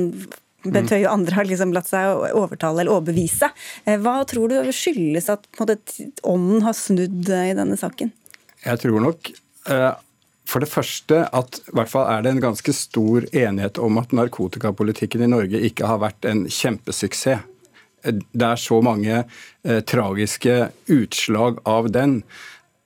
Bent 0.68 0.92
Høie 0.92 1.06
og 1.06 1.14
andre 1.14 1.38
har 1.38 1.48
liksom 1.48 1.72
latt 1.76 1.88
seg 1.88 2.34
overtale 2.36 2.82
eller 2.82 2.98
overbevise. 2.98 3.52
Eh, 3.86 4.00
hva 4.04 4.20
tror 4.28 4.52
du 4.52 4.72
skyldes 4.76 5.30
at 5.32 5.48
ånden 6.28 6.66
har 6.66 6.76
snudd 6.76 7.30
i 7.30 7.56
denne 7.56 7.78
saken? 7.80 8.12
Jeg 8.66 8.82
tror 8.82 9.04
nok 9.04 9.32
eh, 9.72 9.94
for 10.48 10.64
det 10.64 10.72
første 10.72 11.26
at 11.36 11.60
i 11.60 11.76
hvert 11.76 11.92
fall 11.92 12.08
er 12.12 12.24
det 12.24 12.34
en 12.34 12.44
ganske 12.50 12.74
stor 12.76 13.28
enighet 13.36 13.80
om 13.84 14.00
at 14.00 14.16
narkotikapolitikken 14.16 15.26
i 15.26 15.32
Norge 15.32 15.62
ikke 15.70 15.90
har 15.90 16.02
vært 16.04 16.28
en 16.30 16.46
kjempesuksess. 16.48 17.44
Det 18.08 18.46
er 18.46 18.60
så 18.62 18.78
mange 18.86 19.16
eh, 19.18 19.82
tragiske 19.84 20.70
utslag 20.94 21.58
av 21.68 21.90
den 21.92 22.22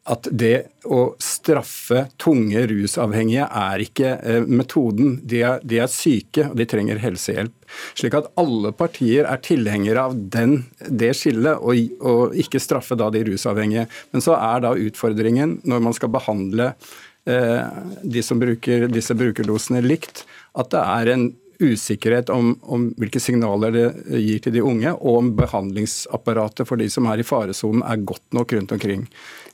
at 0.10 0.26
det 0.34 0.64
å 0.90 1.12
straffe 1.22 2.08
tunge 2.20 2.64
rusavhengige 2.72 3.46
er 3.46 3.84
ikke 3.84 4.16
eh, 4.18 4.48
metoden. 4.50 5.20
De 5.22 5.44
er, 5.46 5.62
de 5.62 5.78
er, 5.84 5.92
syke, 5.92 6.48
og 6.50 6.58
de 6.58 6.66
trenger 6.66 7.04
helsehjelp. 7.04 7.54
Slik 8.00 8.18
at 8.18 8.32
alle 8.42 8.72
partier 8.74 9.30
er 9.30 9.44
tilhengere 9.46 10.08
av 10.10 10.18
den, 10.34 10.64
det 10.82 11.14
skillet, 11.20 11.62
og, 11.62 12.02
og 12.02 12.34
ikke 12.42 12.64
straffe 12.64 12.98
da 12.98 13.12
de 13.14 13.22
rusavhengige. 13.30 13.86
Men 14.16 14.26
så 14.26 14.40
er 14.40 14.66
da 14.66 14.74
utfordringen, 14.88 15.60
når 15.70 15.86
man 15.86 16.00
skal 16.00 16.14
behandle 16.18 16.72
Eh, 16.72 17.10
de 17.26 18.22
som 18.26 18.40
bruker 18.42 18.88
disse 18.90 19.14
brukerdosene 19.14 19.84
likt, 19.86 20.24
at 20.58 20.72
det 20.74 20.82
er 20.82 21.12
en 21.14 21.28
usikkerhet 21.62 22.30
om, 22.34 22.56
om, 22.62 22.88
hvilke 22.98 23.22
signaler 23.22 23.76
det 23.76 23.86
gir 24.18 24.42
til 24.42 24.56
de 24.56 24.64
unge, 24.66 24.94
og 24.98 25.20
om 25.20 25.32
behandlingsapparatet 25.38 26.68
for 26.68 26.82
de 26.82 26.90
som 26.90 27.06
er 27.12 27.22
i 27.22 27.28
faresonen 27.28 27.86
er 27.86 28.02
godt 28.02 28.26
nok 28.34 28.56
rundt 28.58 28.74
omkring 28.74 29.06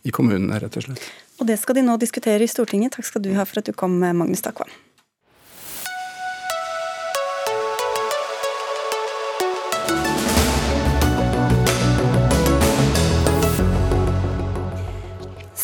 i 0.07 0.13
kommunene, 0.15 0.59
rett 0.63 0.79
og 0.79 0.87
slett. 0.87 1.07
Og 1.37 1.49
Det 1.49 1.59
skal 1.61 1.77
de 1.77 1.85
nå 1.85 1.97
diskutere 2.01 2.47
i 2.47 2.49
Stortinget. 2.49 2.95
Takk 2.95 3.11
skal 3.11 3.25
du 3.25 3.33
ha 3.37 3.45
for 3.45 3.61
at 3.61 3.67
du 3.67 3.75
kom, 3.77 3.99
Magnus 3.99 4.41
Takvam. 4.45 4.71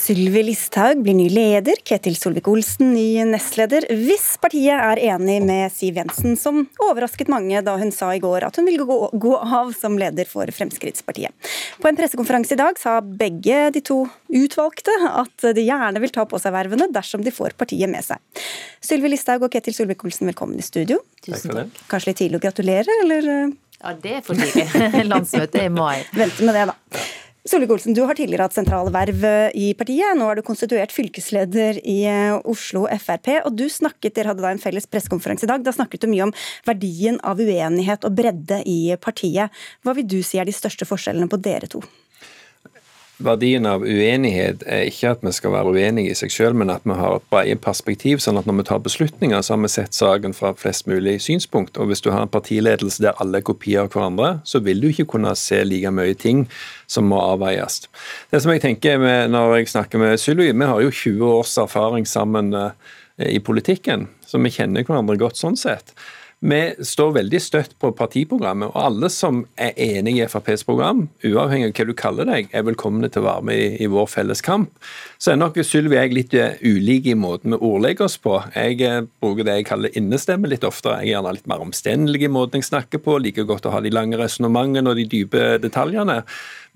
Sylvi 0.04 0.42
Listhaug 0.44 1.00
blir 1.00 1.16
ny 1.16 1.30
leder, 1.32 1.80
Ketil 1.88 2.18
Solvik-Olsen 2.20 2.90
ny 2.92 3.24
nestleder, 3.24 3.86
hvis 3.88 4.34
partiet 4.44 4.76
er 4.76 5.00
enig 5.14 5.38
med 5.46 5.72
Siv 5.72 5.96
Jensen, 5.96 6.36
som 6.36 6.66
overrasket 6.90 7.32
mange 7.32 7.62
da 7.64 7.78
hun 7.80 7.94
sa 7.96 8.10
i 8.12 8.20
går 8.20 8.44
at 8.44 8.60
hun 8.60 8.68
vil 8.68 8.84
gå, 8.84 8.98
gå 9.16 9.32
av 9.40 9.72
som 9.78 9.96
leder 10.02 10.28
for 10.28 10.52
Fremskrittspartiet. 10.52 11.32
På 11.80 11.88
en 11.88 11.96
pressekonferanse 11.96 12.58
i 12.58 12.60
dag 12.60 12.82
sa 12.82 12.98
begge 13.00 13.70
de 13.78 13.86
to 13.94 14.02
utvalgte 14.28 14.98
at 15.08 15.48
de 15.56 15.64
gjerne 15.70 16.04
vil 16.04 16.16
ta 16.20 16.28
på 16.28 16.42
seg 16.42 16.52
vervene 16.58 16.92
dersom 16.92 17.24
de 17.24 17.32
får 17.32 17.56
partiet 17.56 17.88
med 17.88 18.04
seg. 18.04 18.20
Sylvi 18.84 19.16
Listhaug 19.16 19.48
og 19.48 19.56
Ketil 19.56 19.80
Solvik-Olsen, 19.80 20.28
velkommen 20.34 20.60
i 20.60 20.68
studio. 20.68 21.00
Tusen 21.24 21.56
takk. 21.56 21.84
Kanskje 21.88 22.12
litt 22.12 22.24
tidlig 22.26 22.44
å 22.44 22.48
gratulere, 22.50 23.02
eller? 23.06 23.34
Ja, 23.80 23.96
det 24.04 24.20
er 24.20 24.24
for 24.28 24.36
tidlig. 24.36 24.68
Landsmøtet 25.14 25.62
er 25.64 25.72
i 25.72 25.76
mai. 25.80 26.04
Vente 26.12 26.44
med 26.44 26.60
det, 26.60 26.74
da. 26.74 27.04
Solvik-Olsen, 27.44 27.92
du 27.92 28.06
har 28.08 28.16
tidligere 28.16 28.46
hatt 28.48 28.56
sentrale 28.56 28.92
verv 28.96 29.24
eh, 29.28 29.50
i 29.60 29.66
partiet. 29.76 30.16
Nå 30.16 30.30
er 30.32 30.40
du 30.40 30.46
konstituert 30.48 30.94
fylkesleder 30.96 31.82
i 31.84 31.98
eh, 32.08 32.38
Oslo 32.48 32.86
Frp. 32.88 33.28
og 33.42 33.58
du 33.60 33.66
snakket, 33.68 34.14
Dere 34.16 34.32
hadde 34.32 34.46
da 34.46 34.54
en 34.54 34.64
felles 34.64 34.88
pressekonferanse 34.88 35.44
i 35.44 35.52
dag. 35.52 35.66
Da 35.66 35.74
snakket 35.76 36.06
du 36.06 36.08
mye 36.14 36.30
om 36.30 36.32
verdien 36.64 37.20
av 37.20 37.44
uenighet 37.44 38.08
og 38.08 38.16
bredde 38.16 38.62
i 38.64 38.96
partiet. 38.96 39.52
Hva 39.84 39.98
vil 39.98 40.08
du 40.08 40.22
si 40.24 40.40
er 40.40 40.48
de 40.48 40.56
største 40.56 40.88
forskjellene 40.88 41.28
på 41.28 41.42
dere 41.44 41.68
to? 41.68 41.84
Verdien 43.22 43.68
av 43.70 43.84
uenighet 43.86 44.64
er 44.66 44.88
ikke 44.90 45.12
at 45.14 45.22
vi 45.22 45.32
skal 45.36 45.54
være 45.54 45.76
uenige 45.76 46.10
i 46.10 46.16
seg 46.18 46.32
selv, 46.34 46.58
men 46.58 46.72
at 46.74 46.82
vi 46.88 46.96
har 46.98 47.20
et 47.20 47.28
bredt 47.30 47.62
perspektiv, 47.62 48.18
sånn 48.24 48.40
at 48.40 48.48
når 48.50 48.58
vi 48.58 48.66
tar 48.72 48.82
beslutninger, 48.84 49.44
så 49.46 49.54
har 49.54 49.62
vi 49.62 49.70
sett 49.70 49.94
saken 49.94 50.34
fra 50.34 50.54
flest 50.58 50.90
mulig 50.90 51.20
synspunkt. 51.22 51.78
Og 51.78 51.92
Hvis 51.92 52.02
du 52.02 52.10
har 52.10 52.26
en 52.26 52.34
partiledelse 52.34 53.04
der 53.06 53.20
alle 53.22 53.40
er 53.40 53.46
kopier 53.46 53.86
av 53.86 53.94
hverandre, 53.94 54.40
så 54.50 54.64
vil 54.66 54.82
du 54.82 54.90
ikke 54.90 55.06
kunne 55.14 55.36
se 55.38 55.62
like 55.64 55.94
mye 55.94 56.18
ting 56.18 56.48
som 56.90 57.06
må 57.06 57.22
avveies. 57.22 57.84
Det 58.34 58.42
som 58.42 58.52
jeg 58.52 58.66
tenker 58.66 58.98
med, 58.98 59.30
Når 59.30 59.56
jeg 59.58 59.70
snakker 59.70 60.00
med 60.00 60.18
Sylvi, 60.18 60.52
vi 60.52 60.66
har 60.66 60.82
jo 60.82 60.90
20 60.90 61.24
års 61.26 61.58
erfaring 61.58 62.06
sammen 62.08 62.54
eh, 62.54 62.72
i 63.18 63.40
politikken, 63.40 64.08
så 64.26 64.42
vi 64.42 64.50
kjenner 64.50 64.84
hverandre 64.84 65.18
godt 65.18 65.38
sånn 65.38 65.56
sett. 65.56 65.94
Vi 66.44 66.60
står 66.84 67.14
veldig 67.16 67.40
støtt 67.40 67.78
på 67.80 67.94
partiprogrammet, 67.96 68.74
og 68.74 68.88
alle 68.90 69.08
som 69.14 69.46
er 69.56 69.78
enig 69.80 70.18
i 70.18 70.26
FrPs 70.28 70.66
program, 70.68 71.06
uavhengig 71.24 71.70
av 71.70 71.78
hva 71.78 71.86
du 71.88 71.94
kaller 71.96 72.28
deg, 72.28 72.50
er 72.52 72.66
velkomne 72.68 73.08
til 73.08 73.24
å 73.24 73.30
være 73.30 73.46
med 73.48 73.62
i, 73.62 73.70
i 73.86 73.88
vår 73.88 74.10
felles 74.12 74.44
kamp. 74.44 74.74
Så 75.24 75.32
er 75.32 75.40
nok 75.40 75.62
Sylvi 75.64 75.96
og 75.96 76.02
jeg 76.02 76.18
litt 76.18 76.36
eh, 76.36 76.60
ulike 76.60 77.14
i 77.14 77.16
måten 77.16 77.56
vi 77.56 77.62
ordlegger 77.64 78.10
oss 78.10 78.18
på. 78.20 78.42
Jeg 78.58 78.82
eh, 78.84 79.06
bruker 79.24 79.48
det 79.48 79.56
jeg 79.62 79.70
kaller 79.70 79.96
innestemme 79.96 80.52
litt 80.52 80.68
oftere. 80.68 81.00
Jeg 81.00 81.14
er 81.14 81.16
gjerne 81.16 81.34
litt 81.38 81.48
mer 81.48 81.64
omstendelig 81.64 82.28
i 82.28 82.34
måten 82.36 82.60
jeg 82.60 82.68
snakker 82.74 83.00
på, 83.06 83.22
liker 83.24 83.48
godt 83.48 83.70
å 83.70 83.74
ha 83.78 83.80
de 83.86 83.94
lange 83.96 84.20
resonnementene 84.20 84.92
og 84.92 85.00
de 85.00 85.08
dype 85.16 85.46
detaljene. 85.64 86.26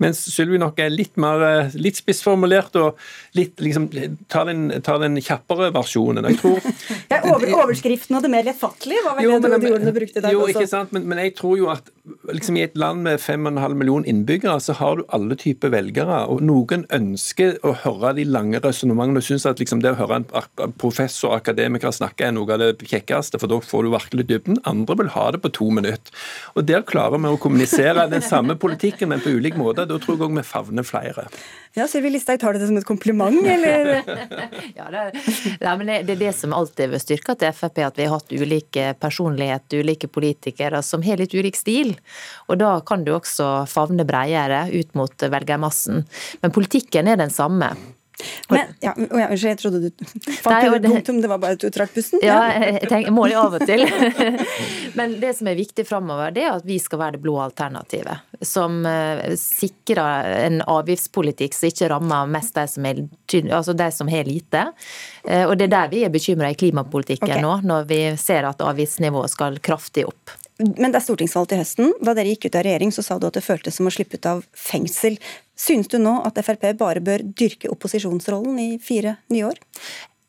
Mens 0.02 0.20
Sylvi 0.30 0.60
nok 0.62 0.78
er 0.82 0.92
litt 0.94 1.16
mer 1.20 1.42
eh, 1.42 1.76
litt 1.78 1.98
spissformulert 1.98 2.76
og 2.78 2.98
litt 3.38 3.58
liksom 3.62 3.88
tar 4.30 4.46
den, 4.46 4.68
tar 4.84 5.00
den 5.02 5.18
kjappere 5.18 5.72
versjonen. 5.74 6.26
Jeg 6.30 6.40
tror 6.42 6.58
ja, 7.12 7.22
over, 7.24 7.46
Overskriften 7.64 8.18
og 8.18 8.22
det 8.22 8.30
mer 8.32 8.46
lettfattelige 8.46 9.02
var 9.06 9.18
vel 9.18 9.26
jo, 9.26 9.38
det 9.42 9.58
du 9.58 9.70
ordene 9.72 9.94
brukte 9.96 10.20
i 10.20 10.24
dag 10.24 10.36
jo, 10.36 10.44
også. 10.46 10.54
Ikke 10.54 10.70
sant? 10.70 10.94
Men, 10.94 11.08
men, 11.10 11.22
jeg 11.26 11.34
tror 11.38 11.56
jo 11.58 11.70
at 11.72 11.90
liksom, 12.30 12.60
i 12.60 12.64
et 12.68 12.78
land 12.78 13.02
med 13.04 13.18
5,5 13.20 13.74
millioner 13.74 14.08
innbyggere, 14.12 14.58
så 14.62 14.76
har 14.78 15.00
du 15.00 15.04
alle 15.14 15.38
typer 15.38 15.72
velgere. 15.74 16.20
og 16.30 16.44
Noen 16.46 16.86
ønsker 16.94 17.58
å 17.66 17.74
høre 17.82 18.14
de 18.20 18.26
lange 18.28 18.62
resonnementene 18.64 19.22
og 19.22 19.26
syns 19.26 19.48
at 19.50 19.58
liksom, 19.58 19.82
det 19.82 19.96
å 19.96 19.98
høre 19.98 20.22
en 20.22 20.76
professor 20.78 21.32
og 21.32 21.40
akademiker 21.40 21.92
snakke 21.94 22.28
er 22.28 22.36
noe 22.36 22.54
av 22.54 22.62
det 22.62 22.86
kjekkeste, 22.86 23.40
for 23.42 23.50
da 23.50 23.58
får 23.64 23.84
du 23.84 23.92
virkelig 23.96 24.28
dybden. 24.30 24.62
Andre 24.68 24.98
vil 25.02 25.12
ha 25.16 25.26
det 25.34 25.42
på 25.42 25.52
to 25.58 25.70
minutter. 25.74 26.14
Og 26.54 26.66
Der 26.68 26.86
klarer 26.86 27.18
vi 27.18 27.30
å 27.32 27.40
kommunisere 27.40 28.06
den 28.12 28.22
samme 28.24 28.54
politikken, 28.60 29.10
men 29.10 29.22
på 29.24 29.32
ulik 29.34 29.56
måte 29.58 29.87
da 29.88 29.98
tror 30.00 30.16
jeg 30.16 30.26
òg 30.26 30.36
vi 30.38 30.44
favner 30.46 30.86
flere. 30.86 31.26
Ja, 31.76 31.86
Sylvi 31.90 32.10
Listhaug, 32.10 32.40
tar 32.40 32.54
du 32.54 32.60
det 32.62 32.68
som 32.70 32.78
et 32.80 32.86
kompliment, 32.88 33.36
eller? 33.46 34.00
ja, 34.78 34.88
det, 34.92 35.02
nei, 35.62 35.74
men 35.80 35.92
det, 36.06 36.14
er 36.14 36.22
det 36.22 36.32
som 36.36 36.54
alltid 36.56 36.94
vil 36.94 37.02
styrka 37.02 37.36
til 37.38 37.52
Frp, 37.54 37.82
at 37.86 38.00
vi 38.00 38.06
har 38.08 38.16
hatt 38.16 38.32
ulike 38.32 38.88
personlighet, 39.00 39.78
ulike 39.78 40.10
politikere 40.10 40.82
som 40.86 41.04
har 41.06 41.20
litt 41.20 41.36
ulik 41.36 41.58
stil. 41.58 41.94
Og 42.48 42.58
da 42.62 42.78
kan 42.86 43.04
du 43.06 43.12
også 43.16 43.66
favne 43.70 44.06
bredere 44.08 44.66
ut 44.72 44.98
mot 44.98 45.28
velgermassen. 45.36 46.04
Men 46.42 46.54
politikken 46.54 47.10
er 47.10 47.20
den 47.20 47.32
samme. 47.34 47.74
Men, 48.48 48.72
ja, 48.82 48.94
Unnskyld, 48.96 49.48
jeg 49.48 49.58
trodde 49.60 49.80
du 49.82 50.04
fant 50.42 50.50
Nei, 50.50 50.78
det 50.80 50.90
punktum, 50.90 51.20
det 51.22 51.30
var 51.30 51.40
bare 51.42 51.54
at 51.58 51.62
du 51.62 51.68
trakk 51.74 51.92
pusten? 51.94 52.22
Ja, 52.24 52.40
jeg, 52.64 52.88
tenker, 52.90 53.14
må 53.14 53.28
det 53.30 53.36
av 53.38 53.54
og 53.58 53.64
til. 53.68 53.84
Men 54.98 55.18
det 55.22 55.34
som 55.38 55.50
er 55.50 55.58
viktig 55.58 55.84
framover, 55.88 56.32
det 56.34 56.46
er 56.46 56.56
at 56.56 56.66
vi 56.66 56.80
skal 56.82 57.02
være 57.02 57.18
det 57.18 57.22
blå 57.26 57.36
alternativet. 57.44 58.26
Som 58.42 58.80
uh, 58.86 59.22
sikrer 59.38 60.32
en 60.48 60.60
avgiftspolitikk 60.66 61.54
som 61.56 61.70
ikke 61.70 61.92
rammer 61.94 62.32
mest 62.32 62.58
de 62.58 62.66
som, 62.70 62.90
er, 62.90 63.04
altså 63.44 63.76
de 63.78 63.88
som 63.94 64.10
har 64.10 64.26
lite. 64.28 64.66
Uh, 65.22 65.44
og 65.46 65.56
det 65.60 65.68
er 65.68 65.76
der 65.76 65.94
vi 65.94 66.04
er 66.06 66.14
bekymra 66.14 66.50
i 66.52 66.58
klimapolitikken 66.58 67.30
okay. 67.30 67.44
nå, 67.44 67.54
når 67.68 67.88
vi 67.90 68.02
ser 68.18 68.48
at 68.50 68.62
avgiftsnivået 68.64 69.36
skal 69.36 69.62
kraftig 69.62 70.08
opp. 70.08 70.38
Men 70.58 70.90
det 70.90 70.98
er 70.98 71.04
stortingsvalg 71.04 71.52
til 71.52 71.60
høsten. 71.60 71.92
Da 72.02 72.16
dere 72.18 72.32
gikk 72.32 72.48
ut 72.48 72.56
av 72.58 72.64
regjering, 72.66 72.90
så 72.94 73.04
sa 73.06 73.18
du 73.18 73.28
at 73.28 73.36
det 73.38 73.46
føltes 73.46 73.78
som 73.78 73.86
å 73.86 73.92
slippe 73.94 74.18
ut 74.18 74.26
av 74.26 74.42
fengsel. 74.58 75.20
Synes 75.58 75.90
du 75.90 75.98
nå 75.98 76.20
at 76.26 76.38
Frp 76.44 76.70
bare 76.78 77.02
bør 77.04 77.24
dyrke 77.26 77.70
opposisjonsrollen 77.72 78.60
i 78.62 78.70
fire 78.82 79.18
nye 79.32 79.50
år? 79.50 79.58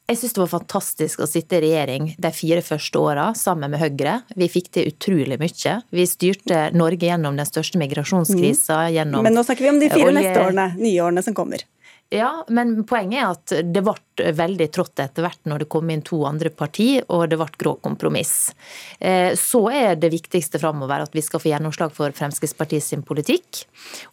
Jeg 0.10 0.18
syns 0.18 0.34
det 0.34 0.42
var 0.42 0.50
fantastisk 0.50 1.20
å 1.22 1.28
sitte 1.30 1.60
i 1.60 1.68
regjering 1.68 2.08
de 2.18 2.30
fire 2.34 2.63
første 2.65 2.98
åra 2.98 3.28
sammen 3.38 3.70
med 3.70 3.78
Høyre. 3.78 4.15
Vi 4.34 4.48
fikk 4.50 4.72
til 4.74 4.89
utrolig 4.89 5.38
mye. 5.38 5.76
Vi 5.94 6.06
styrte 6.10 6.63
Norge 6.74 7.12
gjennom 7.12 7.38
den 7.38 7.46
største 7.46 7.78
migrasjonskrisa. 7.78 8.88
Mm. 8.88 8.94
Gjennom 8.96 9.28
Men 9.28 9.38
nå 9.38 9.44
snakker 9.46 9.68
vi 9.68 9.74
om 9.76 9.84
de 9.84 9.92
fire 9.94 10.08
olje... 10.10 10.24
neste 10.24 10.48
årene, 10.48 10.65
nye 10.82 11.04
årene 11.06 11.24
som 11.28 11.38
kommer. 11.38 11.65
Ja, 12.10 12.32
men 12.50 12.72
poenget 12.89 13.20
er 13.22 13.28
at 13.36 13.54
det 13.70 13.84
ble 13.86 14.32
veldig 14.34 14.68
trått 14.74 14.98
etter 14.98 15.28
hvert 15.28 15.44
når 15.46 15.62
det 15.62 15.68
kom 15.70 15.92
inn 15.94 16.02
to 16.02 16.24
andre 16.26 16.50
parti, 16.50 16.88
og 17.06 17.28
det 17.30 17.38
ble 17.38 17.46
grå 17.62 17.76
kompromiss. 17.86 18.50
Eh, 18.98 19.36
så 19.38 19.62
er 19.70 19.94
det 20.02 20.10
viktigste 20.15 20.58
framover 20.58 21.06
at 21.06 21.13
vi 21.13 21.22
skal 21.22 21.44
få 21.44 21.52
gjennomslag 21.52 21.94
for 21.94 22.18
Fremskrittspartiet 22.18 22.88
sin 22.88 23.06
politikk. 23.06 23.62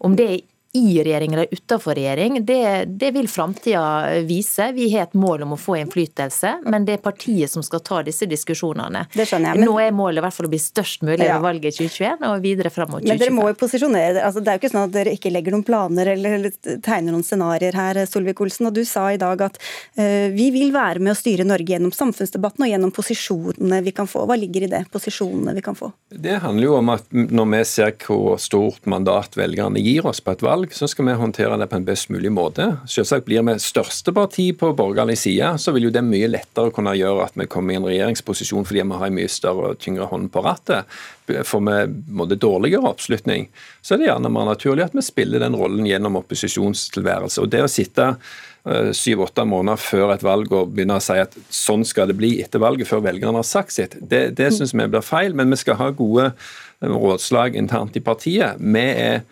Om 0.04 0.18
det 0.20 0.28
er 0.28 0.44
i 0.76 1.02
regjering 1.02 1.32
eller 1.34 1.46
utenfor 1.50 1.96
regjering, 1.96 2.38
det, 2.46 2.84
det 3.00 3.10
vil 3.16 3.28
framtida 3.28 4.20
vise. 4.28 4.70
Vi 4.76 4.88
har 4.92 5.06
et 5.06 5.16
mål 5.16 5.46
om 5.46 5.54
å 5.56 5.60
få 5.60 5.78
innflytelse, 5.80 6.52
men 6.66 6.86
det 6.88 6.98
er 6.98 7.04
partiet 7.04 7.50
som 7.52 7.64
skal 7.64 7.82
ta 7.86 8.02
disse 8.06 8.28
diskusjonene. 8.28 9.06
Det 9.14 9.26
skjønner 9.28 9.54
jeg. 9.54 9.62
Men... 9.62 9.70
Nå 9.70 9.78
er 9.82 9.94
målet 9.96 10.20
i 10.20 10.26
hvert 10.26 10.36
fall 10.36 10.48
å 10.48 10.52
bli 10.52 10.60
størst 10.60 11.06
mulig 11.06 11.24
ja. 11.24 11.36
ved 11.36 11.46
valget 11.46 11.78
2021 11.78 12.26
og 12.28 12.44
videre 12.44 12.72
fram 12.74 12.92
mot 12.92 13.00
2025. 13.00 13.12
Men 13.12 13.22
dere 13.22 13.36
må 13.36 13.48
jo 13.50 13.58
posisjonere 13.60 14.24
altså, 14.26 14.42
Det 14.42 14.52
er 14.52 14.58
jo 14.58 14.62
ikke 14.62 14.72
sånn 14.74 14.84
at 14.84 14.94
dere 14.96 15.14
ikke 15.16 15.32
legger 15.32 15.56
noen 15.56 15.66
planer 15.66 16.12
eller, 16.12 16.36
eller 16.38 16.78
tegner 16.84 17.14
noen 17.14 17.26
scenarioer 17.26 17.80
her, 17.80 18.02
Solvik-Olsen. 18.10 18.68
Og 18.70 18.76
du 18.76 18.82
sa 18.88 19.06
i 19.12 19.20
dag 19.20 19.46
at 19.48 19.58
uh, 19.60 20.28
vi 20.34 20.50
vil 20.54 20.74
være 20.74 21.02
med 21.02 21.14
å 21.14 21.18
styre 21.18 21.46
Norge 21.48 21.76
gjennom 21.76 21.94
samfunnsdebatten 21.94 22.66
og 22.66 22.72
gjennom 22.72 22.94
posisjonene 22.94 23.82
vi 23.86 23.94
kan 23.96 24.10
få. 24.10 24.26
Hva 24.28 24.38
ligger 24.38 24.66
i 24.66 24.72
det? 24.72 24.84
Posisjonene 24.92 25.56
vi 25.56 25.64
kan 25.64 25.78
få? 25.78 25.90
Det 26.12 26.38
handler 26.44 26.68
jo 26.68 26.76
om 26.80 26.94
at 26.94 27.08
når 27.12 27.50
vi 27.54 27.62
ser 27.68 27.94
hvor 28.06 28.36
stort 28.42 28.86
mandat 28.90 29.36
velgerne 29.38 29.80
gir 29.82 30.06
oss 30.08 30.22
på 30.24 30.34
et 30.34 30.44
valg, 30.44 30.65
valg, 30.66 30.74
så 30.74 30.86
skal 30.88 31.06
vi 31.06 31.14
håndtere 31.14 31.56
det 31.58 31.68
på 31.68 31.76
en 31.76 31.84
best 31.84 32.10
mulig 32.10 32.30
måte. 32.32 32.78
Selvsagt 32.86 33.26
Blir 33.26 33.42
vi 33.42 33.58
største 33.58 34.12
parti 34.12 34.56
på 34.56 34.74
borgerlig 34.74 35.18
side, 35.18 35.58
så 35.58 35.72
vil 35.72 35.84
jo 35.86 35.90
det 35.90 36.02
mye 36.04 36.28
lettere 36.28 36.72
kunne 36.72 36.94
gjøre 36.96 37.26
at 37.26 37.36
vi 37.36 37.46
kommer 37.46 37.72
i 37.72 37.76
en 37.76 37.86
regjeringsposisjon 37.86 38.64
fordi 38.66 38.82
vi 38.82 38.98
har 38.98 39.06
en 39.06 39.16
mye 39.16 39.28
større 39.28 39.72
og 39.72 39.78
tyngre 39.78 40.06
hånd 40.06 40.30
på 40.30 40.42
rattet. 40.42 40.86
Får 41.26 41.60
vi 41.60 41.78
måte, 42.14 42.36
dårligere 42.36 42.86
oppslutning, 42.86 43.48
så 43.82 43.94
er 43.94 43.98
det 43.98 44.10
gjerne 44.10 44.30
mer 44.30 44.46
naturlig 44.46 44.84
at 44.84 44.94
vi 44.94 45.02
spiller 45.02 45.42
den 45.42 45.56
rollen 45.56 45.86
gjennom 45.86 46.18
opposisjonstilværelse. 46.20 47.42
Og 47.42 47.50
det 47.50 47.64
å 47.64 47.70
sitte 47.70 48.12
eh, 48.14 48.92
syv-åtte 48.94 49.46
måneder 49.46 49.80
før 49.80 50.14
et 50.14 50.22
valg 50.26 50.52
og 50.54 50.74
begynne 50.74 51.00
å 51.00 51.02
si 51.02 51.18
at 51.18 51.34
sånn 51.50 51.84
skal 51.86 52.10
det 52.10 52.18
bli 52.18 52.36
etter 52.44 52.62
valget, 52.62 52.88
før 52.90 53.02
velgerne 53.08 53.42
har 53.42 53.48
sagt 53.48 53.74
sitt, 53.74 53.98
det, 54.00 54.36
det 54.38 54.52
syns 54.54 54.74
vi 54.74 54.86
blir 54.86 55.02
feil. 55.02 55.34
Men 55.34 55.50
vi 55.50 55.58
skal 55.58 55.80
ha 55.80 55.90
gode 55.90 56.30
eh, 56.30 56.86
rådslag 56.86 57.58
internt 57.58 57.98
i 57.98 58.04
partiet. 58.06 58.62
Vi 58.62 58.86
er 58.86 59.26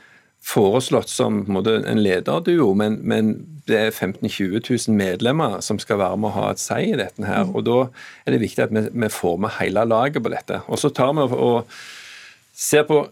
foreslått 0.45 1.09
som 1.09 1.41
en, 1.49 1.67
en 1.67 2.03
lederduo, 2.03 2.75
men, 2.77 3.01
men, 3.03 3.35
det 3.65 3.79
er 3.81 3.95
15 3.95 4.29
000-20 4.29 4.91
000 4.91 4.97
medlemmer 4.99 5.55
som 5.65 5.79
skal 5.81 5.97
være 5.97 6.19
med 6.21 6.29
å 6.29 6.35
ha 6.35 6.49
et 6.53 6.61
si 6.61 6.83
i 6.91 6.97
dette. 7.01 7.25
her, 7.25 7.47
mm. 7.49 7.55
og 7.57 7.65
Da 7.65 7.77
er 8.27 8.35
det 8.35 8.43
viktig 8.43 8.61
at 8.67 8.75
vi, 8.77 8.83
vi 8.93 9.09
får 9.09 9.39
med 9.41 9.55
hele 9.57 9.87
laget 9.89 10.21
på 10.21 10.33
dette. 10.35 10.61
Og 10.69 10.77
Så 10.79 10.91
tar 10.93 11.15
vi 11.17 11.25
og 11.33 11.71
ser 12.53 12.85
på 12.85 13.07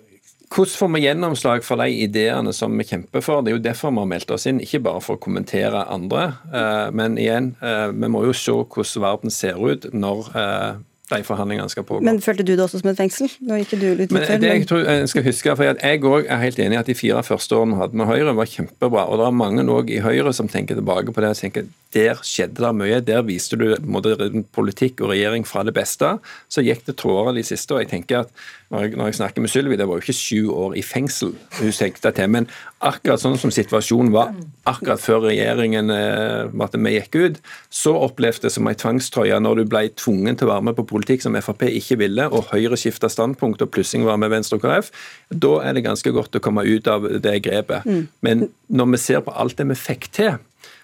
hvordan 0.53 0.77
får 0.77 0.89
vi 0.93 1.01
gjennomslag 1.07 1.65
for 1.65 1.81
de 1.81 1.89
ideene 2.05 2.53
som 2.53 2.75
vi 2.77 2.85
kjemper 2.85 3.25
for? 3.25 3.41
Det 3.41 3.53
er 3.53 3.57
jo 3.57 3.65
derfor 3.65 3.95
vi 3.95 4.03
har 4.03 4.11
meldt 4.11 4.33
oss 4.35 4.45
inn, 4.51 4.61
ikke 4.61 4.83
bare 4.85 5.01
for 5.01 5.17
å 5.17 5.23
kommentere 5.23 5.87
andre. 5.89 6.27
Eh, 6.53 6.89
men 6.93 7.17
igjen, 7.17 7.55
eh, 7.65 7.89
vi 7.89 8.11
må 8.13 8.27
jo 8.27 8.35
se 8.37 8.53
hvordan 8.53 9.07
verden 9.07 9.33
ser 9.33 9.57
ut 9.57 9.89
når 9.97 10.29
eh, 10.37 10.83
de 11.21 11.27
forhandlingene 11.27 11.71
skal 11.73 11.85
pågå. 11.89 12.05
Men 12.07 12.21
følte 12.25 12.47
du 12.47 12.55
det 12.55 12.65
også 12.65 12.81
som 12.81 12.91
et 12.93 12.99
fengsel? 13.01 13.31
Nå 13.45 13.61
gikk 13.61 13.75
du 13.81 13.87
litt 13.99 14.15
men 14.15 14.25
det 14.43 14.53
jeg 14.53 14.67
tror 14.71 14.85
jeg 14.87 15.11
skal 15.13 15.27
huske, 15.27 15.57
for 15.59 15.81
Jeg 15.83 16.03
òg 16.09 16.27
er 16.27 16.43
helt 16.43 16.59
enig 16.63 16.79
i 16.79 16.81
at 16.81 16.91
de 16.91 16.97
fire 16.99 17.23
første 17.27 17.57
årene 17.57 17.77
vi 17.77 17.83
hadde 17.83 18.01
med 18.01 18.11
Høyre 18.11 18.35
var 18.39 18.51
kjempebra. 18.51 19.07
Og 19.09 19.21
det 19.21 19.29
er 19.29 19.39
mange 19.43 19.67
også 19.67 19.93
i 19.93 20.01
Høyre 20.05 20.33
som 20.37 20.51
tenker 20.51 20.79
tilbake 20.79 21.13
på 21.13 21.25
det 21.25 21.35
og 21.35 21.41
tenker 21.43 21.69
der 21.93 22.21
skjedde 22.25 22.63
det 22.63 22.73
mye. 22.79 23.01
Der 23.05 23.23
viste 23.27 23.59
du 23.61 23.67
måte, 23.85 24.17
politikk 24.57 25.03
og 25.03 25.13
regjering 25.13 25.45
fra 25.49 25.65
det 25.67 25.75
beste. 25.77 26.17
Så 26.49 26.65
gikk 26.65 26.87
det 26.89 26.97
tråder 27.01 27.37
de 27.37 27.45
siste. 27.47 27.75
og 27.75 27.85
jeg 27.85 27.93
tenker 27.93 28.25
at 28.25 28.31
når 28.73 28.87
jeg, 28.87 28.95
når 28.97 29.11
jeg 29.11 29.17
snakker 29.19 29.45
med 29.45 29.51
Sylvi, 29.53 29.77
det 29.77 29.85
var 29.89 29.99
jo 29.99 30.03
ikke 30.07 30.17
sju 30.17 30.49
år 30.49 30.77
i 30.81 30.83
fengsel 30.87 31.35
hun 31.59 31.73
tenkte 31.77 32.13
til. 32.17 32.31
Men 32.33 32.47
akkurat 32.81 33.21
sånn 33.21 33.37
som 33.41 33.53
situasjonen 33.53 34.13
var 34.15 34.33
akkurat 34.69 35.03
før 35.03 35.27
regjeringen 35.27 35.93
eh, 35.93 36.79
vi 36.83 36.95
gikk 36.95 37.19
ut, 37.21 37.41
så 37.69 37.93
opplevdes 38.07 38.41
det 38.47 38.53
som 38.55 38.69
ei 38.71 38.77
tvangstrøye 38.79 39.41
når 39.45 39.61
du 39.61 39.65
ble 39.75 39.85
tvungen 40.01 40.39
til 40.39 40.49
å 40.49 40.55
være 40.55 40.67
med 40.71 40.79
på 40.79 40.87
politikk 40.89 41.25
som 41.25 41.37
Frp 41.37 41.67
ikke 41.69 42.01
ville, 42.01 42.29
og 42.33 42.49
Høyre 42.55 42.79
skifta 42.81 43.11
standpunkt 43.13 43.61
og 43.61 43.73
plutselig 43.75 44.09
var 44.09 44.21
med 44.23 44.33
Venstre 44.33 44.57
og 44.57 44.65
KrF. 44.65 44.89
Da 45.29 45.53
er 45.67 45.77
det 45.77 45.85
ganske 45.85 46.15
godt 46.15 46.41
å 46.41 46.43
komme 46.43 46.65
ut 46.65 46.89
av 46.89 47.05
det 47.21 47.37
grepet. 47.45 47.85
Mm. 47.85 48.09
Men 48.25 48.49
når 48.73 48.95
vi 48.95 49.03
ser 49.05 49.21
på 49.27 49.37
alt 49.37 49.61
det 49.61 49.69
vi 49.69 49.79
fikk 49.79 50.09
til, 50.17 50.41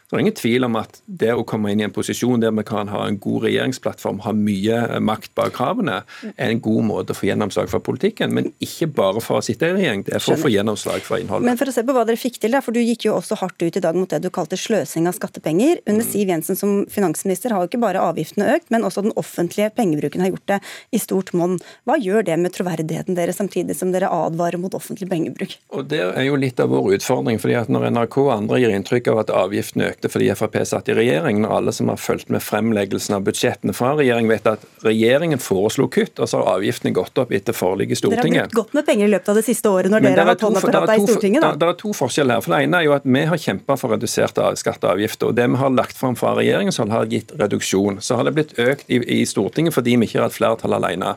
så 0.08 0.16
det 0.16 0.22
er 0.22 0.24
ingen 0.24 0.36
tvil 0.38 0.64
om 0.64 0.76
at 0.80 1.02
det 1.20 1.34
å 1.36 1.42
komme 1.44 1.68
inn 1.68 1.82
i 1.82 1.84
en 1.84 1.92
posisjon 1.92 2.40
der 2.40 2.54
vi 2.56 2.62
kan 2.64 2.88
ha 2.88 3.02
en 3.04 3.18
god 3.20 3.42
regjeringsplattform, 3.44 4.22
ha 4.24 4.30
mye 4.32 4.78
makt 5.04 5.34
bak 5.36 5.52
kravene, 5.58 5.98
er 6.30 6.52
en 6.54 6.62
god 6.64 6.86
måte 6.88 7.12
å 7.12 7.18
få 7.18 7.26
gjennomslag 7.28 7.68
for 7.68 7.84
politikken. 7.84 8.32
Men 8.32 8.48
ikke 8.64 8.88
bare 8.96 9.20
for 9.20 9.42
å 9.42 9.44
sitte 9.44 9.68
i 9.68 9.74
regjering, 9.76 10.06
det 10.06 10.14
er 10.16 10.24
for 10.24 10.38
å 10.38 10.40
få 10.40 10.48
gjennomslag 10.54 11.04
for 11.04 11.20
innholdet. 11.20 11.44
Men 11.50 11.60
for 11.60 11.68
å 11.68 11.74
se 11.76 11.84
på 11.84 11.92
hva 11.92 12.06
dere 12.08 12.20
fikk 12.20 12.38
til, 12.40 12.56
for 12.64 12.72
du 12.72 12.80
gikk 12.80 13.04
jo 13.04 13.18
også 13.18 13.36
hardt 13.42 13.60
ut 13.60 13.76
i 13.76 13.82
dag 13.84 13.98
mot 14.00 14.08
det 14.08 14.22
du 14.24 14.30
kalte 14.32 14.56
sløsing 14.56 15.10
av 15.10 15.18
skattepenger. 15.18 15.82
Under 15.84 16.00
mm. 16.00 16.08
Siv 16.08 16.32
Jensen 16.32 16.56
som 16.56 16.72
finansminister 16.88 17.52
har 17.52 17.66
jo 17.66 17.68
ikke 17.68 17.82
bare 17.84 18.06
avgiftene 18.08 18.48
økt, 18.54 18.72
men 18.72 18.88
også 18.88 19.04
den 19.04 19.12
offentlige 19.20 19.68
pengebruken 19.76 20.24
har 20.24 20.32
gjort 20.32 20.46
det 20.54 20.60
i 20.88 21.02
stort 21.04 21.34
monn. 21.36 21.60
Hva 21.84 21.98
gjør 22.00 22.24
det 22.30 22.40
med 22.40 22.56
troverdigheten 22.56 23.20
deres, 23.20 23.36
samtidig 23.42 23.76
som 23.76 23.92
dere 23.92 24.08
advarer 24.08 24.56
mot 24.64 24.72
offentlig 24.72 25.12
pengebruk? 25.12 25.60
Og 25.76 25.84
Det 25.92 26.00
er 26.00 26.30
jo 26.30 26.40
litt 26.40 26.64
av 26.64 26.72
vår 26.72 26.96
utfordring. 26.96 27.36
fordi 27.36 27.60
at 27.60 27.68
Når 27.68 27.90
NRK 27.92 28.20
og 28.24 28.32
andre 28.38 28.64
gir 28.64 28.72
inntrykk 28.72 29.12
av 29.12 29.24
at 29.26 29.36
avgiftene 29.44 29.92
øker, 29.92 29.97
økte 29.98 30.10
fordi 30.12 30.28
Frp 30.34 30.56
satt 30.66 30.88
i 30.88 30.94
regjering, 30.94 31.40
når 31.42 31.54
alle 31.56 31.72
som 31.74 31.88
har 31.90 31.98
fulgt 31.98 32.30
med 32.30 32.42
fremleggelsen 32.42 33.16
av 33.16 33.24
budsjettene 33.26 33.74
fra 33.74 33.94
regjering, 33.98 34.28
vet 34.30 34.46
at 34.46 34.62
regjeringen 34.84 35.38
foreslo 35.42 35.88
kutt, 35.88 36.18
og 36.18 36.28
så 36.28 36.42
har 36.42 36.58
avgiftene 36.58 36.94
gått 36.94 37.18
opp 37.18 37.32
etter 37.32 37.56
forliket 37.56 37.96
i 37.96 38.00
Stortinget. 38.02 38.22
Dere 38.22 38.40
har 38.40 38.48
brukt 38.48 38.60
godt 38.60 38.78
med 38.78 38.86
penger 38.86 39.06
i 39.06 39.10
løpet 39.10 39.32
av 39.32 39.40
det 39.40 39.44
siste 39.48 39.68
året 39.68 39.90
når 39.90 40.00
Men 40.04 40.12
dere 40.12 40.24
har 40.24 40.32
hatt 40.32 40.46
håndapparatet 40.46 41.02
i 41.02 41.06
Stortinget, 41.08 41.42
da. 41.42 41.52
Det 41.58 41.68
er 41.68 41.78
to 41.82 41.92
forskjeller 41.98 42.38
her. 42.38 42.46
For 42.46 42.54
Det 42.54 42.62
ene 42.68 42.80
er 42.80 42.88
jo 42.88 42.96
at 42.96 43.10
vi 43.18 43.26
har 43.32 43.44
kjempa 43.48 43.78
for 43.80 43.94
reduserte 43.96 44.48
skatter 44.62 44.90
og 44.90 44.96
avgifter. 44.96 45.32
Og 45.32 45.38
det 45.38 45.50
vi 45.50 45.62
har 45.62 45.74
lagt 45.74 45.98
fram 45.98 46.16
fra 46.18 46.34
regjeringen, 46.38 46.74
så 46.74 46.86
har 46.88 47.10
gitt 47.10 47.34
reduksjon. 47.38 48.02
Så 48.04 48.18
har 48.18 48.28
det 48.28 48.36
blitt 48.38 48.58
økt 48.58 48.86
i, 48.88 49.02
i 49.20 49.22
Stortinget 49.26 49.74
fordi 49.74 49.98
vi 49.98 50.08
ikke 50.08 50.22
har 50.22 50.28
hatt 50.28 50.38
flertall 50.38 50.78
alene. 50.78 51.16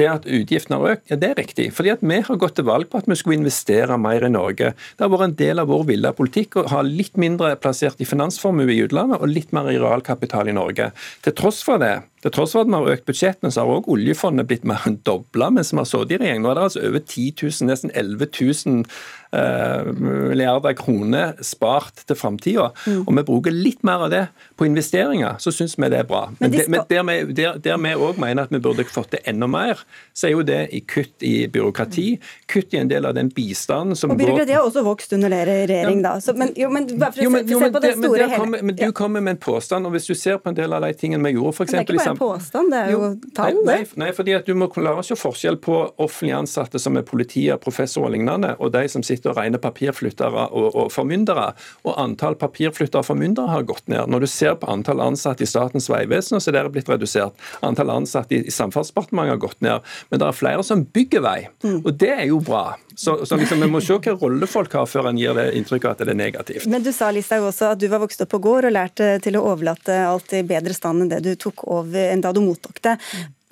Det 0.00 0.08
at 0.08 0.24
utgiftene 0.24 0.78
har 0.80 0.94
økt, 0.94 1.10
ja 1.12 1.18
det 1.20 1.28
er 1.30 1.40
riktig. 1.42 1.66
Fordi 1.76 1.92
at 1.92 2.04
vi 2.04 2.20
har 2.24 2.40
gått 2.40 2.56
til 2.56 2.68
valg 2.68 2.88
på 2.88 3.02
at 3.02 3.08
vi 3.10 3.18
skulle 3.20 3.36
investere 3.36 3.98
mer 4.00 4.24
i 4.24 4.32
Norge. 4.32 4.72
Det 4.72 5.04
har 5.04 5.12
vært 5.12 5.28
en 5.28 5.38
del 5.42 5.60
av 5.60 5.68
vår 5.68 5.84
ville 5.90 6.14
politikk 6.16 6.56
å 6.56 6.68
ha 6.72 6.80
litt 6.86 7.20
mindre 7.20 7.52
plassert 7.60 8.00
i 8.00 8.08
finansformue 8.08 8.72
i 8.72 8.80
utlandet 8.86 9.20
og 9.20 9.28
litt 9.28 9.52
mer 9.56 9.68
i 9.68 9.76
realkapital 9.80 10.48
i 10.48 10.56
Norge. 10.56 10.88
Til 11.26 11.36
tross 11.36 11.60
for 11.66 11.82
det 11.82 11.98
til 12.20 12.32
tross 12.34 12.52
for 12.52 12.66
at 12.66 12.68
vi 12.68 12.76
har 12.76 12.90
økt 12.92 13.06
budsjettene, 13.08 13.48
så 13.52 13.62
har 13.64 13.78
også 13.78 13.94
oljefondet 13.94 14.48
blitt 14.48 14.66
mer 14.68 14.84
enn 14.88 14.98
dobla 15.08 15.48
mens 15.54 15.72
vi 15.72 15.80
har 15.80 15.88
sittet 15.88 16.18
i 16.18 16.20
regjering. 16.20 16.42
Nå 16.44 16.50
er 16.50 16.58
det 16.58 16.64
altså 16.66 16.82
over 16.84 17.00
10 17.00 17.28
000, 17.40 17.68
nesten 17.70 17.92
11 17.96 18.28
000 18.36 18.82
eh, 18.82 18.98
milliarder 19.30 20.74
kroner 20.74 21.36
spart 21.44 22.02
til 22.06 22.18
framtida. 22.18 22.70
Mm. 22.86 23.02
Og 23.04 23.16
vi 23.16 23.24
bruker 23.28 23.54
litt 23.54 23.84
mer 23.86 24.06
av 24.06 24.10
det 24.10 24.24
på 24.58 24.66
investeringer, 24.66 25.38
så 25.38 25.52
syns 25.54 25.76
vi 25.78 25.90
det 25.92 26.02
er 26.02 26.08
bra. 26.08 26.24
Men, 26.40 26.50
de 26.50 26.64
skal... 26.64 26.72
men 26.74 26.86
der, 26.90 27.04
vi, 27.06 27.36
der, 27.38 27.60
der 27.62 27.78
vi 27.80 27.94
òg 27.94 28.18
mener 28.20 28.48
at 28.48 28.54
vi 28.54 28.60
burde 28.62 28.84
fått 28.90 29.12
til 29.14 29.22
enda 29.30 29.46
mer, 29.50 29.84
så 30.16 30.28
er 30.28 30.34
jo 30.34 30.42
det 30.46 30.60
i 30.74 30.82
kutt 30.82 31.24
i 31.26 31.46
byråkrati, 31.52 32.08
kutt 32.50 32.74
i 32.74 32.80
en 32.82 32.90
del 32.90 33.06
av 33.06 33.14
den 33.16 33.30
bistanden 33.34 33.98
som 33.98 34.10
går 34.12 34.18
Og 34.18 34.22
byråkratiet 34.24 34.56
har 34.58 34.66
også 34.66 34.84
vokst 34.86 35.14
under 35.16 35.32
deres 35.32 35.62
regjering, 35.70 36.02
ja. 36.02 36.08
da. 36.08 36.24
Så, 36.24 36.34
men, 36.38 36.52
jo, 36.58 36.70
men 36.74 36.88
bare 36.90 37.14
for 37.14 37.30
å 37.30 37.44
se, 37.46 37.70
på 37.70 37.84
det 37.84 37.94
store 37.98 38.28
hele 38.34 38.62
Men 38.66 38.76
du 38.76 38.86
kommer 38.96 39.24
med 39.24 39.36
en 39.36 39.42
påstand, 39.46 39.86
og 39.86 39.94
hvis 39.94 40.10
du 40.10 40.14
ser 40.18 40.40
på 40.42 40.50
en 40.50 40.58
del 40.58 40.74
av 40.74 40.84
de 40.84 40.92
tingene 40.98 41.30
vi 41.30 41.36
gjorde, 41.38 41.54
f.eks 41.60 41.78
en 42.10 42.18
påstand, 42.18 42.74
det 42.74 42.82
er 42.82 42.92
jo, 42.96 43.00
jo 43.06 43.32
tall. 43.36 43.62
Nei, 43.66 43.80
nei, 44.00 44.10
fordi 44.16 44.34
at 44.38 44.48
du 44.48 44.56
må 44.58 44.70
klare 44.72 45.04
å 45.04 45.06
se 45.06 45.16
forskjell 45.18 45.60
på 45.62 45.78
offentlig 46.02 46.34
ansatte 46.40 46.80
som 46.82 46.98
er 46.98 47.06
politier, 47.06 47.60
professor 47.62 48.08
og 48.08 48.14
lignende, 48.14 48.56
og 48.58 48.72
de 48.74 48.84
som 48.90 49.04
sitter 49.06 49.19
og 49.28 49.38
rene 49.38 49.60
papirflyttere 49.60 50.46
og, 50.48 50.68
og 50.74 50.90
formyndere, 50.94 51.50
og 51.84 51.98
antall 52.00 52.36
papirflyttere 52.40 53.02
og 53.02 53.08
formyndere 53.08 53.52
har 53.52 53.66
gått 53.68 53.86
ned. 53.90 54.08
Når 54.10 54.24
du 54.24 54.28
ser 54.30 54.56
på 54.60 54.70
antall 54.72 55.02
ansatte 55.04 55.44
i 55.44 55.50
Statens 55.50 55.90
vegvesen, 55.92 56.40
så 56.40 56.52
er 56.52 56.62
det 56.62 56.74
blitt 56.74 56.90
redusert. 56.90 57.36
Antall 57.66 57.92
ansatte 57.94 58.38
i, 58.38 58.44
i 58.46 58.54
Samferdselsdepartementet 58.54 59.36
har 59.36 59.42
gått 59.42 59.60
ned. 59.64 59.90
Men 60.10 60.22
det 60.22 60.28
er 60.28 60.38
flere 60.38 60.66
som 60.66 60.84
bygger 60.84 61.24
vei, 61.24 61.38
mm. 61.64 61.80
og 61.82 61.92
det 62.00 62.14
er 62.16 62.26
jo 62.30 62.40
bra. 62.44 62.64
Så, 63.00 63.26
så 63.26 63.36
liksom, 63.36 63.60
Vi 63.60 63.70
må 63.70 63.80
se 63.80 63.96
hva 63.96 64.14
rolle 64.20 64.46
folk 64.50 64.74
har 64.76 64.88
før 64.90 65.10
en 65.10 65.18
gir 65.20 65.36
det 65.38 65.50
inntrykk 65.56 65.86
av 65.86 65.94
at 65.94 66.02
det 66.04 66.12
er 66.12 66.18
negativt. 66.18 66.66
Men 66.70 66.84
du 66.84 66.90
sa 66.92 67.10
Listhaug 67.14 67.46
også 67.48 67.72
at 67.74 67.80
du 67.80 67.86
var 67.88 68.02
vokst 68.02 68.20
opp 68.20 68.32
på 68.34 68.40
gård 68.44 68.68
og 68.68 68.74
lærte 68.74 69.14
til 69.24 69.38
å 69.38 69.44
overlate 69.52 69.96
alt 70.04 70.34
i 70.36 70.42
bedre 70.46 70.76
stand 70.76 71.06
enn 71.06 71.12
det 71.12 71.22
du 71.24 71.32
tok 71.40 71.64
over 71.70 72.12
enn 72.12 72.24
da 72.24 72.34
du 72.36 72.42
mottok 72.44 72.82
det. 72.84 72.98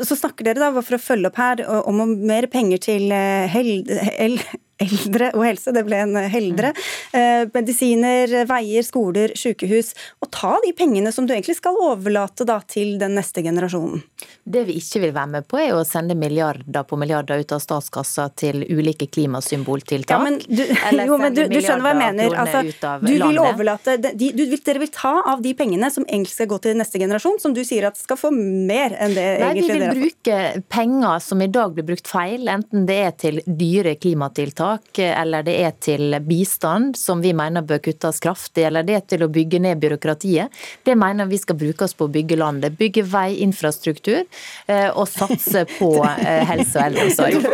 Så 0.04 0.14
snakker 0.14 0.46
dere 0.46 0.62
da, 0.62 0.70
for 0.78 0.94
å 0.94 1.02
følge 1.02 1.30
opp 1.30 1.40
her, 1.40 1.64
om 1.90 2.04
mer 2.28 2.46
penger 2.52 2.82
til 2.84 3.10
hel, 3.10 3.72
held, 3.88 4.44
eldre 4.82 5.30
og 5.34 5.44
helse, 5.46 5.72
det 5.74 5.84
ble 5.86 6.00
en 6.04 6.16
heldre. 6.30 6.72
Mm. 7.12 7.50
medisiner, 7.54 8.32
veier, 8.48 8.84
skoler, 8.86 9.32
sykehus. 9.38 9.92
Og 10.22 10.30
ta 10.34 10.54
de 10.64 10.72
pengene 10.76 11.10
som 11.14 11.26
du 11.26 11.34
egentlig 11.34 11.56
skal 11.58 11.76
overlate 11.82 12.46
da, 12.48 12.58
til 12.68 12.96
den 13.00 13.16
neste 13.18 13.42
generasjonen. 13.44 14.02
Det 14.48 14.64
vi 14.68 14.78
ikke 14.80 15.02
vil 15.02 15.14
være 15.16 15.32
med 15.34 15.48
på, 15.48 15.58
er 15.60 15.74
å 15.76 15.82
sende 15.86 16.16
milliarder 16.18 16.86
på 16.88 16.98
milliarder 17.00 17.42
ut 17.42 17.54
av 17.54 17.62
statskassa 17.62 18.28
til 18.38 18.62
ulike 18.64 19.08
klimasymboltiltak. 19.10 20.14
Ja, 20.14 20.20
men 20.22 20.38
du, 20.46 20.62
jo, 21.08 21.18
men 21.20 21.36
du, 21.36 21.44
du 21.50 21.58
skjønner 21.58 21.84
hva 21.84 21.94
jeg 21.94 22.00
mener. 22.02 22.38
Altså, 22.44 22.62
du 23.02 23.12
vil 23.12 23.42
overlate, 23.42 23.98
de, 24.04 24.32
du, 24.34 24.44
Dere 24.68 24.82
vil 24.82 24.92
ta 24.92 25.14
av 25.32 25.42
de 25.44 25.54
pengene 25.56 25.88
som 25.92 26.04
egentlig 26.06 26.34
skal 26.34 26.50
gå 26.50 26.58
til 26.64 26.76
neste 26.78 27.00
generasjon, 27.00 27.38
som 27.42 27.54
du 27.56 27.62
sier 27.66 27.88
at 27.88 27.98
skal 27.98 28.18
få 28.20 28.30
mer 28.34 28.94
enn 29.00 29.14
det 29.16 29.26
Nei, 29.40 29.52
egentlig 29.54 29.78
dere 29.78 29.88
har 29.88 29.96
Vi 29.96 30.02
vil 30.02 30.10
bruke 30.10 30.64
penger 30.68 31.22
som 31.24 31.44
i 31.44 31.48
dag 31.52 31.76
blir 31.76 31.86
brukt 31.88 32.10
feil, 32.10 32.48
enten 32.52 32.84
det 32.88 32.98
er 33.06 33.14
til 33.24 33.40
dyre 33.46 33.94
klimatiltak 34.00 34.67
tiltak, 34.68 34.98
eller 34.98 35.42
det 35.42 35.54
er 35.62 35.72
til 35.80 36.16
bistand, 36.20 36.96
som 36.96 37.20
vi 37.22 37.32
mener 37.32 37.62
bør 37.62 37.78
kuttes 37.78 38.20
kraftig, 38.20 38.64
eller 38.66 38.82
det 38.82 38.94
er 38.94 39.00
til 39.08 39.22
å 39.22 39.28
bygge 39.28 39.60
ned 39.60 39.78
byråkratiet, 39.80 40.48
det 40.84 40.96
mener 40.96 41.26
vi 41.26 41.38
skal 41.38 41.56
brukes 41.56 41.94
på 41.94 42.04
å 42.04 42.08
bygge 42.08 42.36
landet. 42.36 42.76
Bygge 42.78 43.02
vei, 43.02 43.40
infrastruktur 43.42 44.24
eh, 44.66 44.90
og 44.90 45.08
satse 45.08 45.64
på 45.78 45.92
eh, 46.04 46.44
helse 46.48 46.78
og 46.78 46.84
eldreomsorg. 46.84 47.34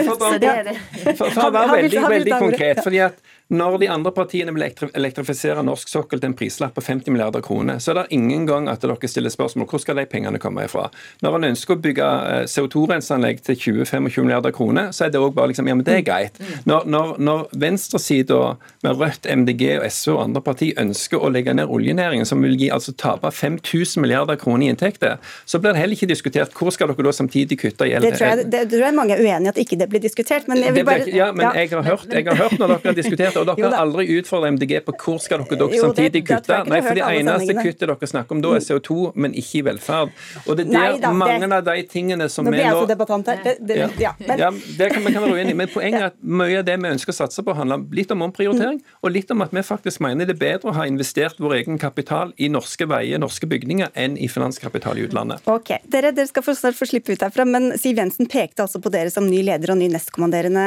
For, 1.15 1.47
å 1.47 1.51
være 1.53 1.81
veldig, 1.83 2.03
veldig 2.09 2.39
konkret, 2.39 2.83
fordi 2.85 3.01
at 3.05 3.19
når 3.53 3.77
de 3.83 3.89
andre 3.93 4.09
partiene 4.15 4.53
vil 4.57 4.65
elektrifisere 4.65 5.63
norsk 5.67 5.91
sokkel 5.91 6.21
til 6.21 6.31
en 6.31 6.37
prislapp 6.37 6.73
på 6.79 6.85
50 6.85 7.13
milliarder 7.13 7.43
kroner, 7.45 7.77
så 7.83 7.93
er 7.93 7.99
det 7.99 8.17
ingen 8.17 8.47
gang 8.49 8.71
at 8.73 8.81
dere 8.81 9.11
stiller 9.11 9.33
spørsmål 9.33 9.69
hvor 9.69 9.83
skal 9.83 9.99
de 10.01 10.07
pengene 10.09 10.41
komme 10.41 10.65
ifra. 10.65 10.87
Når 11.21 11.37
en 11.37 11.49
ønsker 11.51 11.77
å 11.77 11.83
bygge 11.85 12.07
eh, 12.31 12.47
CO2-renseanlegg 12.49 13.43
til 13.45 13.59
20-25 13.85 14.25
milliarder 14.25 14.55
kroner, 14.55 14.95
så 14.97 15.07
er 15.07 15.13
det 15.13 15.21
òg 15.21 15.35
bare 15.37 15.53
liksom, 15.53 15.69
ja, 15.69 15.77
men 15.77 15.85
det 15.85 15.99
er 15.99 16.07
greit. 16.07 16.41
Når, 16.65 16.89
når, 16.89 17.13
når 17.21 17.45
venstresida 17.61 18.41
med 18.87 19.03
Rødt, 19.03 19.29
MDG 19.29 19.67
og 19.77 19.87
SV 19.93 20.15
og 20.15 20.23
andre 20.25 20.45
partier 20.49 20.81
ønsker 20.81 21.21
å 21.21 21.31
legge 21.35 21.53
ned 21.57 21.69
oljenæringen, 21.69 22.29
som 22.29 22.41
vil 22.45 22.57
gi 22.57 22.71
altså 22.73 22.97
tape 22.97 23.29
5000 23.29 24.01
milliarder 24.01 24.41
kroner 24.41 24.71
i 24.71 24.73
inntekter, 24.73 25.21
så 25.45 25.61
blir 25.61 25.77
det 25.77 25.85
heller 25.85 25.99
ikke 25.99 26.09
diskutert 26.09 26.57
hvor 26.57 26.73
skal 26.73 26.89
dere 26.95 27.09
da 27.11 27.13
samtidig 27.13 27.61
kutte 27.61 27.91
i 27.91 27.93
Det 28.01 28.17
tror 28.17 28.31
jeg, 28.31 28.49
det, 28.57 28.65
tror 28.73 28.89
jeg 28.89 28.97
mange 28.97 29.19
er 29.19 29.21
uenig 29.21 29.51
i 29.51 29.53
at 29.53 29.61
ikke 29.61 29.79
det 29.85 29.91
blir 29.93 30.01
diskutert. 30.01 30.49
Men 30.49 30.65
jeg 30.65 30.79
vil 30.79 30.89
bare... 30.89 31.09
Ja, 31.13 31.29
men 31.37 31.51
jeg 31.53 31.71
har 31.77 31.85
hørt, 31.85 32.09
jeg 32.09 32.25
har 32.31 32.41
hørt 32.41 32.57
når 32.57 32.77
dere 32.77 32.89
har 32.89 32.97
diskutert 32.97 33.34
og 33.41 33.49
dere 33.51 33.71
har 33.71 33.77
aldri 33.83 34.07
utfordret 34.19 34.55
MDG 34.57 34.75
på 34.87 34.95
hvor 34.99 35.21
skal 35.23 35.45
dere, 35.45 35.59
dere 35.61 35.81
samtidig 35.83 36.25
kutte. 36.29 36.61
Nei, 36.71 36.81
for 36.85 36.99
det 36.99 37.09
eneste 37.21 37.57
kuttet 37.59 37.87
dere 37.89 38.11
snakker 38.11 38.37
om 38.37 38.43
da, 38.45 38.55
er 38.59 38.65
CO2, 38.65 38.99
men 39.21 39.37
ikke 39.39 39.61
i 39.61 39.65
velferd. 39.69 40.15
Og 40.45 40.59
det 40.59 40.67
er 40.71 40.99
der 41.03 41.17
mange 41.17 41.49
av 41.49 41.65
de 41.67 41.77
tingene 41.91 42.29
som 42.33 42.49
vi 42.49 42.61
nå 42.61 42.73
Nå 42.75 42.87
debattant 42.91 43.29
her. 43.31 43.55
ja, 44.01 44.15
det 44.19 44.89
kan 44.93 45.05
vi 45.05 45.13
kan 45.13 45.23
være 45.23 45.33
uenige 45.33 45.55
i. 45.55 45.59
Men 45.59 45.71
poenget 45.73 46.01
er 46.01 46.09
at 46.11 46.19
mye 46.43 46.61
av 46.61 46.67
det 46.69 46.77
vi 46.81 46.91
ønsker 46.95 47.15
å 47.15 47.19
satse 47.19 47.45
på, 47.45 47.55
handler 47.57 47.85
litt 47.95 48.13
om 48.15 48.25
omprioritering, 48.27 48.81
mm. 48.81 48.99
og 49.05 49.15
litt 49.15 49.31
om 49.35 49.45
at 49.45 49.55
vi 49.55 49.65
faktisk 49.67 50.03
mener 50.05 50.29
det 50.29 50.37
er 50.37 50.43
bedre 50.43 50.73
å 50.73 50.77
ha 50.79 50.89
investert 50.91 51.41
vår 51.43 51.59
egen 51.61 51.81
kapital 51.81 52.35
i 52.37 52.51
norske 52.53 52.89
veier, 52.91 53.21
norske 53.23 53.49
bygninger, 53.51 53.93
enn 53.95 54.19
i 54.19 54.29
finanskapital 54.31 55.01
i 55.01 55.07
utlandet. 55.09 55.45
Ok, 55.51 55.77
Dere, 55.91 56.13
dere 56.17 56.31
skal 56.31 56.47
snart 56.57 56.79
få 56.79 56.89
slippe 56.89 57.15
ut 57.15 57.25
herfra, 57.25 57.47
men 57.49 57.73
Siv 57.81 58.01
Jensen 58.01 58.29
pekte 58.31 58.67
altså 58.67 58.81
på 58.83 58.93
dere 58.95 59.13
som 59.13 59.29
ny 59.29 59.43
leder 59.47 59.75
og 59.75 59.81
ny 59.81 59.91
nestkommanderende 59.93 60.67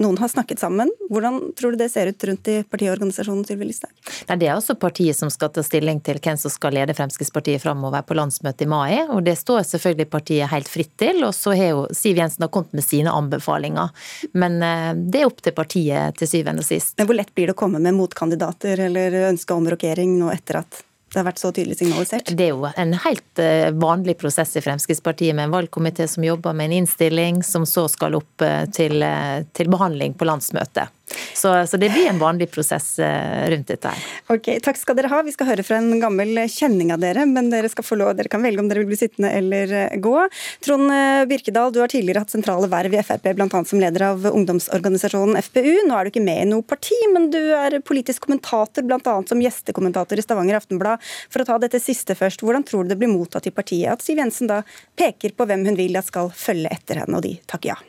noen 0.00 0.18
har 0.18 0.30
snakket 0.32 0.58
sammen. 0.62 0.90
Hvordan 1.10 1.52
tror 1.58 1.74
du 1.74 1.80
det 1.80 1.90
ser 1.92 2.10
ut 2.10 2.24
rundt 2.24 2.48
i 2.48 2.56
partiorganisasjonen 2.64 3.44
Sylvi 3.46 3.68
Listhaug? 3.68 3.92
Det 4.26 4.48
er 4.48 4.56
også 4.56 4.76
partiet 4.80 5.18
som 5.18 5.30
skal 5.32 5.52
ta 5.54 5.64
stilling 5.66 6.00
til 6.04 6.20
hvem 6.22 6.38
som 6.40 6.52
skal 6.52 6.74
lede 6.76 6.96
Fremskrittspartiet 6.96 7.62
framover 7.62 8.04
på 8.06 8.16
landsmøtet 8.18 8.66
i 8.66 8.70
mai. 8.70 9.00
og 9.06 9.22
Det 9.26 9.36
står 9.38 9.62
selvfølgelig 9.68 10.10
partiet 10.10 10.52
helt 10.52 10.68
fritt 10.68 10.92
til. 11.00 11.22
Og 11.26 11.34
så 11.36 11.54
har 11.56 11.72
jo 11.74 11.86
Siv 11.96 12.20
Jensen 12.20 12.46
har 12.46 12.52
kommet 12.52 12.72
med 12.76 12.86
sine 12.86 13.12
anbefalinger. 13.12 13.92
Men 14.32 14.60
eh, 14.64 14.92
det 14.96 15.22
er 15.22 15.30
opp 15.30 15.42
til 15.44 15.56
partiet 15.56 16.20
til 16.20 16.30
syvende 16.30 16.64
og 16.64 16.68
sist. 16.68 16.96
Men 16.98 17.10
Hvor 17.10 17.20
lett 17.20 17.34
blir 17.34 17.50
det 17.50 17.58
å 17.58 17.62
komme 17.62 17.82
med 17.82 17.98
motkandidater 17.98 18.86
eller 18.88 19.20
ønske 19.30 19.56
om 19.56 19.68
rokering 19.68 20.18
nå 20.20 20.32
etter 20.32 20.62
at 20.64 20.84
det 21.12 21.18
har 21.18 21.26
vært 21.26 21.40
så 21.42 21.50
tydelig 21.50 21.80
signalisert? 21.80 22.30
Det 22.38 22.44
er 22.46 22.52
jo 22.52 22.68
en 22.70 22.92
helt 23.04 23.42
eh, 23.42 23.70
vanlig 23.74 24.14
prosess 24.20 24.54
i 24.56 24.62
Fremskrittspartiet 24.62 25.34
med 25.34 25.48
en 25.48 25.56
valgkomité 25.56 26.06
som 26.10 26.24
jobber 26.24 26.54
med 26.54 26.70
en 26.70 26.76
innstilling, 26.82 27.42
som 27.46 27.66
så 27.66 27.88
skal 27.90 28.14
opp 28.20 28.44
eh, 28.46 28.62
til, 28.70 29.02
eh, 29.02 29.42
til 29.56 29.72
behandling 29.72 30.14
på 30.14 30.28
landsmøtet. 30.30 30.94
Så, 31.34 31.66
så, 31.66 31.76
det 31.80 31.90
blir 31.92 32.08
en 32.10 32.18
vanlig 32.20 32.50
prosess 32.52 32.98
eh, 33.02 33.48
rundt 33.50 33.70
dette 33.70 33.92
her. 33.92 34.06
Ok, 34.32 34.50
Takk 34.64 34.78
skal 34.80 34.96
dere 34.98 35.10
ha. 35.12 35.22
Vi 35.26 35.34
skal 35.34 35.48
høre 35.50 35.64
fra 35.66 35.78
en 35.80 36.00
gammel 36.02 36.38
kjenning 36.50 36.92
av 36.94 37.02
dere, 37.02 37.24
men 37.28 37.50
dere, 37.52 37.70
skal 37.72 37.86
få 37.86 37.98
lov, 38.00 38.12
dere 38.18 38.30
kan 38.32 38.44
velge 38.44 38.62
om 38.62 38.70
dere 38.70 38.84
vil 38.84 38.90
bli 38.92 39.00
sittende 39.00 39.32
eller 39.36 39.74
eh, 39.76 39.96
gå. 40.02 40.16
Trond 40.64 40.92
eh, 40.94 41.24
Birkedal, 41.30 41.72
du 41.74 41.80
har 41.82 41.92
tidligere 41.92 42.24
hatt 42.24 42.34
sentrale 42.34 42.70
verv 42.70 42.94
i 42.96 43.02
Frp, 43.06 43.30
bl.a. 43.38 43.62
som 43.66 43.82
leder 43.82 44.06
av 44.10 44.28
ungdomsorganisasjonen 44.30 45.40
FPU. 45.48 45.72
Nå 45.88 45.96
er 45.96 46.06
du 46.06 46.12
ikke 46.12 46.24
med 46.24 46.44
i 46.44 46.48
noe 46.50 46.66
parti, 46.66 46.98
men 47.14 47.30
du 47.34 47.40
er 47.56 47.80
politisk 47.86 48.26
kommentator, 48.28 48.86
bl.a. 48.86 49.16
som 49.28 49.42
gjestekommentator 49.42 50.20
i 50.20 50.26
Stavanger 50.26 50.60
Aftenblad. 50.60 51.02
For 51.32 51.42
å 51.42 51.48
ta 51.48 51.60
dette 51.62 51.82
siste 51.82 52.16
først, 52.18 52.44
hvordan 52.44 52.66
tror 52.66 52.84
du 52.84 52.94
det 52.94 53.00
blir 53.00 53.12
mottatt 53.12 53.48
i 53.48 53.54
partiet 53.54 53.92
at 53.92 54.04
Siv 54.04 54.20
Jensen 54.20 54.50
da 54.50 54.62
peker 54.98 55.34
på 55.36 55.48
hvem 55.48 55.66
hun 55.68 55.78
vil 55.78 55.98
at 55.98 56.10
skal 56.10 56.32
følge 56.34 56.72
etter 56.72 57.02
henne, 57.02 57.16
og 57.16 57.26
de 57.26 57.38
takker 57.50 57.74
ja? 57.74 57.80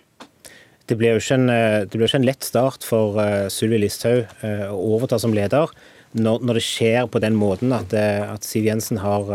Det 0.89 0.97
blir 0.99 1.15
jo 1.15 1.21
ikke 1.21 1.38
en, 1.38 1.49
eh, 1.49 1.84
ikke 1.86 2.19
en 2.19 2.27
lett 2.27 2.45
start 2.45 2.86
for 2.88 3.19
uh, 3.19 3.47
Sylvi 3.53 3.82
Listhaug 3.84 4.25
uh, 4.43 4.69
å 4.73 4.95
overta 4.97 5.19
som 5.21 5.36
leder. 5.36 5.71
Når, 6.11 6.41
når, 6.43 6.57
det 6.57 6.65
skjer 6.65 7.05
på 7.07 7.21
den 7.23 7.38
måten 7.39 7.71
at, 7.71 7.93
at 7.95 8.43
Siv 8.43 8.65
Jensen 8.67 8.97
har 8.99 9.29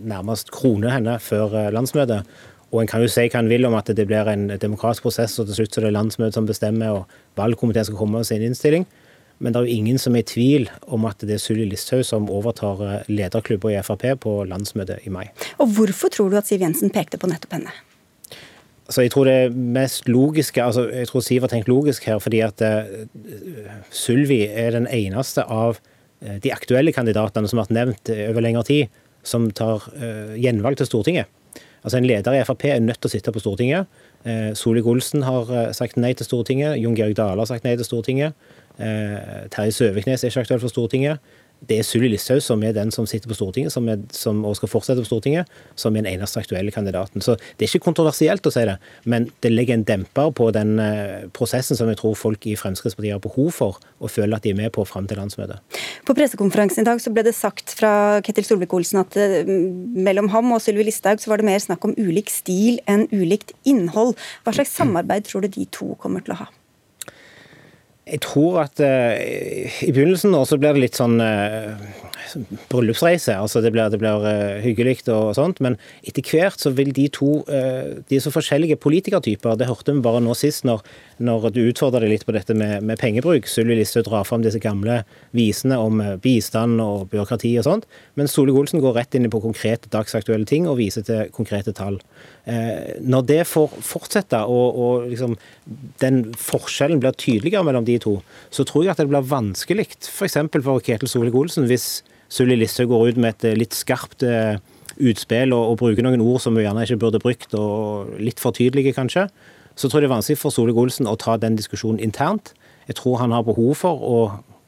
nærmest 0.00 0.48
kronet 0.54 0.94
henne 0.94 1.18
før 1.20 1.68
landsmøtet. 1.68 2.24
Og 2.72 2.80
en 2.80 2.88
kan 2.88 3.02
jo 3.04 3.10
si 3.12 3.26
hva 3.28 3.42
en 3.42 3.50
vil 3.50 3.68
om 3.68 3.76
at 3.76 3.90
det 3.92 4.06
blir 4.08 4.30
en 4.32 4.46
demokratisk 4.56 5.04
prosess, 5.04 5.34
og 5.36 5.50
til 5.50 5.58
slutt 5.58 5.76
så 5.76 5.82
er 5.82 5.86
det 5.90 5.92
landsmøtet 5.98 6.38
som 6.38 6.48
bestemmer, 6.48 7.02
og 7.02 7.36
valgkomiteen 7.36 7.90
skal 7.90 8.00
komme 8.00 8.22
med 8.22 8.28
sin 8.30 8.46
innstilling. 8.46 8.86
Men 9.38 9.52
det 9.52 9.60
er 9.60 9.68
jo 9.68 9.76
ingen 9.82 10.00
som 10.00 10.16
er 10.16 10.24
i 10.24 10.30
tvil 10.32 10.64
om 10.88 11.04
at 11.10 11.20
det 11.20 11.36
er 11.36 11.42
Sylvi 11.42 11.68
Listhaug 11.68 12.06
som 12.08 12.32
overtar 12.32 13.04
lederklubber 13.12 13.76
i 13.76 13.82
Frp 13.84 14.08
på 14.24 14.38
landsmøtet 14.48 15.04
i 15.04 15.12
mai. 15.12 15.28
Og 15.60 15.76
Hvorfor 15.76 16.16
tror 16.16 16.32
du 16.32 16.40
at 16.40 16.48
Siv 16.48 16.64
Jensen 16.64 16.88
pekte 16.94 17.20
på 17.20 17.28
nettopp 17.28 17.58
henne? 17.58 17.76
Altså, 18.88 19.04
jeg 19.04 19.12
tror 19.12 19.28
det 19.28 19.52
mest 19.52 20.06
logiske, 20.08 20.62
altså, 20.64 20.86
jeg 20.88 21.08
tror 21.10 21.20
Siv 21.20 21.44
har 21.44 21.50
tenkt 21.52 21.68
logisk 21.68 22.06
her, 22.08 22.18
fordi 22.24 22.40
at 22.40 22.62
uh, 22.64 22.86
Sylvi 23.92 24.46
er 24.48 24.72
den 24.72 24.86
eneste 24.88 25.44
av 25.44 25.76
uh, 25.76 26.38
de 26.40 26.52
aktuelle 26.54 26.94
kandidatene 26.96 27.50
som 27.50 27.60
har 27.60 27.66
vært 27.68 27.76
nevnt 27.76 28.12
over 28.30 28.46
lengre 28.46 28.64
tid, 28.64 28.94
som 29.28 29.50
tar 29.52 29.84
uh, 29.92 30.32
gjenvalg 30.40 30.80
til 30.80 30.88
Stortinget. 30.88 31.28
Altså 31.84 32.00
En 32.00 32.08
leder 32.08 32.34
i 32.34 32.40
Frp 32.48 32.64
er 32.64 32.80
nødt 32.80 32.98
til 33.02 33.10
å 33.10 33.12
sitte 33.12 33.32
på 33.32 33.42
Stortinget. 33.44 33.92
Uh, 34.24 34.56
Solvik-Olsen 34.56 35.26
har 35.28 35.52
sagt 35.76 36.00
nei 36.00 36.14
til 36.16 36.26
Stortinget. 36.26 36.80
Jon 36.80 36.96
Georg 36.96 37.18
Dale 37.20 37.44
har 37.44 37.50
sagt 37.50 37.68
nei 37.68 37.76
til 37.76 37.86
Stortinget. 37.86 38.48
Terje 38.78 39.72
Søviknes 39.74 40.22
er 40.22 40.30
ikke 40.30 40.44
aktuell 40.44 40.60
for 40.62 40.70
Stortinget 40.70 41.18
det 41.66 41.80
er 41.80 41.86
Sylvi 41.86 42.10
Listhaug 42.12 42.40
som 42.44 42.62
er 42.62 42.74
den 42.76 42.92
som 42.94 43.06
sitter 43.08 43.30
på 43.30 43.36
Stortinget, 43.36 43.72
som, 43.74 43.88
er, 43.90 44.00
som 44.14 44.44
og 44.46 44.56
skal 44.58 44.70
fortsette 44.70 45.02
på 45.02 45.08
Stortinget, 45.08 45.50
som 45.78 45.96
er 45.96 46.04
den 46.04 46.12
eneste 46.14 46.40
aktuelle 46.40 46.72
kandidaten. 46.74 47.24
Så 47.24 47.36
Det 47.56 47.66
er 47.66 47.72
ikke 47.72 47.88
kontroversielt 47.88 48.46
å 48.46 48.52
si 48.54 48.64
det, 48.68 48.76
men 49.04 49.28
det 49.42 49.52
legger 49.52 49.78
en 49.78 49.86
demper 49.88 50.30
på 50.36 50.50
den 50.54 50.78
uh, 50.78 51.26
prosessen 51.34 51.78
som 51.78 51.90
jeg 51.90 51.98
tror 52.00 52.14
folk 52.18 52.46
i 52.46 52.56
Fremskrittspartiet 52.58 53.16
har 53.16 53.24
behov 53.24 53.50
for, 53.56 53.80
og 53.98 54.12
føler 54.12 54.38
at 54.38 54.46
de 54.46 54.54
er 54.54 54.60
med 54.60 54.72
på 54.74 54.84
fram 54.88 55.08
til 55.10 55.18
landsmøtet. 55.20 55.58
På 56.06 56.14
pressekonferansen 56.16 56.84
i 56.84 56.88
dag 56.88 57.02
så 57.02 57.12
ble 57.12 57.26
det 57.26 57.34
sagt 57.36 57.74
fra 57.78 58.22
Ketil 58.24 58.46
Solvik-Olsen 58.46 59.02
at 59.02 59.18
uh, 59.18 59.50
mellom 59.98 60.30
ham 60.34 60.54
og 60.54 60.62
Sylvi 60.62 60.86
Listhaug 60.86 61.22
så 61.22 61.32
var 61.32 61.42
det 61.42 61.50
mer 61.50 61.62
snakk 61.64 61.84
om 61.88 61.96
ulik 61.98 62.30
stil 62.32 62.78
enn 62.86 63.08
ulikt 63.10 63.56
innhold. 63.68 64.14
Hva 64.44 64.54
slags 64.54 64.76
samarbeid 64.78 65.26
tror 65.28 65.44
du 65.44 65.52
de 65.58 65.66
to 65.74 65.94
kommer 65.98 66.24
til 66.24 66.36
å 66.36 66.42
ha? 66.44 66.52
Jeg 68.08 68.22
tror 68.24 68.62
at 68.64 68.80
uh, 68.80 69.16
i 69.84 69.92
begynnelsen 69.92 70.32
nå 70.32 70.44
så 70.48 70.56
blir 70.60 70.76
det 70.76 70.82
litt 70.86 70.98
sånn 70.98 71.18
uh, 71.20 71.76
bryllupsreise. 72.72 73.34
altså 73.36 73.60
Det 73.64 73.72
blir, 73.74 73.90
det 73.92 74.00
blir 74.00 74.24
uh, 74.24 74.60
hyggelig 74.64 75.02
og 75.12 75.34
sånt. 75.36 75.60
Men 75.64 75.76
etter 76.02 76.24
hvert 76.24 76.60
så 76.60 76.72
vil 76.72 76.94
de 76.96 77.08
to 77.12 77.28
De 77.48 78.16
er 78.16 78.22
så 78.24 78.32
forskjellige 78.32 78.78
politikertyper. 78.80 79.58
Det 79.60 79.68
hørte 79.68 79.92
vi 79.92 80.04
bare 80.04 80.22
nå 80.24 80.34
sist, 80.38 80.64
når, 80.68 80.80
når 81.20 81.50
du 81.52 81.60
utfordra 81.66 82.00
deg 82.02 82.14
litt 82.14 82.26
på 82.28 82.34
dette 82.36 82.56
med, 82.56 82.82
med 82.86 83.00
pengebruk. 83.00 83.48
Sylvi 83.48 83.76
Listhaug 83.78 84.08
drar 84.08 84.26
fram 84.28 84.44
disse 84.44 84.60
gamle 84.62 85.02
visene 85.36 85.78
om 85.80 86.00
bistand 86.24 86.80
og 86.84 87.08
byråkrati 87.12 87.52
og 87.60 87.68
sånt. 87.68 87.88
Men 88.16 88.30
Solvik-Olsen 88.30 88.82
går 88.84 88.96
rett 88.96 89.18
inn 89.18 89.28
på 89.30 89.42
konkrete 89.44 89.92
dagsaktuelle 89.92 90.48
ting 90.48 90.68
og 90.68 90.80
viser 90.80 91.04
til 91.06 91.32
konkrete 91.36 91.76
tall. 91.76 92.00
Når 92.48 93.24
det 93.28 93.42
får 93.44 93.74
fortsette, 93.84 94.38
og, 94.48 94.78
og 94.80 95.08
liksom, 95.10 95.34
den 96.00 96.22
forskjellen 96.40 97.02
blir 97.02 97.16
tydeligere 97.18 97.66
mellom 97.66 97.84
de 97.84 97.98
to, 98.00 98.14
så 98.54 98.64
tror 98.64 98.86
jeg 98.86 98.94
at 98.94 99.02
det 99.02 99.10
blir 99.10 99.26
vanskelig 99.28 99.84
f.eks. 100.00 100.38
for, 100.38 100.64
for 100.64 100.84
Ketil 100.86 101.10
Solvik-Olsen 101.12 101.68
hvis 101.68 101.88
Sylvi 102.32 102.56
Listhaug 102.56 102.88
går 102.92 103.10
ut 103.10 103.20
med 103.20 103.36
et 103.36 103.58
litt 103.60 103.76
skarpt 103.76 104.24
utspill 104.98 105.54
og, 105.54 105.72
og, 105.72 105.76
bruker 105.80 106.04
noen 106.04 106.24
ord 106.24 106.40
som 106.42 106.56
hun 106.56 106.64
gjerne 106.64 106.84
ikke 106.86 107.00
burde 107.04 107.22
brukt, 107.22 107.54
og 107.54 108.16
litt 108.22 108.40
for 108.42 108.56
tydelige 108.56 108.94
kanskje, 108.96 109.28
så 109.78 109.86
tror 109.86 110.00
jeg 110.00 110.08
det 110.08 110.10
er 110.10 110.16
vanskelig 110.16 110.40
for 110.40 110.54
Solvik-Olsen 110.54 111.08
å 111.10 111.16
ta 111.20 111.36
den 111.38 111.58
diskusjonen 111.58 112.02
internt. 112.02 112.52
Jeg 112.88 112.98
tror 112.98 113.20
han 113.22 113.34
har 113.34 113.46
behov 113.46 113.76
for 113.78 114.02
å 114.02 114.18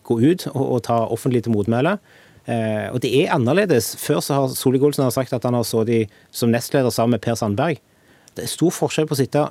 gå 0.06 0.20
ut 0.20 0.46
og, 0.52 0.62
og 0.62 0.82
ta 0.86 1.02
offentlig 1.10 1.44
til 1.46 1.56
motmæle. 1.56 1.96
Eh, 2.46 2.88
og 2.90 3.00
det 3.04 3.10
er 3.20 3.34
annerledes. 3.34 3.92
Før 4.00 4.22
så 4.24 4.38
har 4.38 4.54
Solvik-Olsen 4.56 5.10
sagt 5.12 5.34
at 5.36 5.46
han 5.46 5.56
har 5.56 5.66
sittet 5.66 6.12
som 6.32 6.52
nestleder 6.52 6.92
sammen 6.94 7.18
med 7.18 7.24
Per 7.24 7.38
Sandberg. 7.38 7.80
Det 8.36 8.46
er 8.46 8.52
stor 8.52 8.72
forskjell 8.74 9.08
på 9.10 9.16
å 9.16 9.20
sitte 9.20 9.46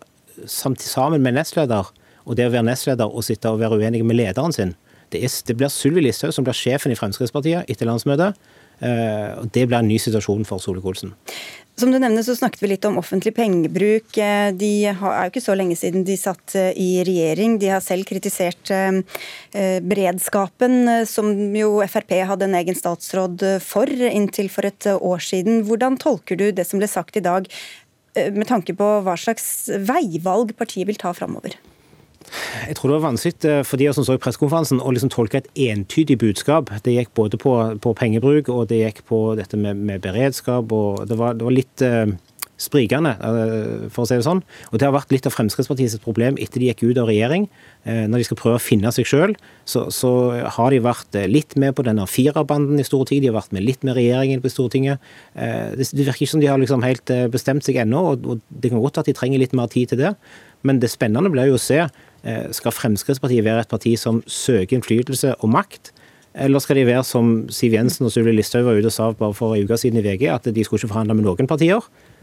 sammen 0.49 1.21
med 1.21 1.35
nestleder 1.35 1.89
og 2.29 2.37
det 2.37 2.45
å 2.47 2.53
være 2.53 2.67
nestleder 2.67 3.09
og 3.09 3.25
sitte 3.25 3.51
og 3.51 3.59
være 3.61 3.79
uenig 3.79 4.03
med 4.05 4.19
lederen 4.19 4.53
sin. 4.55 4.75
Det, 5.09 5.23
er, 5.25 5.33
det 5.47 5.55
blir 5.57 5.71
Sylvi 5.73 6.03
Listhaug 6.05 6.33
som 6.35 6.45
blir 6.45 6.57
sjefen 6.57 6.93
i 6.93 6.97
Fremskrittspartiet 6.97 7.69
etter 7.71 7.89
landsmøtet. 7.89 8.37
Eh, 8.85 9.31
og 9.39 9.49
Det 9.55 9.65
blir 9.67 9.79
en 9.79 9.89
ny 9.89 9.97
situasjon 10.01 10.45
for 10.47 10.61
Solvik-Olsen. 10.63 11.15
Som 11.79 11.93
du 11.93 11.99
nevner, 11.99 12.23
så 12.25 12.35
snakket 12.35 12.63
vi 12.63 12.71
litt 12.73 12.85
om 12.89 12.97
offentlig 12.99 13.31
pengebruk. 13.37 14.17
De 14.59 14.71
har, 14.85 15.13
er 15.13 15.27
jo 15.27 15.31
ikke 15.31 15.43
så 15.45 15.55
lenge 15.55 15.77
siden 15.79 16.03
de 16.07 16.17
satt 16.19 16.55
eh, 16.59 16.73
i 16.75 16.89
regjering. 17.07 17.55
De 17.61 17.71
har 17.71 17.83
selv 17.83 18.07
kritisert 18.09 18.71
beredskapen, 19.89 21.05
som 21.09 21.31
jo 21.55 21.79
Frp 21.89 22.11
hadde 22.27 22.49
en 22.49 22.57
egen 22.59 22.77
statsråd 22.77 23.45
for 23.63 23.89
inntil 23.89 24.51
for 24.51 24.67
et 24.67 24.89
år 24.93 25.23
siden. 25.23 25.63
Hvordan 25.67 25.97
tolker 26.01 26.39
du 26.39 26.49
det 26.51 26.67
som 26.67 26.81
ble 26.81 26.89
sagt 26.91 27.17
i 27.17 27.23
dag, 27.25 27.47
med 28.35 28.47
tanke 28.49 28.75
på 28.77 28.91
hva 29.05 29.15
slags 29.17 29.69
veivalg 29.69 30.53
partiet 30.59 30.89
vil 30.89 30.99
ta 30.99 31.15
framover? 31.15 31.55
Jeg 32.67 32.77
tror 32.77 32.91
det 32.91 32.97
var 32.99 33.07
vanskelig 33.09 33.49
eh, 33.49 33.61
for 33.65 33.81
de 33.81 33.89
som 33.95 34.05
så 34.05 34.17
pressekonferansen 34.21 34.81
å 34.83 34.93
liksom 34.93 35.11
tolke 35.13 35.41
et 35.41 35.51
entydig 35.69 36.19
budskap. 36.21 36.71
Det 36.85 36.95
gikk 36.95 37.13
både 37.17 37.39
på, 37.41 37.55
på 37.81 37.93
pengebruk 37.97 38.51
og 38.53 38.67
det 38.71 38.83
gikk 38.83 39.05
på 39.09 39.21
dette 39.39 39.59
med, 39.59 39.79
med 39.79 40.03
beredskap. 40.03 40.71
og 40.71 41.05
Det 41.09 41.17
var, 41.19 41.37
det 41.39 41.47
var 41.47 41.55
litt 41.55 41.85
uh, 41.85 42.11
sprikende, 42.59 43.13
uh, 43.23 43.87
for 43.93 44.03
å 44.03 44.09
si 44.09 44.19
det 44.19 44.27
sånn. 44.27 44.43
Og 44.69 44.77
Det 44.77 44.85
har 44.85 44.93
vært 44.93 45.13
litt 45.15 45.29
av 45.29 45.33
Fremskrittspartiets 45.33 45.97
problem 46.03 46.37
etter 46.41 46.61
de 46.61 46.69
gikk 46.69 46.83
ut 46.89 46.99
av 47.01 47.07
regjering. 47.09 47.47
Uh, 47.87 48.03
når 48.11 48.21
de 48.21 48.27
skal 48.27 48.41
prøve 48.41 48.59
å 48.59 48.63
finne 48.63 48.91
seg 48.93 49.07
sjøl, 49.09 49.37
så, 49.63 49.87
så, 49.93 50.11
har 50.59 50.75
de 50.75 50.83
vært 50.83 51.15
litt 51.31 51.55
med 51.61 51.73
på 51.77 51.87
denne 51.87 52.05
firerbanden 52.09 52.81
i 52.81 52.85
Stortinget. 52.85 53.23
De 53.25 53.31
har 53.31 53.39
vært 53.39 53.55
med 53.55 53.65
litt 53.65 53.87
med 53.87 53.97
regjeringen 53.97 54.43
på 54.43 54.51
Stortinget. 54.51 55.01
Det, 55.33 55.87
det, 55.87 56.03
virker 56.03 56.25
ikke 56.25 56.33
som 56.35 56.43
de 56.43 56.51
har 56.51 56.59
liksom 56.61 56.83
helt 56.85 57.11
bestemt 57.31 57.65
seg 57.65 57.79
ennå, 57.81 58.01
og, 58.11 58.25
og 58.27 58.45
det 58.49 58.73
kan 58.73 58.81
godt 58.83 59.01
at 59.01 59.09
de 59.09 59.15
trenger 59.17 59.41
litt 59.41 59.55
mer 59.57 59.69
tid 59.71 59.93
til 59.93 60.01
det. 60.01 60.13
Men 60.65 60.81
det 60.81 60.89
spennende 60.91 61.31
blir 61.31 61.47
jo 61.47 61.55
å 61.55 61.61
se 61.61 61.85
Eh, 61.85 62.08
skal 62.51 62.73
Fremskrittspartiet 62.75 63.45
være 63.45 63.63
et 63.63 63.71
parti 63.71 63.95
som 63.95 64.19
søker 64.27 64.77
innflytelse 64.77 65.35
og 65.39 65.51
makt? 65.53 65.93
Eller 66.35 66.61
skal 66.61 66.77
de 66.77 66.85
være 66.85 67.03
som 67.07 67.47
Siv 67.49 67.73
Jensen 67.73 68.05
og 68.05 68.13
Sylvi 68.13 68.35
Listhaug 68.35 68.67
var 68.67 68.77
ute 68.77 68.91
og 68.91 68.93
sa 68.93 69.09
bare 69.17 69.33
for 69.33 69.55
en 69.55 69.65
uke 69.65 69.77
siden 69.79 69.99
i 69.99 70.05
VG, 70.05 70.27
at 70.29 70.45
de 70.55 70.63
skulle 70.63 70.79
ikke 70.79 70.91
forhandle 70.91 71.17
med 71.17 71.25
noen 71.25 71.49
partier? 71.49 71.81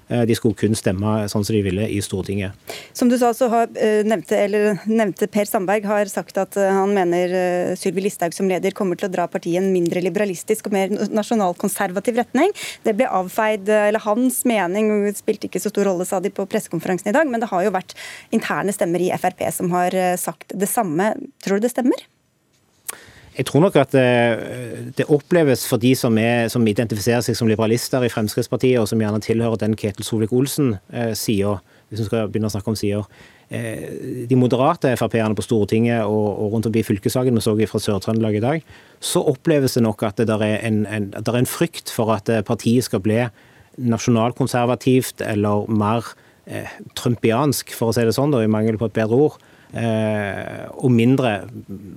Eh, 0.08 0.22
de 0.28 0.36
skulle 0.38 0.54
kun 0.58 0.76
stemme 0.78 1.26
sånn 1.30 1.44
som 1.46 1.54
de 1.54 1.62
ville 1.66 1.86
i 1.90 1.98
Stortinget. 2.04 2.54
Som 2.96 3.10
du 3.10 3.16
sa, 3.18 3.32
så 3.34 3.48
har, 3.50 3.68
eh, 3.74 4.04
nevnte, 4.06 4.38
nevnte, 4.86 5.26
Per 5.30 5.44
Sandberg 5.44 5.84
har 5.84 6.06
sagt 6.06 6.38
at 6.38 6.54
han 6.54 6.94
mener 6.94 7.76
Sylvi 7.76 8.02
Listhaug 8.02 8.32
som 8.32 8.48
leder 8.48 8.70
kommer 8.70 8.96
til 8.96 9.08
å 9.08 9.12
dra 9.12 9.26
partiet 9.26 9.54
i 9.54 9.56
en 9.58 9.72
mindre 9.72 10.00
liberalistisk 10.02 10.66
og 10.66 10.72
mer 10.72 10.88
nasjonalkonservativ 10.88 12.16
retning. 12.16 12.50
Det 12.84 12.96
ble 12.96 13.06
avfeid, 13.06 13.68
eller 13.68 14.00
Hans 14.00 14.44
mening 14.44 15.12
spilte 15.14 15.48
ikke 15.48 15.60
så 15.60 15.70
stor 15.70 15.84
rolle, 15.84 16.06
sa 16.06 16.20
de 16.20 16.30
på 16.30 16.46
pressekonferansen 16.46 17.08
i 17.08 17.12
dag, 17.12 17.26
men 17.28 17.40
det 17.40 17.50
har 17.50 17.64
jo 17.64 17.70
vært 17.70 17.94
interne 18.32 18.72
stemmer 18.72 19.00
i 19.00 19.10
Frp 19.10 19.52
som 19.52 19.70
har 19.70 19.90
sagt 20.16 20.56
det 20.56 20.68
samme. 20.68 21.14
Tror 21.42 21.58
du 21.58 21.66
det 21.66 21.74
stemmer? 21.74 22.15
Jeg 23.36 23.46
tror 23.50 23.66
nok 23.66 23.76
at 23.76 23.92
det, 23.92 24.02
eh, 24.02 24.82
det 24.96 25.08
oppleves 25.12 25.66
for 25.68 25.80
de 25.82 25.92
som, 25.94 26.16
er, 26.18 26.48
som, 26.48 26.64
identifiserer 26.66 27.20
seg 27.24 27.36
som 27.36 27.48
liberalister 27.50 28.04
i 28.06 28.12
Fremskrittspartiet, 28.12 28.80
og 28.80 28.88
som 28.88 29.00
gjerne 29.00 29.20
tilhører 29.20 29.60
den 29.60 29.76
Ketil 29.76 30.06
Solvik-Olsen-sida, 30.08 31.56
hvis 31.88 32.00
vi 32.00 32.06
skal 32.08 32.30
begynne 32.30 32.48
å 32.48 32.54
snakke 32.54 32.72
om 32.72 32.78
sider. 32.78 33.04
Eh, 33.46 34.26
de 34.26 34.36
moderate 34.38 34.90
Frp-erne 34.98 35.36
på 35.38 35.44
Stortinget 35.44 36.02
og, 36.02 36.24
og 36.42 36.54
rundt 36.56 36.66
omkring 36.66 36.86
fylkessaken 36.86 37.36
vi 37.36 37.44
så 37.44 37.54
fra 37.70 37.78
Sør-Trøndelag 37.78 38.38
i 38.38 38.42
dag, 38.42 38.64
så 38.98 39.22
oppleves 39.22 39.76
det 39.76 39.84
nok 39.84 40.02
at 40.02 40.16
det 40.18 40.26
der 40.32 40.42
er, 40.42 40.56
en, 40.66 40.86
en, 40.86 41.12
der 41.14 41.32
er 41.32 41.44
en 41.44 41.46
frykt 41.46 41.92
for 41.92 42.10
at 42.16 42.28
eh, 42.32 42.42
partiet 42.42 42.88
skal 42.88 43.04
bli 43.04 43.20
nasjonalkonservativt 43.76 45.22
eller 45.22 45.68
mer 45.70 46.08
eh, 46.46 46.72
trumpiansk, 46.98 47.70
for 47.76 47.92
å 47.92 47.94
si 47.94 48.06
det 48.08 48.16
sånn, 48.16 48.34
da, 48.34 48.42
i 48.42 48.50
mangel 48.50 48.80
på 48.80 48.88
et 48.90 48.96
bedre 48.96 49.20
ord. 49.28 49.38
Eh, 49.74 50.66
og 50.78 50.92
mindre 50.94 51.32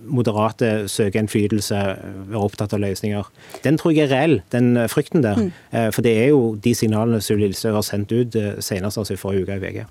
moderate 0.10 0.88
søker 0.90 1.22
innflytelse, 1.22 1.82
være 2.32 2.42
opptatt 2.42 2.74
av 2.76 2.82
løsninger. 2.84 3.30
Den 3.66 3.78
tror 3.80 3.94
jeg 3.94 4.08
er 4.08 4.14
reell, 4.16 4.40
den 4.56 4.74
frykten 4.92 5.24
der. 5.26 5.40
Mm. 5.40 5.52
Eh, 5.72 5.90
for 5.96 6.06
det 6.06 6.16
er 6.24 6.32
jo 6.34 6.56
de 6.64 6.74
signalene 6.76 7.22
Sylvi 7.24 7.52
Listhaug 7.52 7.80
har 7.80 7.88
sendt 7.88 8.14
ut 8.16 8.36
eh, 8.40 8.58
senest 8.64 9.02
altså 9.02 9.16
i 9.16 9.22
forrige 9.22 9.48
uke 9.48 9.60
i 9.60 9.64
VG. 9.64 9.86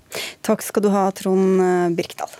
Takk 0.45 0.65
skal 0.65 0.85
du 0.85 0.91
ha, 0.93 1.09
Trond 1.15 1.97
Birkdal. 1.97 2.37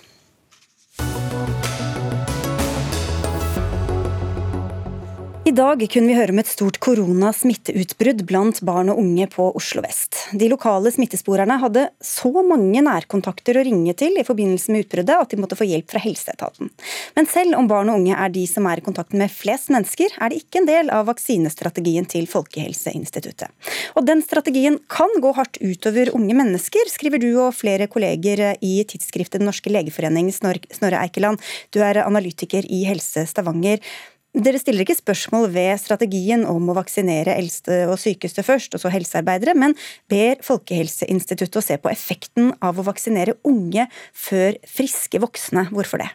I 5.49 5.53
dag 5.57 5.81
kunne 5.89 6.11
vi 6.11 6.13
høre 6.13 6.29
om 6.29 6.39
et 6.43 6.49
stort 6.51 6.75
koronasmitteutbrudd 6.83 8.19
blant 8.29 8.59
barn 8.67 8.91
og 8.93 8.99
unge 9.01 9.25
på 9.33 9.47
Oslo 9.57 9.81
vest. 9.81 10.19
De 10.37 10.45
lokale 10.51 10.91
smittesporerne 10.93 11.55
hadde 11.63 11.87
så 12.05 12.29
mange 12.45 12.83
nærkontakter 12.85 13.57
å 13.57 13.63
ringe 13.65 13.95
til 13.97 14.19
i 14.21 14.25
forbindelse 14.27 14.69
med 14.69 14.85
utbruddet 14.85 15.15
at 15.15 15.33
de 15.33 15.39
måtte 15.41 15.57
få 15.57 15.65
hjelp 15.65 15.89
fra 15.89 16.01
helseetaten. 16.03 16.69
Men 17.15 17.29
selv 17.31 17.57
om 17.57 17.69
barn 17.71 17.89
og 17.89 17.97
unge 17.97 18.19
er 18.19 18.35
de 18.35 18.43
som 18.51 18.67
er 18.69 18.77
i 18.77 18.83
kontakten 18.85 19.23
med 19.23 19.33
flest 19.33 19.73
mennesker, 19.73 20.13
er 20.21 20.29
det 20.29 20.43
ikke 20.43 20.61
en 20.61 20.69
del 20.69 20.93
av 20.93 21.09
vaksinestrategien 21.09 22.05
til 22.13 22.29
Folkehelseinstituttet. 22.29 23.49
Og 23.97 24.05
den 24.05 24.21
strategien 24.21 24.77
kan 24.91 25.17
gå 25.17 25.33
hardt 25.39 25.57
utover 25.63 26.13
unge 26.13 26.37
mennesker, 26.37 26.93
skriver 26.93 27.25
du 27.25 27.31
og 27.39 27.57
flere 27.57 27.89
kolleger 27.89 28.51
i 28.61 28.75
tidsskriftet 28.85 29.41
Den 29.41 29.49
norske 29.49 29.73
legeforening, 29.73 30.29
Snorre 30.29 31.01
Eikeland. 31.01 31.41
Du 31.73 31.81
er 31.81 32.03
analytiker 32.05 32.69
i 32.69 32.83
Helse 32.85 33.25
Stavanger. 33.33 33.81
Dere 34.29 34.59
stiller 34.61 34.85
ikke 34.85 34.93
spørsmål 34.93 35.47
ved 35.55 35.79
strategien 35.81 36.43
om 36.45 36.67
å 36.69 36.75
vaksinere 36.77 37.33
eldste 37.33 37.81
og 37.89 37.97
sykeste 37.97 38.43
først, 38.45 38.75
og 38.77 38.83
så 38.83 38.91
helsearbeidere, 38.93 39.55
men 39.57 39.73
ber 40.11 40.37
Folkehelseinstituttet 40.45 41.57
å 41.57 41.63
se 41.65 41.77
på 41.81 41.89
effekten 41.89 42.51
av 42.61 42.77
å 42.77 42.85
vaksinere 42.85 43.39
unge 43.49 43.87
før 44.13 44.59
friske 44.69 45.21
voksne. 45.23 45.65
Hvorfor 45.73 46.03
det? 46.03 46.11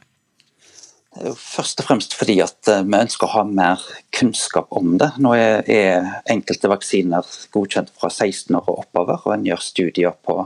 Først 1.39 1.83
og 1.83 1.89
fremst 1.89 2.15
fordi 2.19 2.37
at 2.43 2.71
eh, 2.71 2.83
vi 2.87 2.99
ønsker 2.99 3.27
å 3.27 3.35
ha 3.37 3.43
mer 3.47 3.83
kunnskap 4.15 4.71
om 4.75 4.95
det. 4.99 5.13
Nå 5.23 5.35
er 5.39 6.07
enkelte 6.31 6.71
vaksiner 6.71 7.27
godkjent 7.55 7.91
fra 7.99 8.11
16 8.11 8.55
år 8.59 8.71
og 8.71 8.85
oppover, 8.85 9.27
og 9.27 9.35
en 9.35 9.47
gjør 9.47 9.63
studier 9.63 10.15
på 10.27 10.39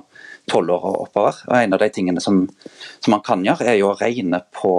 12 0.48 0.72
år 0.72 0.88
og 0.88 0.98
oppover. 1.04 1.40
Og 1.48 1.56
En 1.60 1.76
av 1.76 1.84
de 1.84 1.90
tingene 1.92 2.24
som, 2.24 2.46
som 3.00 3.16
man 3.16 3.24
kan 3.24 3.44
gjøre, 3.44 3.68
er 3.68 3.78
jo 3.80 3.92
å 3.92 3.98
regne 4.00 4.40
på 4.56 4.72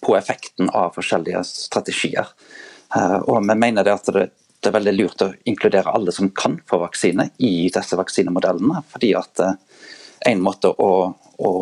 på 0.00 0.16
effekten 0.16 0.70
av 0.70 0.94
forskjellige 0.96 1.42
strategier. 1.48 2.30
Eh, 2.96 3.18
og 3.22 3.42
vi 3.42 3.56
mener 3.58 3.86
det 3.86 3.94
at 3.94 4.10
det, 4.14 4.28
det, 4.60 4.70
er 4.70 4.76
veldig 4.78 4.94
lurt 4.96 5.24
å 5.24 5.32
inkludere 5.48 5.92
alle 5.92 6.14
som 6.14 6.30
kan 6.36 6.58
få 6.68 6.80
vaksine 6.84 7.30
i 7.38 7.68
disse 7.72 7.98
vaksinemodellene. 7.98 8.84
fordi 8.92 9.14
at 9.18 9.44
eh, 9.44 9.54
en 10.32 10.42
måte 10.42 10.70
å, 10.70 10.92
å 11.38 11.52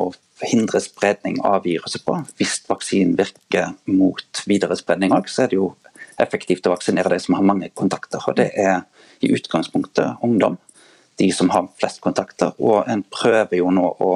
hindre 0.45 0.81
spredning 0.81 1.41
av 1.45 1.65
viruset 1.65 2.05
på, 2.05 2.17
hvis 2.41 2.61
vaksinen 2.69 3.17
virker 3.19 3.75
mot 3.89 4.43
videre 4.49 4.77
spredning 4.77 5.15
òg, 5.17 5.29
så 5.29 5.45
er 5.45 5.53
det 5.53 5.61
jo 5.61 5.75
effektivt 6.21 6.67
å 6.69 6.75
vaksinere 6.75 7.13
de 7.13 7.21
som 7.23 7.37
har 7.37 7.47
mange 7.47 7.71
kontakter. 7.77 8.23
og 8.27 8.37
Det 8.37 8.51
er 8.57 8.83
i 9.21 9.33
utgangspunktet 9.33 10.21
ungdom, 10.25 10.59
de 11.21 11.31
som 11.33 11.51
har 11.53 11.69
flest 11.81 12.01
kontakter. 12.05 12.53
Og 12.59 12.89
en 12.89 13.03
prøver 13.05 13.61
jo 13.61 13.73
nå 13.73 13.87
å 14.01 14.13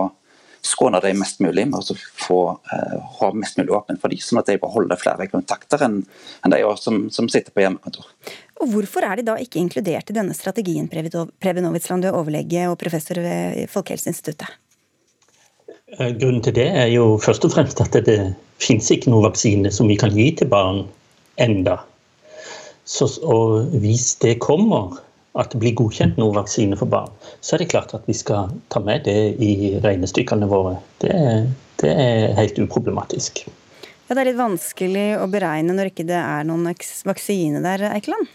skåne 0.65 1.01
dem 1.05 1.21
mest 1.21 1.43
mulig 1.45 1.67
med 1.69 1.79
å 1.79 1.97
få 1.97 2.39
uh, 2.57 2.97
ha 3.19 3.31
mest 3.37 3.59
mulig 3.61 3.75
åpent 3.77 4.01
for 4.01 4.13
dem, 4.13 4.23
sånn 4.23 4.41
at 4.41 4.49
de 4.49 4.57
beholder 4.63 5.01
flere 5.01 5.29
kontakter 5.31 5.85
enn, 5.85 6.01
enn 6.45 6.55
de 6.55 6.63
som, 6.81 7.05
som, 7.13 7.29
sitter 7.29 7.53
på 7.53 7.65
hjemmekontor. 7.65 8.09
Og 8.65 8.71
Hvorfor 8.73 9.05
er 9.05 9.21
de 9.21 9.27
da 9.29 9.37
ikke 9.41 9.61
inkludert 9.61 10.11
i 10.11 10.17
denne 10.17 10.37
strategien, 10.37 10.89
Preben 10.89 11.69
Ovitsland, 11.69 12.05
du 12.05 12.11
er 12.11 12.17
overlege 12.17 12.69
og 12.71 12.79
professor 12.81 13.21
ved 13.21 13.67
Folkehelseinstituttet? 13.73 14.49
Eh, 15.99 16.11
grunnen 16.17 16.43
til 16.43 16.57
det 16.57 16.71
er 16.73 16.89
jo 16.95 17.15
først 17.23 17.45
og 17.47 17.55
fremst 17.55 17.83
at 17.85 17.95
det, 17.95 18.07
det 18.09 18.19
finnes 18.63 18.89
ikke 18.91 19.13
noen 19.13 19.29
vaksine 19.29 19.73
som 19.75 19.91
vi 19.91 19.99
kan 20.01 20.15
gi 20.17 20.31
til 20.39 20.49
barn 20.51 20.85
enda. 21.43 21.83
Så, 22.89 23.09
og 23.25 23.75
hvis 23.81 24.15
det 24.25 24.39
kommer, 24.45 24.99
at 25.35 25.51
det 25.51 25.59
blir 25.59 25.75
godkjent 25.75 26.19
noen 26.21 26.37
vaksine 26.37 26.77
for 26.79 26.91
barn, 26.91 27.11
så 27.43 27.57
er 27.57 27.65
det 27.65 27.73
klart 27.73 27.95
at 27.97 28.07
vi 28.07 28.15
skal 28.15 28.53
ta 28.71 28.81
med 28.83 29.03
det 29.09 29.35
i 29.43 29.75
regnestykkene 29.83 30.47
våre. 30.51 30.77
Det, 31.03 31.11
det 31.83 31.91
er 31.91 32.35
helt 32.39 32.59
uproblematisk. 32.63 33.45
Ja, 34.07 34.15
Det 34.15 34.21
er 34.21 34.31
litt 34.31 34.39
vanskelig 34.39 35.07
å 35.19 35.27
beregne 35.33 35.75
når 35.75 35.91
ikke 35.91 36.07
det 36.07 36.21
er 36.21 36.47
noen 36.47 36.69
vaksine 36.71 37.63
der, 37.65 37.89
Eikeland? 37.91 38.31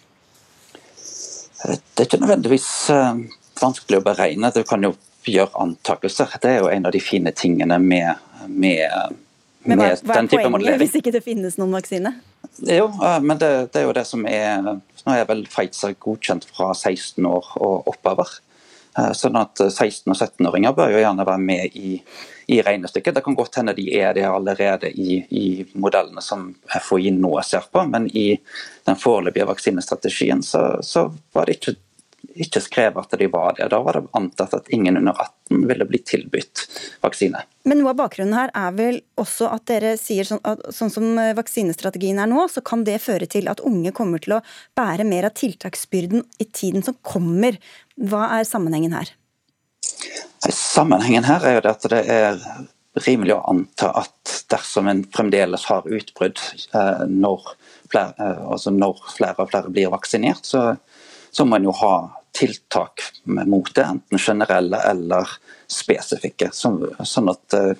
Det 1.60 2.04
er 2.04 2.08
ikke 2.08 2.20
nødvendigvis 2.24 2.70
eh, 2.96 3.24
vanskelig 3.62 4.00
å 4.00 4.04
beregne. 4.04 4.52
Du 4.56 4.64
kan 4.68 4.84
jo 4.84 4.94
gjøre 5.30 5.62
antakelser. 5.62 6.36
Det 6.42 6.52
er 6.52 6.62
jo 6.64 6.70
en 6.72 6.88
av 6.88 6.96
de 6.96 7.02
fine 7.04 7.32
tingene 7.36 7.78
med, 7.84 8.28
med, 8.48 9.16
Men 9.68 9.82
hva, 9.82 9.92
hva 10.04 10.22
er 10.24 10.30
poenget 10.32 10.80
hvis 10.82 10.96
ikke 11.00 11.14
det 11.14 11.22
finnes 11.24 11.60
noen 11.60 11.76
vaksine? 11.78 12.16
Jo, 12.66 12.90
eh, 12.92 13.20
men 13.24 13.40
det, 13.40 13.52
det 13.74 13.84
er 13.84 13.88
jo 13.88 13.96
det 13.96 14.08
som 14.08 14.26
er 14.28 14.72
Nå 15.06 15.16
er 15.16 15.28
vel 15.30 15.46
Pfizer 15.50 15.96
godkjent 16.00 16.48
fra 16.50 16.72
16 16.74 17.26
år 17.26 17.52
og 17.58 17.90
oppover. 17.92 18.38
Eh, 18.98 19.12
Sånn 19.18 19.38
at 19.40 19.62
16- 19.62 20.12
og 20.14 20.18
17-åringer 20.18 20.76
bør 20.78 20.94
jo 20.94 21.02
gjerne 21.04 21.26
være 21.28 21.44
med 21.44 21.78
i, 21.78 21.98
i 22.50 22.62
regnestykket. 22.66 23.16
Det 23.16 23.24
kan 23.26 23.38
godt 23.38 23.60
hende 23.62 23.76
de 23.78 23.86
er 24.00 24.16
det 24.18 24.26
allerede 24.28 24.90
i, 24.90 25.20
i 25.30 25.46
modellene 25.74 26.24
som 26.26 26.50
FHI 26.74 27.14
nå 27.18 27.36
ser 27.46 27.70
på, 27.72 27.86
men 27.92 28.10
i 28.10 28.32
den 28.88 29.00
foreløpige 29.00 29.48
vaksinestrategien 29.50 30.44
så, 30.46 30.64
så 30.86 31.10
var 31.36 31.48
det 31.48 31.60
ikke, 31.60 31.78
ikke 32.36 32.62
skrevet 32.64 33.08
at 33.08 33.20
de 33.20 33.28
var 33.32 33.56
det. 33.58 33.70
Da 33.72 33.80
var 33.84 33.98
det 33.98 34.10
antatt 34.18 34.54
at 34.58 34.70
ingen 34.74 34.98
under 35.00 35.18
18 35.18 35.66
ville 35.70 35.88
bli 35.90 36.02
tilbudt 36.06 36.66
vaksine. 37.04 37.44
Men 37.70 37.82
noe 37.82 37.94
av 37.94 38.00
bakgrunnen 38.02 38.38
her 38.38 38.54
er 38.58 38.74
vel 38.78 39.02
også 39.20 39.50
at 39.54 39.66
dere 39.70 39.96
sier 40.00 40.28
sånn, 40.28 40.42
at, 40.48 40.62
sånn 40.76 40.94
som 40.94 41.20
vaksinestrategien 41.38 42.22
er 42.22 42.30
nå, 42.32 42.48
så 42.52 42.64
kan 42.66 42.86
det 42.88 43.00
føre 43.04 43.30
til 43.30 43.50
at 43.52 43.64
unge 43.66 43.94
kommer 43.96 44.22
til 44.24 44.38
å 44.38 44.42
bære 44.80 45.08
mer 45.08 45.30
av 45.30 45.38
tiltaksbyrden 45.40 46.26
i 46.40 46.50
tiden 46.50 46.86
som 46.86 46.98
kommer. 47.02 47.60
Hva 48.00 48.28
er 48.40 48.48
sammenhengen 48.48 48.98
her? 48.98 49.14
Sammenhengen 50.50 51.28
her 51.28 51.46
er 51.46 51.58
jo 51.58 51.64
det 51.66 51.74
at 51.76 51.90
det 51.92 52.04
er 52.14 52.44
rimelig 53.06 53.36
å 53.36 53.44
anta 53.52 53.92
at 54.02 54.36
dersom 54.52 54.88
en 54.90 55.04
fremdeles 55.14 55.66
har 55.70 55.88
utbrudd 55.88 56.40
eh, 56.74 57.04
når 57.08 57.52
flere, 57.92 58.14
eh, 58.18 58.46
altså 58.54 58.74
når 58.74 59.04
flere 59.16 59.44
og 59.44 59.52
flere 59.52 59.74
blir 59.74 59.92
vaksinert, 59.94 60.46
så, 60.48 60.74
så 61.32 61.46
må 61.46 61.60
en 61.60 61.70
jo 61.70 61.76
ha 61.82 61.94
tiltak 62.36 63.04
mot 63.24 63.70
det, 63.76 63.86
enten 63.86 64.22
generelle 64.22 64.82
eller 64.90 65.30
spesifikke. 65.70 66.52
Sånn, 66.54 66.82
at 67.32 67.58
eh, 67.58 67.74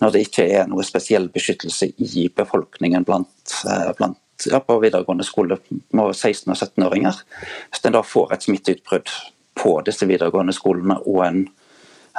når 0.00 0.14
det 0.14 0.24
ikke 0.26 0.46
er 0.48 0.68
noe 0.70 0.84
spesiell 0.86 1.28
beskyttelse 1.32 1.90
i 1.96 2.26
befolkningen 2.36 3.04
blant, 3.08 3.56
eh, 3.68 3.90
blant 3.98 4.48
ja, 4.48 4.60
på 4.64 4.78
videregående 4.80 5.26
skole 5.26 5.58
med 5.68 6.14
16- 6.14 6.52
og 6.52 6.56
17-åringer, 6.56 7.22
hvis 7.70 7.84
en 7.84 7.96
da 7.96 8.04
får 8.06 8.34
et 8.34 8.46
smitteutbrudd 8.48 9.12
på 9.60 9.74
disse 9.84 10.08
videregående 10.08 10.54
skolene 10.56 10.96
og 11.04 11.24
en, 11.26 11.42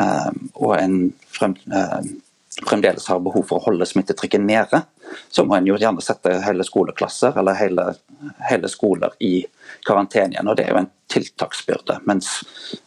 eh, 0.02 0.30
og 0.54 0.76
en 0.78 1.00
frem, 1.34 1.58
fremdeles 2.68 3.08
har 3.08 3.20
behov 3.24 3.46
for 3.48 3.60
å 3.60 3.66
holde 3.70 3.88
smittetrykket 3.88 4.44
nede, 4.44 4.82
så 5.32 5.46
må 5.48 5.56
en 5.56 5.68
jo 5.68 5.78
gjerne 5.80 6.04
sette 6.04 6.34
hele 6.46 6.66
skoleklasser 6.68 7.38
eller 7.40 7.58
hele, 7.60 7.88
hele 8.50 8.70
skoler 8.72 9.16
i 9.24 9.46
karantene 9.88 10.36
igjen. 10.36 10.52
og 10.52 10.60
Det 10.60 10.68
er 10.68 10.76
jo 10.76 10.82
en 10.84 10.92
tiltaksbyrde, 11.12 12.02
mens 12.08 12.34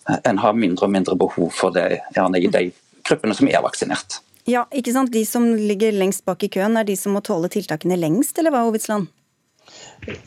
eh, 0.09 0.21
en 0.25 0.41
har 0.45 0.57
mindre 0.57 0.89
og 0.89 0.95
mindre 0.95 1.17
behov 1.21 1.51
for 1.57 1.75
det 1.75 1.89
gjerne 2.15 2.41
i 2.41 2.53
de 2.53 2.69
gruppene 3.05 3.37
som 3.37 3.49
er 3.51 3.65
vaksinert. 3.65 4.21
Ja, 4.49 4.67
ikke 4.77 4.93
sant? 4.93 5.13
De 5.13 5.25
som 5.25 5.47
ligger 5.57 5.93
lengst 5.97 6.25
bak 6.29 6.45
i 6.45 6.53
køen, 6.53 6.77
er 6.77 6.85
de 6.85 6.97
som 7.01 7.17
må 7.17 7.25
tåle 7.25 7.49
tiltakene 7.53 7.97
lengst, 7.97 8.37
eller 8.39 8.53
hva, 8.53 8.67
Hovidsland? 8.69 9.09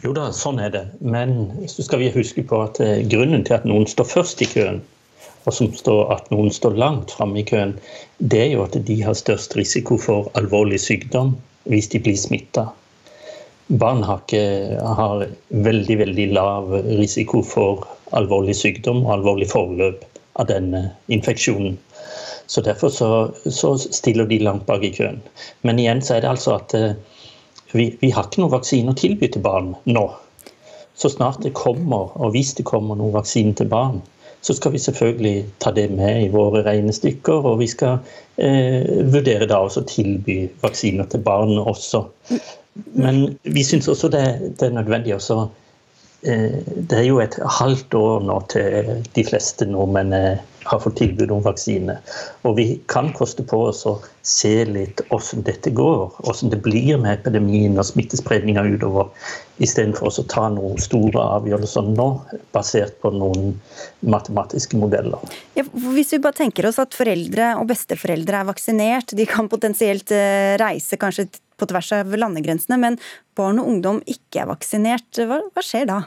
Jo 0.01 0.13
da, 0.17 0.31
sånn 0.33 0.57
er 0.61 0.71
det. 0.73 0.83
Men 1.01 1.51
så 1.69 1.85
skal 1.85 2.01
vi 2.01 2.09
huske 2.13 2.41
på 2.49 2.61
at 2.65 2.81
eh, 2.81 3.03
grunnen 3.09 3.45
til 3.45 3.59
at 3.59 3.67
noen 3.69 3.85
står 3.89 4.09
først 4.09 4.41
i 4.41 4.49
køen, 4.49 4.81
og 5.47 5.55
som 5.55 5.69
står, 5.71 6.01
at 6.11 6.27
noen 6.33 6.51
står 6.51 6.75
langt 6.75 7.13
framme 7.15 7.39
i 7.39 7.45
køen, 7.47 7.77
det 8.19 8.41
er 8.43 8.51
jo 8.57 8.65
at 8.65 8.75
de 8.87 8.97
har 8.99 9.15
størst 9.15 9.55
risiko 9.55 9.95
for 10.01 10.27
alvorlig 10.39 10.81
sykdom 10.83 11.37
hvis 11.71 11.87
de 11.93 12.01
blir 12.03 12.19
smitta. 12.19 12.67
Barn 13.67 14.03
har, 14.07 14.21
ikke, 14.23 14.79
har 14.99 15.25
veldig, 15.51 15.97
veldig 16.03 16.27
lav 16.35 16.71
risiko 16.99 17.41
for 17.43 17.87
alvorlig 18.15 18.55
sykdom 18.55 19.01
og 19.05 19.17
alvorlig 19.17 19.49
forløp 19.51 20.05
av 20.39 20.47
denne 20.51 20.83
infeksjonen. 21.11 21.75
Så 22.47 22.63
Derfor 22.63 22.91
så, 22.95 23.09
så 23.43 23.73
stiller 23.77 24.27
de 24.27 24.39
langt 24.39 24.65
bak 24.67 24.83
i 24.87 24.93
køen. 24.95 25.19
Men 25.67 25.79
igjen 25.79 26.03
så 26.03 26.15
er 26.15 26.23
det 26.23 26.31
altså 26.31 26.55
at 26.55 26.75
eh, 26.77 26.95
vi, 27.73 27.89
vi 27.99 28.11
har 28.15 28.27
ikke 28.27 28.43
noen 28.43 28.55
vaksine 28.55 28.93
å 28.93 28.99
tilby 28.99 29.27
til 29.31 29.43
barn 29.43 29.73
nå. 29.87 30.05
Så 30.95 31.11
snart 31.11 31.43
det 31.43 31.55
kommer, 31.59 32.13
og 32.15 32.31
hvis 32.35 32.55
det 32.55 32.65
kommer 32.67 32.95
noen 32.95 33.15
vaksine 33.15 33.51
til 33.59 33.67
barn, 33.71 33.99
så 34.41 34.53
skal 34.53 34.71
vi 34.71 34.81
selvfølgelig 34.81 35.45
ta 35.59 35.71
det 35.75 35.89
med 35.91 36.23
i 36.23 36.31
våre 36.33 36.63
regnestykker. 36.65 37.45
Og 37.51 37.59
vi 37.61 37.67
skal 37.71 37.99
eh, 38.38 38.85
vurdere 39.11 39.47
da 39.49 39.61
også 39.65 39.85
tilby 39.89 40.45
vaksiner 40.63 41.09
til 41.11 41.23
barn 41.25 41.57
også. 41.57 42.05
Men 42.93 43.38
vi 43.43 43.63
syns 43.65 43.89
også 43.89 44.11
det, 44.13 44.25
det, 44.59 44.69
er 44.69 44.75
nødvendig 44.77 45.15
også 45.15 45.47
eh, 46.23 46.59
Det 46.61 46.99
er 46.99 47.07
jo 47.07 47.19
et 47.23 47.39
halvt 47.59 47.97
år 47.97 48.21
nå 48.27 48.38
til 48.53 48.91
de 49.15 49.25
fleste 49.25 49.65
nordmenn 49.65 50.13
eh, 50.13 50.45
har 50.68 50.82
fått 50.84 50.97
tilbud 50.99 51.32
om 51.32 51.43
vaksine. 51.45 51.97
Og 52.47 52.57
vi 52.59 52.68
kan 52.91 53.11
koste 53.15 53.45
på 53.47 53.59
oss 53.70 53.86
å 53.88 53.97
se 54.28 54.65
litt 54.68 55.01
hvordan 55.07 55.45
dette 55.47 55.72
går, 55.76 56.18
hvordan 56.20 56.51
det 56.51 56.59
blir 56.65 56.99
med 56.99 57.13
epidemien 57.13 57.78
og 57.80 57.88
smittespredninga 57.88 58.65
utover, 58.68 59.09
istedenfor 59.63 60.11
å 60.11 60.26
ta 60.30 60.47
noen 60.53 60.80
store 60.82 61.24
avgjørelser 61.38 61.88
nå, 61.93 62.09
basert 62.55 62.99
på 63.03 63.13
noen 63.15 63.55
matematiske 64.05 64.80
modeller. 64.80 65.24
Ja, 65.57 65.65
hvis 65.95 66.13
vi 66.15 66.22
bare 66.24 66.41
tenker 66.43 66.68
oss 66.70 66.82
at 66.84 66.97
foreldre 66.97 67.53
og 67.61 67.70
besteforeldre 67.72 68.43
er 68.43 68.51
vaksinert, 68.51 69.15
de 69.18 69.28
kan 69.30 69.49
potensielt 69.51 70.11
eh, 70.15 70.55
reise 70.61 70.99
kanskje 70.99 71.30
på 71.57 71.65
tvers 71.70 71.89
av 71.97 72.13
landegrensene, 72.13 72.78
men 72.82 72.99
barn 73.38 73.61
og 73.61 73.72
ungdom 73.72 74.03
ikke 74.05 74.43
er 74.43 74.51
vaksinert, 74.51 75.09
hva, 75.26 75.41
hva 75.53 75.65
skjer 75.65 75.89
da? 75.89 76.03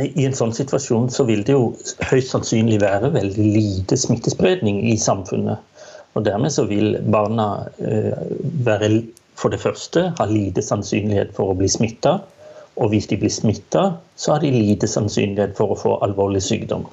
I 0.00 0.24
en 0.24 0.36
sånn 0.36 0.54
situasjon 0.56 1.10
så 1.12 1.26
vil 1.28 1.42
det 1.44 1.52
jo 1.52 1.72
høyst 2.08 2.32
sannsynlig 2.32 2.78
være 2.80 3.12
veldig 3.12 3.48
lite 3.56 3.98
smittespredning 4.00 4.80
i 4.88 4.96
samfunnet. 5.00 5.60
Og 6.16 6.24
Dermed 6.24 6.52
så 6.52 6.64
vil 6.68 6.96
barna 7.12 7.66
eh, 7.80 8.16
være 8.64 8.88
for 9.36 9.52
det 9.52 9.60
første 9.62 10.10
ha 10.18 10.26
lite 10.28 10.64
sannsynlighet 10.64 11.32
for 11.36 11.52
å 11.52 11.58
bli 11.58 11.68
smitta. 11.72 12.18
Og 12.80 12.92
hvis 12.92 13.08
de 13.10 13.18
blir 13.20 13.32
smitta, 13.32 13.84
så 14.16 14.34
har 14.34 14.44
de 14.44 14.52
lite 14.52 14.88
sannsynlighet 14.88 15.56
for 15.58 15.74
å 15.74 15.78
få 15.78 15.94
alvorlig 16.04 16.40
sykdom. 16.44 16.86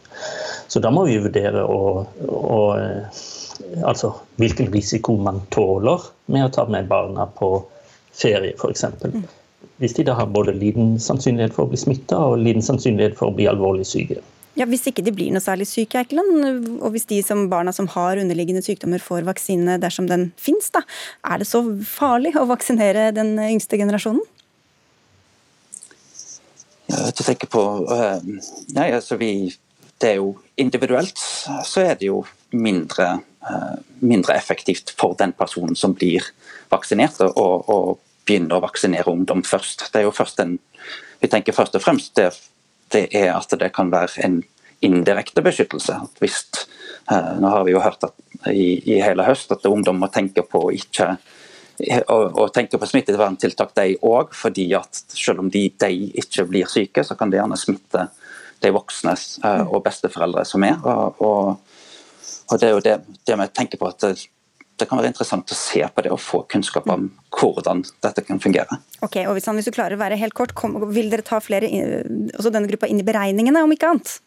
Så 0.67 0.81
da 0.83 0.91
må 0.91 1.05
vi 1.07 1.19
vurdere 1.23 1.63
å, 1.63 2.03
å, 2.27 2.61
altså, 3.87 4.11
hvilken 4.41 4.71
risiko 4.75 5.15
man 5.23 5.39
tåler 5.55 6.03
med 6.27 6.49
å 6.49 6.53
ta 6.57 6.67
med 6.67 6.91
barna 6.91 7.29
på 7.39 7.53
ferie, 8.11 8.57
f.eks. 8.59 8.85
Hvis 9.79 9.95
de 9.95 10.03
da 10.07 10.15
har 10.17 10.27
både 10.31 10.55
liten 10.55 10.97
sannsynlighet 10.99 11.55
for 11.55 11.65
å 11.65 11.71
bli 11.71 11.79
smitta 11.79 12.17
og 12.31 12.41
liten 12.43 12.63
sannsynlighet 12.63 13.15
for 13.19 13.31
å 13.31 13.35
bli 13.35 13.47
alvorlig 13.47 13.87
syke. 13.87 14.19
Ja, 14.59 14.65
Hvis 14.67 14.87
ikke 14.89 15.03
de 15.05 15.13
blir 15.15 15.29
noe 15.31 15.43
særlig 15.43 15.69
syke, 15.69 16.01
Eikeland, 16.01 16.81
og 16.81 16.91
hvis 16.91 17.07
de 17.07 17.21
som 17.23 17.45
barna 17.51 17.71
som 17.75 17.87
har 17.93 18.19
underliggende 18.19 18.63
sykdommer 18.65 18.99
får 18.99 19.23
vaksine 19.27 19.77
dersom 19.79 20.09
den 20.09 20.31
fins, 20.41 20.67
da, 20.73 20.81
er 21.23 21.39
det 21.39 21.47
så 21.47 21.61
farlig 21.87 22.33
å 22.35 22.47
vaksinere 22.49 23.09
den 23.15 23.37
yngste 23.45 23.79
generasjonen? 23.79 24.25
Jeg 26.89 27.05
vet 27.05 27.31
ikke 27.35 27.51
på 27.53 27.63
uh, 27.85 28.17
Nei, 28.73 28.87
altså 28.97 29.19
vi 29.21 29.53
Det 30.01 30.07
er 30.09 30.15
jo 30.17 30.31
individuelt 30.57 31.19
så 31.19 31.83
er 31.83 31.99
det 31.99 32.07
jo 32.07 32.23
mindre, 32.51 33.19
uh, 33.45 33.75
mindre 34.01 34.33
effektivt 34.35 34.95
for 34.97 35.13
den 35.19 35.31
personen 35.37 35.77
som 35.77 35.93
blir 35.93 36.25
vaksinert, 36.71 37.19
og 37.29 37.69
å 37.69 37.79
begynne 38.29 38.55
å 38.55 38.63
vaksinere 38.63 39.11
ungdom 39.11 39.41
først. 39.47 39.89
Det 39.89 40.01
er 40.01 40.07
jo 40.07 40.15
først 40.15 40.41
en 40.45 40.59
Vi 41.19 41.27
tenker 41.27 41.51
først 41.51 41.73
og 41.75 41.81
fremst 41.83 42.13
det, 42.15 42.29
det 42.95 43.09
er 43.11 43.33
at 43.35 43.51
det 43.59 43.73
kan 43.75 43.89
være 43.91 44.21
en 44.23 44.37
indirekte 44.79 45.41
beskyttelse. 45.43 45.97
Hvis, 46.21 46.37
uh, 47.11 47.35
nå 47.41 47.49
har 47.51 47.65
vi 47.67 47.73
jo 47.73 47.81
hørt 47.83 48.05
i, 48.47 48.79
i 48.93 49.01
hele 49.03 49.25
høst 49.27 49.51
at 49.51 49.67
ungdom 49.67 49.99
må 49.99 50.07
tenke 50.13 50.45
på 50.47 50.69
ikke 50.77 51.17
og 52.11 52.49
tenke 52.51 52.75
på 52.75 52.87
smitteverntiltak 52.89 53.69
de 53.77 53.93
òg, 54.03 54.33
fordi 54.35 54.65
at 54.75 54.97
selv 55.15 55.45
om 55.45 55.51
de, 55.51 55.61
de, 55.79 56.09
ikke 56.19 56.43
blir 56.49 56.67
syke, 56.67 57.05
så 57.07 57.15
kan 57.15 57.31
det 57.31 57.39
gjerne 57.39 57.55
smitte 57.59 58.01
de 58.59 58.71
voksne 58.75 59.13
uh, 59.45 59.63
og 59.63 59.83
besteforeldre 59.85 60.43
som 60.47 60.65
er. 60.67 60.75
Og, 60.83 61.21
og, 61.23 61.79
og 62.51 62.59
det 62.59 62.67
er 62.67 62.75
jo 62.75 62.83
det, 62.83 62.97
det 63.27 63.39
vi 63.39 63.47
tenker 63.55 63.79
på 63.79 63.91
at 63.91 64.09
det, 64.79 64.85
det, 64.85 64.89
kan 64.89 65.01
være 65.01 65.11
interessant 65.11 65.51
å 65.51 65.57
se 65.57 65.83
på 65.83 66.05
det 66.05 66.13
og 66.15 66.21
få 66.23 66.45
kunnskap 66.51 66.87
om 66.89 67.09
hvordan 67.35 67.83
dette 68.05 68.23
kan 68.25 68.39
fungere. 68.41 68.79
Ok, 69.03 69.19
og 69.25 69.35
Hvis, 69.35 69.49
han, 69.49 69.59
hvis 69.59 69.67
du 69.67 69.75
klarer 69.75 69.97
å 69.97 70.01
være 70.01 70.19
helt 70.19 70.37
kort, 70.37 70.55
kom, 70.57 70.79
vil 70.93 71.11
dere 71.11 71.25
ta 71.25 71.41
flere, 71.43 71.69
også 72.37 72.53
denne 72.53 72.71
gruppa 72.71 72.89
inn 72.89 73.03
i 73.03 73.07
beregningene, 73.07 73.63
om 73.65 73.75
ikke 73.75 73.91
annet? 73.91 74.17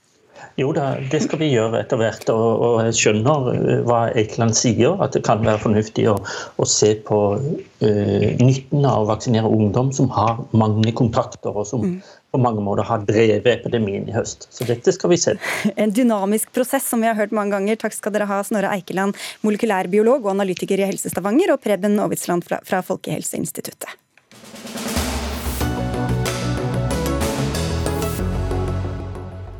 Jo 0.60 0.72
da, 0.74 0.96
det 1.12 1.20
skal 1.24 1.40
vi 1.42 1.50
gjøre 1.52 1.80
etter 1.82 2.00
hvert. 2.00 2.24
Og, 2.32 2.64
og 2.66 2.78
jeg 2.86 2.96
skjønner 2.98 3.84
hva 3.88 4.00
Eikeland 4.18 4.56
sier, 4.58 4.96
at 5.04 5.14
det 5.16 5.24
kan 5.26 5.44
være 5.44 5.60
fornuftig 5.62 6.08
å, 6.10 6.16
å 6.22 6.68
se 6.68 6.94
på 7.06 7.20
uh, 7.38 8.26
nytten 8.42 8.88
av 8.88 9.04
å 9.04 9.10
vaksinere 9.12 9.50
ungdom 9.52 9.92
som 9.94 10.10
har 10.14 10.42
mange 10.56 10.94
kontakter, 10.98 11.52
og 11.54 11.68
som 11.68 11.86
mm. 11.86 11.96
På 12.32 12.40
mange 12.40 12.62
måter 12.64 12.86
har 12.88 13.04
drevet 13.08 13.46
epidemien 13.46 14.08
i 14.08 14.14
høst. 14.14 14.48
Så 14.50 14.64
dette 14.68 14.94
skal 14.94 15.12
vi 15.12 15.20
se 15.20 15.36
En 15.82 15.92
dynamisk 15.92 16.52
prosess 16.56 16.88
som 16.88 17.04
vi 17.04 17.10
har 17.10 17.18
hørt 17.18 17.34
mange 17.36 17.52
ganger. 17.56 17.80
Takk 17.80 17.96
skal 17.96 18.14
dere 18.16 18.28
ha, 18.30 18.40
Snorre 18.46 18.72
Eikeland, 18.72 19.18
molekylærbiolog 19.44 20.24
og 20.24 20.32
analytiker 20.34 20.80
i 20.80 20.88
Helse 20.88 21.12
Stavanger, 21.12 21.54
og 21.54 21.60
Preben 21.64 22.00
Aavitsland 22.00 22.48
fra, 22.48 22.82
Folkehelseinstituttet. 22.88 23.98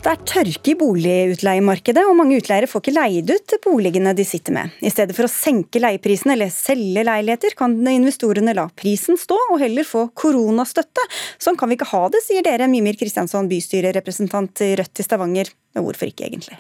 Det 0.03 0.11
er 0.11 0.23
tørke 0.27 0.73
i 0.73 0.75
boligutleiemarkedet, 0.75 2.03
og 2.11 2.17
mange 2.19 2.41
utleiere 2.41 2.67
får 2.67 2.83
ikke 2.83 2.95
leid 2.97 3.29
ut 3.31 3.53
boligene 3.63 4.11
de 4.19 4.25
sitter 4.27 4.57
med. 4.57 4.73
I 4.83 4.91
stedet 4.91 5.15
for 5.15 5.29
å 5.29 5.31
senke 5.31 5.79
leieprisen 5.79 6.33
eller 6.35 6.51
selge 6.51 7.05
leiligheter, 7.07 7.55
kan 7.55 7.77
investorene 7.87 8.57
la 8.59 8.65
prisen 8.75 9.15
stå 9.15 9.39
og 9.45 9.63
heller 9.63 9.87
få 9.87 10.09
koronastøtte. 10.19 11.07
Sånn 11.39 11.61
kan 11.61 11.71
vi 11.71 11.79
ikke 11.79 11.93
ha 11.93 12.03
det, 12.11 12.25
sier 12.27 12.43
dere, 12.43 12.67
Mimir 12.73 12.99
Kristiansson, 12.99 13.47
bystyrerepresentant 13.53 14.67
i 14.67 14.73
Rødt 14.83 14.99
i 14.99 15.07
Stavanger. 15.07 15.55
Men 15.71 15.87
hvorfor 15.87 16.11
ikke, 16.11 16.27
egentlig? 16.33 16.59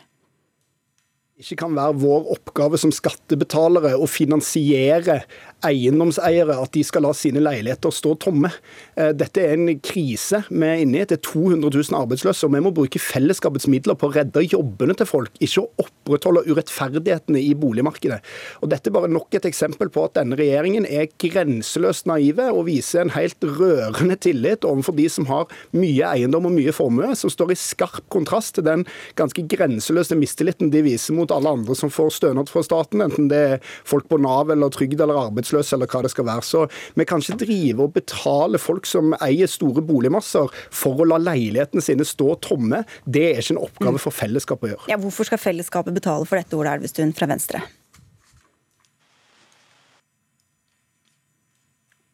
ikke 1.42 1.58
kan 1.64 1.74
være 1.76 1.98
vår 2.02 2.28
oppgave 2.36 2.78
som 2.80 2.92
skattebetalere 2.94 3.96
å 3.98 4.08
finansiere 4.10 5.22
eiendomseiere 5.66 6.56
at 6.62 6.72
de 6.74 6.82
skal 6.86 7.06
la 7.06 7.12
sine 7.16 7.42
leiligheter 7.42 7.92
stå 7.94 8.14
tomme. 8.22 8.50
Eh, 8.96 9.12
dette 9.16 9.42
er 9.42 9.56
en 9.56 9.70
krise 9.84 10.42
vi 10.50 10.68
er 10.68 10.82
inne 10.82 11.02
i. 11.02 11.06
Det 11.08 11.18
er 11.18 11.24
200 11.26 11.70
000 11.70 11.98
arbeidsløse, 11.98 12.46
og 12.46 12.54
vi 12.54 12.62
må 12.64 12.72
bruke 12.74 13.02
fellesskapets 13.02 13.68
midler 13.70 13.98
på 13.98 14.10
å 14.10 14.14
redde 14.14 14.44
jobbene 14.44 14.96
til 14.98 15.08
folk, 15.08 15.34
ikke 15.42 15.64
å 15.64 15.86
opprettholde 15.86 16.44
urettferdighetene 16.48 17.40
i 17.42 17.52
boligmarkedet. 17.58 18.20
Og 18.62 18.72
Dette 18.72 18.90
er 18.90 18.96
bare 18.96 19.10
nok 19.12 19.34
et 19.36 19.46
eksempel 19.48 19.90
på 19.92 20.06
at 20.06 20.16
denne 20.18 20.38
regjeringen 20.38 20.86
er 20.88 21.10
grenseløst 21.22 22.08
naive 22.10 22.48
og 22.52 22.66
viser 22.70 23.04
en 23.04 23.14
helt 23.16 23.44
rørende 23.44 24.16
tillit 24.22 24.66
overfor 24.68 24.96
de 24.98 25.08
som 25.12 25.28
har 25.30 25.50
mye 25.76 26.08
eiendom 26.08 26.48
og 26.48 26.56
mye 26.56 26.74
formue, 26.74 27.12
som 27.18 27.32
står 27.32 27.54
i 27.54 27.58
skarp 27.60 28.04
kontrast 28.12 28.56
til 28.56 28.66
den 28.66 28.86
ganske 29.18 29.44
grenseløse 29.50 30.16
mistilliten 30.18 30.72
de 30.72 30.82
viser 30.84 31.16
mot 31.16 31.32
alle 31.34 31.52
andre 31.58 31.76
som 31.78 31.92
får 31.92 32.16
stønad 32.18 32.50
fra 32.52 32.64
staten, 32.66 33.04
enten 33.04 33.28
det 33.32 33.42
er 33.54 33.72
folk 33.88 34.08
på 34.10 34.18
Nav 34.22 34.50
eller 34.52 34.72
trygd 34.72 35.00
eller 35.00 35.20
arbeidsløse 35.52 35.76
eller 35.76 35.90
hva 35.90 36.02
det 36.04 36.12
skal 36.12 36.26
være. 36.28 36.46
Så 36.46 36.64
vi 36.98 37.06
kan 37.08 37.22
ikke 37.22 37.38
drive 37.44 37.86
og 37.86 37.94
betale 37.96 38.60
folk 38.60 38.88
som 38.88 39.14
eier 39.20 39.50
store 39.50 39.84
boligmasser 39.84 40.50
for 40.70 41.02
å 41.02 41.08
la 41.08 41.20
leilighetene 41.20 41.82
sine 41.84 42.06
stå 42.06 42.36
tomme. 42.40 42.84
Det 43.04 43.26
er 43.32 43.42
ikke 43.42 43.56
en 43.56 43.62
oppgave 43.66 44.02
for 44.02 44.14
fellesskapet 44.14 44.68
å 44.68 44.72
gjøre. 44.74 44.90
Ja, 44.92 44.98
hvorfor 45.00 45.28
skal 45.28 45.42
fellesskapet 45.42 45.94
betale 45.94 46.26
for 46.28 46.40
dette, 46.40 46.56
Ola 46.56 46.76
Elvestuen 46.76 47.14
fra 47.16 47.28
Venstre? 47.30 47.62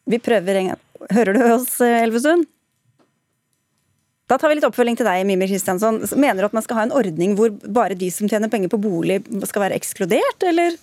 Vi 0.08 0.16
prøver 0.24 0.56
en 0.56 0.70
gang. 0.72 0.84
Hører 1.12 1.36
du 1.36 1.42
oss, 1.52 1.74
Elvestuen? 1.84 2.46
Da 4.28 4.36
tar 4.36 4.50
vi 4.50 4.58
litt 4.58 4.66
oppfølging 4.66 4.96
til 4.98 5.06
deg, 5.08 5.22
Mimir 5.24 5.48
Kristiansson. 5.48 6.02
Mener 6.20 6.42
du 6.42 6.48
at 6.50 6.56
man 6.56 6.64
skal 6.64 6.76
ha 6.76 6.82
en 6.84 6.92
ordning 6.96 7.32
hvor 7.36 7.52
bare 7.64 7.96
de 7.96 8.10
som 8.12 8.28
tjener 8.28 8.50
penger 8.52 8.68
på 8.72 8.80
bolig 8.80 9.22
skal 9.48 9.64
være 9.64 9.78
ekskludert, 9.78 10.44
eller? 10.50 10.76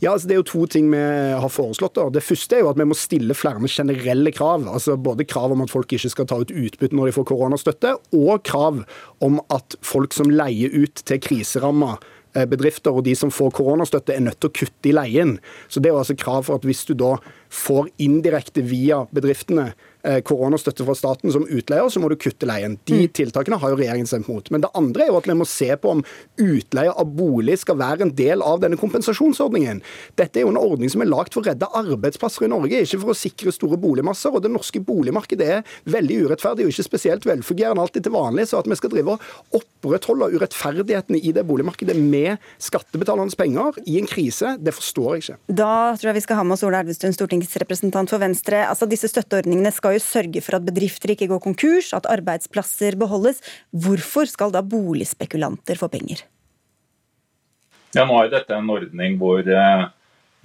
Ja, 0.00 0.14
altså 0.14 0.28
Det 0.28 0.34
er 0.34 0.40
jo 0.40 0.48
to 0.48 0.66
ting 0.72 0.88
vi 0.92 1.00
har 1.00 1.52
foreslått. 1.52 1.98
Da. 1.98 2.06
Det 2.12 2.24
første 2.24 2.56
er 2.56 2.64
jo 2.64 2.70
at 2.70 2.78
vi 2.80 2.86
må 2.88 2.96
stille 2.96 3.36
flere 3.36 3.68
generelle 3.68 4.32
krav. 4.32 4.64
altså 4.68 4.96
Både 4.96 5.26
krav 5.28 5.52
om 5.52 5.60
at 5.60 5.72
folk 5.72 5.92
ikke 5.92 6.12
skal 6.12 6.28
ta 6.28 6.40
ut 6.40 6.50
utbytte 6.50 6.96
når 6.96 7.10
de 7.10 7.16
får 7.18 7.28
koronastøtte, 7.28 7.96
og 8.16 8.40
krav 8.48 8.80
om 9.20 9.42
at 9.52 9.76
folk 9.84 10.16
som 10.16 10.32
leier 10.32 10.72
ut 10.72 11.04
til 11.04 11.20
kriseramma 11.20 11.98
eh, 12.34 12.46
bedrifter 12.48 12.96
og 12.96 13.04
de 13.04 13.14
som 13.14 13.30
får 13.30 13.52
koronastøtte, 13.60 14.16
er 14.16 14.24
nødt 14.24 14.40
til 14.40 14.48
å 14.48 14.56
kutte 14.62 14.88
i 14.88 14.96
leien. 14.96 15.36
Så 15.68 15.80
Det 15.80 15.90
er 15.90 15.94
jo 15.94 16.00
altså 16.00 16.16
krav 16.16 16.48
for 16.48 16.56
at 16.56 16.64
hvis 16.64 16.86
du 16.88 16.94
da 16.94 17.18
får 17.52 17.92
indirekte 18.00 18.64
via 18.64 19.04
bedriftene 19.12 19.74
koronastøtte 20.26 20.84
fra 20.86 20.94
staten 20.96 21.32
som 21.32 21.46
utleier, 21.46 21.88
så 21.92 22.00
må 22.02 22.08
du 22.10 22.16
kutte 22.20 22.48
leien. 22.48 22.78
De 22.88 23.02
mm. 23.04 23.12
tiltakene 23.16 23.58
har 23.60 23.72
jo 23.72 23.78
regjeringen 23.80 24.08
stemt 24.08 24.28
mot. 24.30 24.46
Men 24.52 24.64
det 24.64 24.70
andre 24.78 25.06
er 25.06 25.12
jo 25.12 25.18
at 25.20 25.28
vi 25.28 25.36
må 25.36 25.46
se 25.48 25.68
på 25.76 25.94
om 25.96 26.02
utleie 26.40 26.92
av 26.92 27.12
bolig 27.16 27.58
skal 27.60 27.78
være 27.80 28.06
en 28.06 28.14
del 28.16 28.44
av 28.44 28.62
denne 28.62 28.78
kompensasjonsordningen. 28.80 29.82
Dette 30.20 30.40
er 30.40 30.46
jo 30.46 30.52
en 30.54 30.60
ordning 30.60 30.92
som 30.92 31.04
er 31.04 31.10
lagd 31.10 31.34
for 31.34 31.42
å 31.42 31.50
redde 31.50 31.68
arbeidsplasser 31.80 32.46
i 32.46 32.52
Norge, 32.52 32.82
ikke 32.84 33.02
for 33.02 33.14
å 33.14 33.18
sikre 33.18 33.54
store 33.54 33.78
boligmasser. 33.80 34.32
Og 34.32 34.44
det 34.44 34.52
norske 34.52 34.82
boligmarkedet 34.84 35.50
er 35.58 35.76
veldig 35.90 36.20
urettferdig 36.26 36.66
og 36.66 36.74
ikke 36.74 36.88
spesielt 36.88 37.28
velfungerende 37.28 37.84
alltid 37.84 38.06
til 38.06 38.16
vanlig. 38.16 38.48
Så 38.50 38.60
at 38.60 38.70
vi 38.70 38.78
skal 38.78 38.94
drive 38.94 39.16
og 39.16 39.60
opprettholde 39.60 40.30
urettferdighetene 40.36 41.20
i 41.20 41.34
det 41.36 41.44
boligmarkedet 41.48 41.96
med 41.98 42.40
skattebetalernes 42.62 43.36
penger 43.38 43.80
i 43.86 43.98
en 44.00 44.08
krise, 44.10 44.56
det 44.60 44.74
forstår 44.76 45.10
jeg 45.14 45.24
ikke. 45.24 45.38
Da 45.60 45.72
tror 45.98 46.10
jeg 46.10 46.18
vi 46.20 46.24
skal 46.26 46.40
ha 46.40 46.46
med 46.46 46.56
oss 46.56 46.64
Ola 46.66 46.82
Elvestuen, 46.84 47.14
stortingsrepresentant 47.16 48.12
for 48.12 48.22
Venstre. 48.22 48.62
Altså 48.66 48.88
Disse 48.90 49.10
støtteordningene 49.10 49.72
skal 49.74 49.89
skal 49.90 49.98
jo 49.98 50.06
sørge 50.06 50.42
for 50.44 50.56
at 50.56 50.66
bedrifter 50.66 51.10
ikke 51.10 51.28
går 51.30 51.40
konkurs, 51.42 51.92
at 51.92 52.06
arbeidsplasser 52.06 52.96
beholdes. 52.98 53.40
Hvorfor 53.72 54.28
skal 54.28 54.52
da 54.52 54.62
boligspekulanter 54.62 55.78
få 55.78 55.88
penger? 55.90 56.22
Ja, 57.94 58.04
nå 58.06 58.20
er 58.22 58.30
dette 58.30 58.54
en 58.54 58.70
ordning 58.70 59.18
hvor 59.18 59.42
eh, 59.42 59.88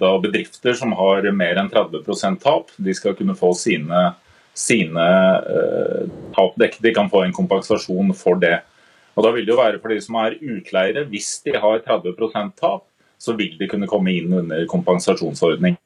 da 0.02 0.10
bedrifter 0.18 0.74
som 0.74 0.92
har 0.98 1.22
mer 1.30 1.60
enn 1.60 1.70
30% 1.70 2.40
tap, 2.42 2.72
de 2.76 2.94
skal 2.94 3.14
kunne 3.14 3.36
få 3.38 3.52
sine, 3.54 4.16
sine 4.52 5.06
eh, 5.46 6.10
tap 6.34 6.58
dekket. 6.58 6.82
De 6.82 6.94
kan 6.96 7.10
få 7.12 7.22
en 7.22 7.36
kompensasjon 7.36 8.10
for 8.18 8.42
det. 8.42 8.64
Og 9.14 9.24
da 9.24 9.30
vil 9.32 9.46
det 9.46 9.54
jo 9.54 9.62
være 9.62 9.78
for 9.80 9.94
de 9.94 10.02
som 10.02 10.18
er 10.24 10.40
utleiere, 10.42 11.06
hvis 11.06 11.38
de 11.46 11.54
har 11.54 11.84
30% 11.86 12.56
tap, 12.58 12.88
så 13.16 13.32
vil 13.38 13.54
de 13.56 13.70
kunne 13.70 13.88
komme 13.88 14.12
inn 14.12 14.34
under 14.42 14.66
kompensasjonsordning. 14.68 15.78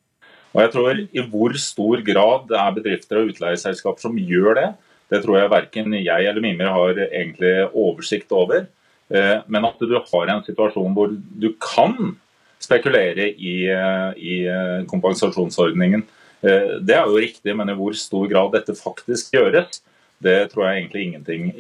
Og 0.51 0.63
jeg 0.65 0.73
tror 0.75 1.01
I 1.01 1.25
hvor 1.31 1.57
stor 1.63 2.03
grad 2.07 2.49
det 2.51 2.59
er 2.59 2.77
bedrifter 2.77 3.21
og 3.21 3.33
utleieselskaper 3.33 4.03
som 4.03 4.19
gjør 4.19 4.57
det, 4.59 4.69
det 5.11 5.23
tror 5.25 5.41
jeg 5.41 5.51
verken 5.51 5.95
jeg 5.99 6.27
eller 6.31 6.43
Mimir 6.43 6.71
har 6.71 6.99
egentlig 7.09 7.55
oversikt 7.75 8.31
over. 8.35 8.67
Eh, 9.11 9.37
men 9.51 9.67
at 9.67 9.81
du 9.83 9.97
har 9.99 10.31
en 10.31 10.43
situasjon 10.47 10.95
hvor 10.95 11.11
du 11.11 11.49
kan 11.59 12.15
spekulere 12.63 13.31
i, 13.33 13.55
eh, 13.73 14.11
i 14.17 14.37
eh, 14.47 14.81
kompensasjonsordningen, 14.91 16.07
det 16.41 16.95
er 16.97 17.05
jo 17.05 17.19
riktig. 17.21 17.53
Men 17.53 17.69
i 17.69 17.77
hvor 17.77 17.93
stor 17.99 18.29
grad 18.31 18.55
dette 18.55 18.73
faktisk 18.73 19.35
gjøres, 19.35 19.83
det 20.25 20.39
tror 20.53 20.69
jeg 20.69 20.87
egentlig 20.87 21.03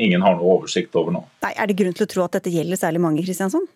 ingen 0.00 0.22
har 0.24 0.38
noe 0.38 0.54
oversikt 0.54 0.96
over 0.96 1.12
nå. 1.12 1.20
Nei, 1.44 1.52
Er 1.52 1.68
det 1.68 1.76
grunn 1.76 1.96
til 1.96 2.06
å 2.06 2.08
tro 2.08 2.24
at 2.24 2.38
dette 2.38 2.52
gjelder 2.54 2.80
særlig 2.80 3.02
mange, 3.04 3.24
Kristiansson? 3.26 3.66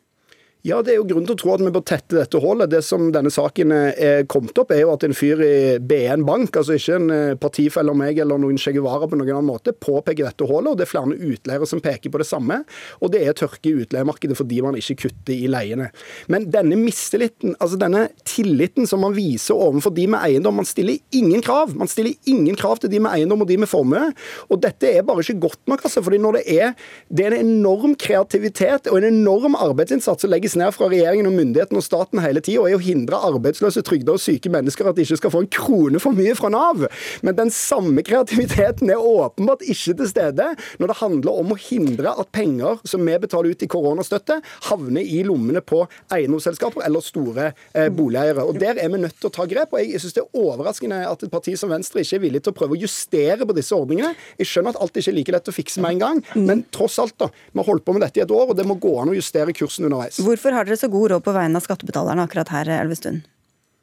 Ja, 0.65 0.79
det 0.81 0.95
er 0.95 0.97
jo 0.97 1.05
grunn 1.05 1.27
til 1.29 1.35
å 1.35 1.37
tro 1.37 1.51
at 1.53 1.61
vi 1.61 1.71
bør 1.75 1.83
tette 1.85 2.17
dette 2.17 2.39
hullet. 2.41 2.71
Det 2.73 2.79
som 2.81 3.11
denne 3.13 3.29
saken 3.29 3.73
er 3.77 4.23
kommet 4.33 4.57
opp, 4.57 4.71
er 4.73 4.79
jo 4.81 4.95
at 4.95 5.03
en 5.05 5.13
fyr 5.13 5.43
i 5.45 5.57
BN 5.77 6.23
Bank, 6.25 6.57
altså 6.57 6.79
ikke 6.79 6.95
en 6.97 7.11
eh, 7.13 7.35
partifelle 7.37 7.93
av 7.93 7.99
meg 8.01 8.17
eller 8.23 8.41
noen 8.41 8.57
Che 8.57 8.73
Guevara 8.73 9.05
på 9.05 9.19
noen 9.21 9.29
annen 9.29 9.45
måte, 9.51 9.75
påpeker 9.77 10.25
dette 10.25 10.49
hullet. 10.49 10.71
Og 10.71 10.79
det 10.81 10.87
er 10.87 10.89
flere 10.89 11.19
utleiere 11.19 11.69
som 11.69 11.83
peker 11.85 12.09
på 12.09 12.23
det 12.23 12.27
samme. 12.31 12.63
Og 13.05 13.13
det 13.13 13.21
er 13.21 13.37
tørke 13.37 13.69
i 13.69 13.75
utleiemarkedet 13.83 14.39
fordi 14.39 14.63
man 14.65 14.79
ikke 14.81 14.97
kutter 15.03 15.35
i 15.35 15.51
leiene. 15.53 15.91
Men 16.33 16.49
denne 16.55 16.81
mistilliten, 16.81 17.53
altså 17.59 17.77
denne 17.85 18.07
tilliten 18.25 18.89
som 18.89 19.05
man 19.05 19.13
viser 19.19 19.61
overfor 19.61 19.93
de 19.93 20.09
med 20.15 20.25
eiendom 20.25 20.57
Man 20.63 20.71
stiller 20.71 20.97
ingen 21.13 21.45
krav. 21.45 21.77
Man 21.77 21.93
stiller 21.93 22.17
ingen 22.25 22.57
krav 22.57 22.81
til 22.81 22.95
de 22.95 23.03
med 23.05 23.13
eiendom 23.13 23.45
og 23.45 23.53
de 23.53 23.61
med 23.61 23.69
formue. 23.69 24.07
Og 24.49 24.65
dette 24.65 24.97
er 24.97 25.05
bare 25.05 25.21
ikke 25.21 25.45
godt 25.45 25.61
nok, 25.69 25.85
altså. 25.85 26.01
fordi 26.09 26.25
når 26.25 26.41
det 26.41 26.57
er, 26.57 26.75
det 27.13 27.29
er 27.29 27.37
en 27.37 27.53
enorm 27.53 27.99
kreativitet 28.01 28.89
og 28.89 29.03
en 29.03 29.11
enorm 29.13 29.61
arbeidsinnsats 29.61 30.25
som 30.25 30.33
legges 30.33 30.54
ned 30.61 30.75
fra 30.77 30.89
regjeringen 30.93 31.29
og 31.31 31.37
myndighetene 31.37 31.81
og 31.81 31.87
staten 31.87 32.23
hele 32.23 32.43
tida, 32.45 32.65
er 32.69 32.79
å 32.79 32.83
hindre 32.83 33.21
arbeidsløse, 33.31 33.83
trygda 33.87 34.15
og 34.17 34.23
syke 34.23 34.51
mennesker 34.53 34.89
at 34.91 34.99
de 34.99 35.05
ikke 35.07 35.19
skal 35.21 35.33
få 35.35 35.45
en 35.45 35.51
krone 35.53 36.01
for 36.03 36.17
mye 36.17 36.35
fra 36.39 36.51
Nav. 36.53 36.85
Men 37.27 37.39
den 37.39 37.53
samme 37.55 38.05
kreativiteten 38.07 38.93
er 38.93 39.03
åpenbart 39.03 39.65
ikke 39.67 39.97
til 40.01 40.11
stede 40.11 40.51
når 40.81 40.93
det 40.93 40.99
handler 41.01 41.41
om 41.43 41.55
å 41.55 41.59
hindre 41.61 42.15
at 42.21 42.33
penger 42.35 42.81
som 42.89 43.05
vi 43.05 43.17
betaler 43.23 43.55
ut 43.55 43.65
i 43.65 43.71
koronastøtte, 43.71 44.41
havner 44.69 45.05
i 45.05 45.23
lommene 45.27 45.63
på 45.65 45.85
eiendomsselskaper 46.15 46.85
eller 46.87 47.05
store 47.05 47.51
eh, 47.75 47.91
boligeiere. 47.95 48.45
Og 48.45 48.59
Der 48.61 48.79
er 48.81 48.93
vi 48.93 49.01
nødt 49.03 49.19
til 49.21 49.31
å 49.31 49.35
ta 49.35 49.47
grep. 49.51 49.75
og 49.75 49.81
Jeg 49.83 50.01
synes 50.03 50.17
det 50.17 50.25
er 50.25 50.41
overraskende 50.45 51.01
at 51.09 51.25
et 51.27 51.33
parti 51.33 51.57
som 51.59 51.73
Venstre 51.73 52.05
ikke 52.05 52.19
er 52.19 52.25
villig 52.25 52.45
til 52.45 52.55
å 52.55 52.59
prøve 52.59 52.77
å 52.77 52.81
justere 52.85 53.47
på 53.47 53.57
disse 53.57 53.75
ordningene. 53.77 54.15
Jeg 54.41 54.51
skjønner 54.51 54.75
at 54.75 54.83
alt 54.85 54.99
ikke 55.01 55.13
er 55.13 55.19
like 55.19 55.35
lett 55.37 55.51
å 55.51 55.55
fikse 55.55 55.83
med 55.85 55.97
en 55.97 56.03
gang, 56.05 56.23
men 56.35 56.65
tross 56.75 56.99
alt, 57.03 57.17
da. 57.21 57.31
Vi 57.53 57.61
har 57.61 57.69
holdt 57.69 57.85
på 57.87 57.95
med 57.97 58.05
dette 58.05 58.21
i 58.21 58.25
et 58.25 58.35
år, 58.35 58.51
og 58.53 58.59
det 58.59 58.67
må 58.69 58.77
gå 58.81 58.93
an 59.01 59.13
å 59.13 59.17
justere 59.17 59.55
kursen 59.57 59.87
underveis. 59.89 60.19
Hvorfor 60.25 60.44
Hvorfor 60.45 60.59
har 60.59 60.67
dere 60.69 60.77
så 60.77 60.91
god 60.93 61.09
råd 61.09 61.23
på 61.25 61.33
vegne 61.33 61.57
av 61.57 61.65
skattebetalerne 61.65 62.25
akkurat 62.27 62.51
her, 62.53 62.69
Elvestuen? 62.83 63.23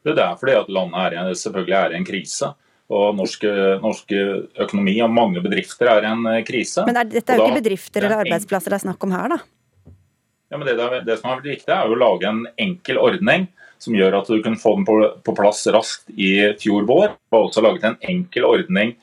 Det 0.05 0.13
er 0.13 0.35
fordi 0.37 0.53
at 0.59 0.67
landet 0.69 1.15
er, 1.17 1.31
selvfølgelig 1.33 1.73
er 1.73 1.95
i 1.95 1.95
en 1.97 2.05
krise. 2.05 2.49
Og 2.93 3.15
norsk, 3.17 3.47
norsk, 3.81 4.13
økonomi 4.67 4.93
og 5.01 5.09
mange 5.09 5.41
bedrifter 5.41 5.89
er 5.89 6.05
i 6.05 6.11
en 6.11 6.21
eh, 6.29 6.43
krise. 6.45 6.83
Men 6.85 6.99
er, 7.01 7.09
dette 7.09 7.33
er 7.33 7.41
jo 7.41 7.47
ikke 7.47 7.63
bedrifter 7.63 8.05
eller 8.05 8.21
arbeidsplasser 8.27 8.75
det 8.75 8.77
er 8.77 8.83
snakk 8.83 9.07
om 9.07 9.15
her, 9.17 9.33
da? 9.33 9.39
Ja, 10.53 10.59
men 10.59 10.69
det, 10.69 10.77
det, 11.07 11.17
som 11.17 11.31
er 11.31 11.39
veldig 11.39 11.55
viktig, 11.55 11.73
er 11.73 11.89
å 11.89 11.97
lage 11.97 12.29
en 12.29 12.43
enkel 12.61 13.01
ordning 13.01 13.49
som 13.81 13.97
gjør 13.97 14.19
at 14.19 14.29
du 14.29 14.37
kunne 14.45 14.61
få 14.61 14.75
den 14.77 14.85
på, 14.85 14.99
på 15.25 15.37
plass 15.41 15.63
raskt 15.73 16.13
i 16.13 16.35
fjor 16.61 16.85
vår. 16.85 17.15
Vi 17.17 17.39
har 17.39 17.47
også 17.47 17.65
laget 17.65 17.89
en 17.89 17.97
enkel 18.13 18.45
ordning 18.45 18.93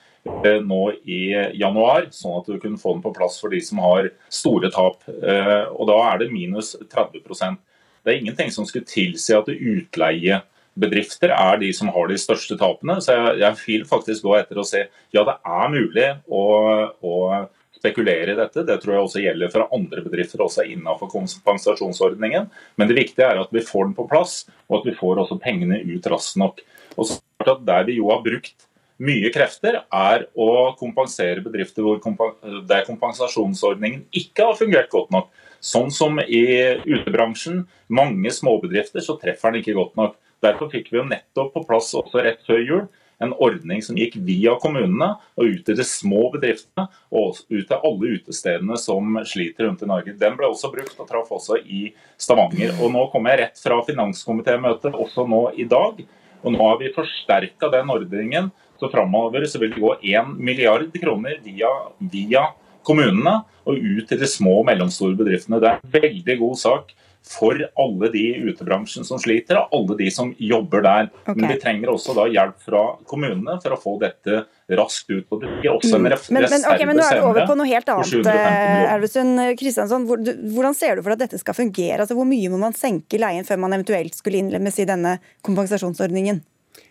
nå 0.64 0.82
i 1.04 1.20
januar, 1.58 2.08
sånn 2.14 2.38
at 2.40 2.46
du 2.48 2.58
kunne 2.62 2.78
få 2.80 2.94
den 2.94 3.02
på 3.04 3.14
plass 3.16 3.38
for 3.42 3.52
de 3.52 3.60
som 3.64 3.80
har 3.82 4.10
store 4.32 4.70
tap. 4.74 5.02
Eh, 5.08 5.64
og 5.72 5.88
Da 5.90 5.98
er 6.12 6.18
det 6.22 6.32
minus 6.32 6.76
30% 6.76 7.58
Det 8.04 8.14
er 8.14 8.20
ingenting 8.20 8.50
som 8.54 8.64
skulle 8.64 8.88
tilsi 8.88 9.34
at 9.34 9.48
utleiebedrifter 9.50 11.34
er 11.34 11.58
de 11.58 11.72
som 11.74 11.90
har 11.92 12.08
de 12.08 12.16
største 12.16 12.56
tapene. 12.56 13.00
Så 13.02 13.12
jeg, 13.12 13.38
jeg 13.42 13.58
vil 13.66 13.84
faktisk 13.84 14.22
gå 14.24 14.36
etter 14.38 14.58
og 14.62 14.68
se 14.68 14.86
ja, 15.12 15.24
det 15.26 15.34
er 15.44 15.72
mulig 15.74 16.08
å, 16.30 16.44
å 17.02 17.14
spekulere 17.78 18.32
i 18.32 18.38
dette. 18.38 18.64
Det 18.66 18.78
tror 18.82 18.94
jeg 18.94 19.04
også 19.04 19.22
gjelder 19.22 19.52
for 19.52 19.68
andre 19.74 20.02
bedrifter 20.06 20.42
også 20.44 20.66
innenfor 20.66 21.10
kompensasjonsordningen. 21.12 22.48
Men 22.76 22.90
det 22.90 22.98
viktige 22.98 23.28
er 23.28 23.42
at 23.42 23.52
vi 23.54 23.64
får 23.64 23.90
den 23.90 23.96
på 23.98 24.08
plass, 24.10 24.44
og 24.68 24.80
at 24.80 24.90
vi 24.90 24.96
får 24.98 25.24
også 25.24 25.40
pengene 25.42 25.82
ut 25.86 26.10
raskt 26.10 26.38
nok. 26.40 26.62
Og 26.96 27.10
så 27.10 27.22
Der 27.64 27.84
vi 27.86 27.94
jo 27.96 28.10
har 28.10 28.18
brukt 28.20 28.66
mye 28.99 29.30
krefter, 29.34 29.80
er 29.94 30.26
å 30.34 30.51
kompensere 30.78 31.42
bedrifter 31.44 31.86
hvor 31.86 32.01
der 32.68 32.86
kompensasjonsordningen 32.88 34.07
ikke 34.16 34.51
har 34.51 34.59
fungert 34.59 34.90
godt 34.94 35.12
nok. 35.14 35.28
Sånn 35.59 35.90
som 35.94 36.20
i 36.22 36.44
utebransjen, 36.86 37.64
mange 37.90 38.32
småbedrifter, 38.34 39.03
så 39.03 39.18
treffer 39.18 39.55
den 39.55 39.62
ikke 39.62 39.78
godt 39.78 39.99
nok. 39.99 40.16
Derfor 40.44 40.70
fikk 40.70 40.92
vi 40.92 41.01
jo 41.01 41.09
nettopp 41.09 41.55
på 41.55 41.66
plass 41.66 41.90
også 41.99 42.22
rett 42.22 42.44
før 42.46 42.62
jul 42.62 42.84
en 43.18 43.32
ordning 43.42 43.82
som 43.82 43.99
gikk 43.99 44.16
via 44.26 44.55
kommunene 44.62 45.09
og 45.38 45.55
ut 45.55 45.64
til 45.66 45.78
de 45.78 45.86
små 45.86 46.28
bedriftene 46.34 46.86
og 47.11 47.40
ut 47.51 47.66
til 47.66 47.74
alle 47.74 48.12
utestedene 48.18 48.78
som 48.78 49.18
sliter 49.26 49.66
rundt 49.66 49.82
i 49.82 49.90
Norge. 49.90 50.14
Den 50.18 50.38
ble 50.38 50.51
også 50.51 50.70
brukt 50.74 51.01
og 51.03 51.09
traff 51.11 51.32
også 51.34 51.59
i 51.64 51.88
Stavanger. 52.20 52.76
Og 52.78 52.94
Nå 52.94 53.09
kommer 53.12 53.34
jeg 53.34 53.42
rett 53.42 53.62
fra 53.62 53.80
finanskomitémøtet, 53.86 54.94
også 54.94 55.26
nå 55.28 55.42
i 55.59 55.66
dag. 55.68 55.99
Og 56.44 56.55
Nå 56.55 56.62
har 56.62 56.78
vi 56.78 56.94
forsterka 56.94 57.70
den 57.74 57.90
ordningen. 57.90 58.53
Så 58.78 58.90
framover 58.92 59.44
så 59.50 59.60
vil 59.62 59.74
det 59.74 59.82
gå 59.82 59.94
1 59.98 60.36
milliard 60.38 60.88
kroner 61.02 61.40
via, 61.44 61.70
via 61.98 62.44
kommunene 62.86 63.40
og 63.68 63.76
ut 63.76 64.08
til 64.08 64.20
de 64.20 64.30
små 64.30 64.60
og 64.62 64.68
mellomstore 64.70 65.18
bedriftene. 65.18 65.60
Det 65.60 65.70
er 65.70 65.82
en 65.82 65.94
veldig 65.98 66.38
god 66.40 66.58
sak 66.62 66.94
for 67.28 67.58
alle 67.76 68.08
de 68.12 68.22
i 68.30 68.44
utebransjen 68.48 69.04
som 69.04 69.18
sliter, 69.20 69.58
og 69.60 69.74
alle 69.74 69.96
de 69.98 70.06
som 70.14 70.30
jobber 70.40 70.84
der. 70.84 71.08
Okay. 71.24 71.34
Men 71.36 71.52
vi 71.52 71.58
trenger 71.60 71.90
også 71.92 72.14
da 72.16 72.24
hjelp 72.30 72.62
fra 72.64 72.82
kommunene 73.10 73.58
for 73.60 73.74
å 73.74 73.80
få 73.80 73.96
dette 74.00 74.44
raskt 74.78 75.10
ut. 75.10 75.26
og 75.28 75.42
det 75.42 75.50
er 75.50 75.70
også 75.72 75.98
en 75.98 76.06
mm. 76.06 76.08
men, 76.08 76.46
men, 76.48 76.66
okay, 76.70 76.86
men 76.88 77.00
nå 77.00 77.04
er 77.04 77.20
du 77.20 77.26
over 77.28 77.48
på 77.48 77.56
noe 77.58 77.68
helt 77.68 77.92
annet. 77.92 78.30
Elvesund 78.94 79.42
Kristiansson. 79.60 80.06
Hvordan 80.08 80.76
ser 80.78 80.96
du 80.96 81.04
for 81.04 81.16
at 81.16 81.24
dette 81.26 81.40
skal 81.42 81.56
fungere? 81.58 82.00
Altså, 82.04 82.16
hvor 82.16 82.28
mye 82.28 82.52
må 82.52 82.60
man 82.62 82.76
senke 82.76 83.20
leien 83.20 83.46
før 83.48 83.60
man 83.66 83.76
eventuelt 83.76 84.16
skulle 84.16 84.40
innlemmes 84.40 84.80
i 84.80 84.88
denne 84.88 85.18
kompensasjonsordningen? 85.44 86.40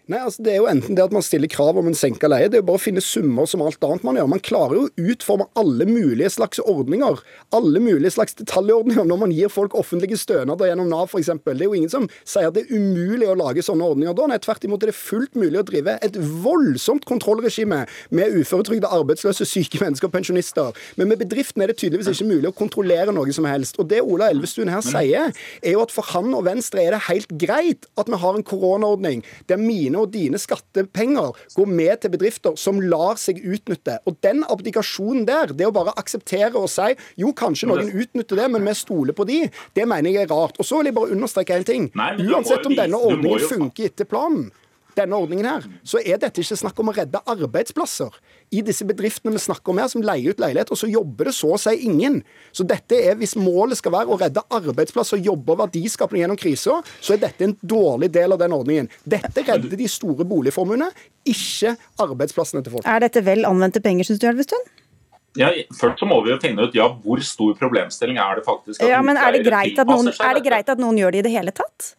Nei, 0.07 0.21
altså 0.23 0.43
Det 0.45 0.53
er 0.53 0.61
jo 0.61 0.69
enten 0.71 0.95
det 0.95 1.03
at 1.03 1.11
man 1.11 1.25
stiller 1.25 1.49
krav 1.51 1.75
om 1.79 1.87
en 1.89 1.97
senka 1.97 2.29
leie, 2.31 2.47
det 2.47 2.55
er 2.55 2.61
jo 2.61 2.67
bare 2.69 2.79
å 2.79 2.83
finne 2.83 3.03
summer 3.03 3.47
som 3.49 3.59
alt 3.65 3.83
annet 3.83 4.05
man 4.07 4.15
gjør. 4.15 4.29
Man 4.31 4.43
klarer 4.43 4.77
jo 4.77 4.83
å 4.85 5.07
utforme 5.11 5.47
alle 5.59 5.87
mulige 5.89 6.29
slags 6.31 6.61
ordninger, 6.63 7.19
alle 7.55 7.81
mulige 7.83 8.13
slags 8.15 8.37
detaljordninger 8.39 9.03
når 9.07 9.19
man 9.19 9.33
gir 9.35 9.51
folk 9.51 9.75
offentlige 9.75 10.15
stønader 10.21 10.69
gjennom 10.69 10.87
Nav 10.91 11.11
f.eks. 11.11 11.33
Det 11.43 11.55
er 11.57 11.65
jo 11.65 11.75
ingen 11.75 11.91
som 11.91 12.07
sier 12.23 12.47
at 12.47 12.55
det 12.55 12.63
er 12.63 12.79
umulig 12.79 13.27
å 13.27 13.35
lage 13.35 13.65
sånne 13.67 13.83
ordninger 13.83 14.15
da. 14.15 14.29
Nei, 14.31 14.39
tvert 14.43 14.63
imot 14.69 14.85
er 14.85 14.93
det 14.93 14.95
fullt 14.95 15.35
mulig 15.35 15.59
å 15.59 15.65
drive 15.67 15.97
et 16.07 16.15
voldsomt 16.45 17.03
kontrollregime 17.09 17.81
med 18.15 18.39
uføretrygde, 18.39 18.87
arbeidsløse, 18.87 19.47
syke 19.49 19.83
mennesker 19.83 20.07
og 20.07 20.15
pensjonister. 20.15 20.71
Men 20.95 21.11
med 21.11 21.19
bedriftene 21.25 21.67
er 21.67 21.73
det 21.73 21.81
tydeligvis 21.83 22.13
ikke 22.13 22.29
mulig 22.31 22.53
å 22.53 22.55
kontrollere 22.55 23.11
noe 23.15 23.35
som 23.35 23.49
helst. 23.49 23.75
Og 23.83 23.91
det 23.91 23.99
Ola 24.05 24.31
Elvestuen 24.31 24.71
her 24.71 24.85
sier, 24.87 25.35
er 25.59 25.75
jo 25.75 25.83
at 25.83 25.91
for 25.91 26.07
han 26.13 26.31
og 26.31 26.47
Venstre 26.47 26.87
er 26.87 26.95
det 26.95 27.03
helt 27.09 27.35
greit 27.43 27.91
at 27.99 28.07
vi 28.07 28.23
har 28.23 28.39
en 28.39 28.47
koronaordning 28.47 29.25
der 29.51 29.59
mine 29.59 29.96
mine 29.97 30.05
og 30.05 30.13
dine 30.13 30.39
skattepenger 30.39 31.33
går 31.55 31.67
med 31.67 32.01
til 32.01 32.13
bedrifter 32.13 32.57
som 32.57 32.79
lar 32.81 33.17
seg 33.17 33.41
utnytte. 33.43 33.99
Og 34.05 34.17
den 34.21 34.43
abdikasjonen 34.47 35.25
der, 35.27 35.53
det 35.53 35.67
å 35.67 35.73
bare 35.73 35.95
akseptere 35.97 36.55
og 36.57 36.69
si 36.69 36.93
jo, 37.17 37.33
kanskje 37.33 37.69
noen 37.69 37.91
utnytter 37.91 38.37
det, 38.37 38.49
men 38.51 38.65
vi 38.67 38.75
stoler 38.77 39.13
på 39.13 39.25
de, 39.27 39.47
det 39.73 39.87
mener 39.87 40.11
jeg 40.11 40.27
er 40.27 40.31
rart. 40.31 40.57
Og 40.59 40.65
så 40.65 40.79
vil 40.79 40.91
jeg 40.91 40.97
bare 40.97 41.13
understreke 41.15 41.57
en 41.57 41.67
ting. 41.67 41.89
Uansett 41.95 42.65
om 42.65 42.77
denne 42.77 42.97
ordningen 42.97 43.47
funker 43.47 43.89
etter 43.89 44.07
planen, 44.09 44.49
denne 44.97 45.17
ordningen 45.17 45.45
her, 45.45 45.65
så 45.85 46.01
er 46.01 46.17
dette 46.17 46.41
ikke 46.41 46.57
snakk 46.57 46.79
om 46.81 46.89
å 46.89 46.95
redde 46.97 47.21
arbeidsplasser. 47.29 48.13
I 48.55 48.61
disse 48.63 48.85
bedriftene 48.87 49.35
vi 49.35 49.41
snakker 49.43 49.73
om 49.73 49.79
her, 49.81 49.89
som 49.91 50.03
leier 50.05 50.31
ut 50.31 50.39
leilighet, 50.39 50.69
og 50.71 50.79
så 50.79 50.87
jobber 50.87 51.27
det 51.27 51.33
så 51.35 51.49
å 51.51 51.59
si 51.59 51.73
ingen. 51.83 52.21
Så 52.55 52.63
dette 52.67 52.95
er, 52.95 53.17
hvis 53.19 53.35
målet 53.39 53.79
skal 53.81 53.91
være 53.97 54.13
å 54.13 54.19
redde 54.21 54.43
arbeidsplasser, 54.55 55.19
jobbe 55.25 55.51
og 55.51 55.61
verdiskapning 55.65 56.23
gjennom 56.23 56.39
krisa, 56.39 56.79
så 57.03 57.17
er 57.17 57.21
dette 57.25 57.43
en 57.43 57.57
dårlig 57.59 58.09
del 58.15 58.37
av 58.37 58.39
den 58.39 58.55
ordningen. 58.55 58.87
Dette 59.03 59.43
redder 59.43 59.75
de 59.75 59.89
store 59.91 60.23
boligformuene, 60.27 60.87
ikke 61.27 61.75
arbeidsplassene 62.07 62.63
til 62.63 62.77
folk. 62.77 62.87
Er 62.87 63.03
dette 63.03 63.25
vel 63.27 63.43
anvendte 63.49 63.83
penger, 63.83 64.07
syns 64.07 64.23
du, 64.23 64.29
Elvestuen? 64.31 64.63
Ja, 65.37 65.51
først 65.77 65.99
så 66.01 66.07
må 66.09 66.23
vi 66.25 66.31
jo 66.31 66.39
finne 66.41 66.65
ut 66.65 66.75
ja, 66.75 66.87
hvor 67.03 67.19
stor 67.21 67.51
problemstilling 67.59 68.17
er 68.21 68.39
det 68.39 68.47
faktisk. 68.47 68.81
Ja, 68.81 69.03
men 69.05 69.19
er 69.21 69.35
det, 69.35 69.43
greit 69.45 69.77
at 69.77 69.91
noen, 69.91 70.07
er 70.09 70.39
det 70.39 70.47
greit 70.47 70.71
at 70.71 70.79
noen 70.81 70.97
gjør 70.97 71.13
det 71.13 71.19
i 71.19 71.27
det 71.27 71.35
hele 71.35 71.53
tatt? 71.53 71.93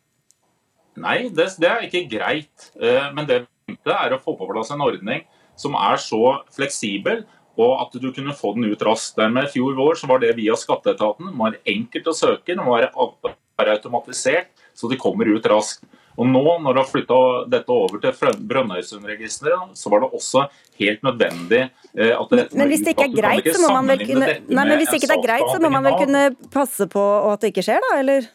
Nei, 0.98 1.28
det, 1.30 1.52
det 1.60 1.68
er 1.70 1.84
ikke 1.86 2.08
greit. 2.10 2.70
Eh, 2.80 3.12
men 3.14 3.28
det 3.28 3.44
er 3.92 4.16
å 4.16 4.18
få 4.22 4.34
på 4.40 4.48
plass 4.48 4.72
en 4.74 4.82
ordning 4.82 5.28
som 5.58 5.76
er 5.78 6.00
så 6.02 6.22
fleksibel, 6.54 7.24
og 7.58 7.74
at 7.82 7.96
du 7.98 8.08
kunne 8.14 8.36
få 8.38 8.54
den 8.54 8.68
ut 8.70 8.82
raskt. 8.86 9.16
Dermed 9.18 9.48
I 9.48 9.52
fjor 9.56 9.74
vår 9.78 9.98
så 9.98 10.10
var 10.10 10.22
det 10.22 10.36
via 10.38 10.54
skatteetaten. 10.58 11.32
Den 11.32 11.38
var 11.40 11.58
enkelt 11.66 12.10
å 12.10 12.14
søke, 12.14 12.54
det 12.54 12.66
var 12.68 13.72
automatisert, 13.74 14.52
så 14.78 14.90
de 14.90 15.00
kommer 15.00 15.26
ut 15.26 15.46
raskt. 15.50 15.82
Og 16.18 16.26
nå, 16.26 16.42
når 16.64 16.74
du 16.74 16.80
har 16.80 16.88
flytta 16.88 17.16
dette 17.50 17.70
over 17.70 18.00
til 18.02 18.38
Brønnøysundregisteret, 18.50 19.76
så 19.78 19.90
var 19.92 20.02
det 20.02 20.08
også 20.18 20.48
helt 20.80 21.04
nødvendig 21.06 21.60
eh, 21.94 22.10
at 22.10 22.32
dette 22.32 22.58
Men 22.58 22.72
hvis 22.72 22.82
det 22.82 22.96
ikke 22.96 23.06
er 23.06 23.14
greit, 23.14 23.46
så 23.54 23.60
må 23.62 23.70
man 23.76 23.92
vel 23.92 24.02
kunne 24.02 24.26
Nei, 24.26 24.64
men 24.64 24.74
hvis 24.80 24.96
ikke 24.96 25.10
det 25.12 25.14
er 25.14 25.22
greit, 25.28 25.46
så 25.46 25.60
må 25.62 25.70
man 25.70 25.86
vel 25.86 25.94
kunne 26.00 26.24
passe 26.54 26.88
på 26.90 27.04
at 27.30 27.44
det 27.44 27.52
ikke 27.52 27.66
skjer, 27.68 27.86
da? 27.86 27.92
Eller? 28.02 28.26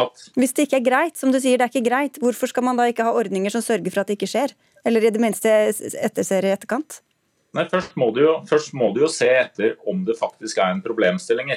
at 0.00 0.24
Hvis 0.36 0.56
det 0.56 0.66
ikke 0.66 0.80
er 0.80 0.86
greit, 0.88 1.20
som 1.20 1.32
du 1.32 1.38
sier, 1.40 1.60
det 1.60 1.68
er 1.68 1.72
ikke 1.74 1.88
greit, 1.90 2.18
hvorfor 2.24 2.50
skal 2.52 2.64
man 2.64 2.80
da 2.80 2.88
ikke 2.88 3.04
ha 3.04 3.12
ordninger 3.16 3.52
som 3.52 3.64
sørger 3.64 3.92
for 3.92 4.02
at 4.02 4.10
det 4.10 4.16
ikke 4.18 4.32
skjer? 4.32 4.56
Eller 4.86 5.04
i 5.04 5.12
det 5.12 5.22
minste 5.22 5.50
etterser 5.50 6.46
i 6.46 6.52
etterkant? 6.54 7.00
Nei, 7.56 7.64
først 7.70 7.96
må, 7.98 8.10
jo, 8.20 8.36
først 8.48 8.74
må, 8.76 8.92
du 8.94 9.02
jo, 9.02 9.10
se 9.10 9.28
etter 9.32 9.74
om 9.88 10.04
det 10.06 10.18
faktisk 10.18 10.60
er 10.60 10.74
en 10.74 10.84
problemstilling 10.84 11.54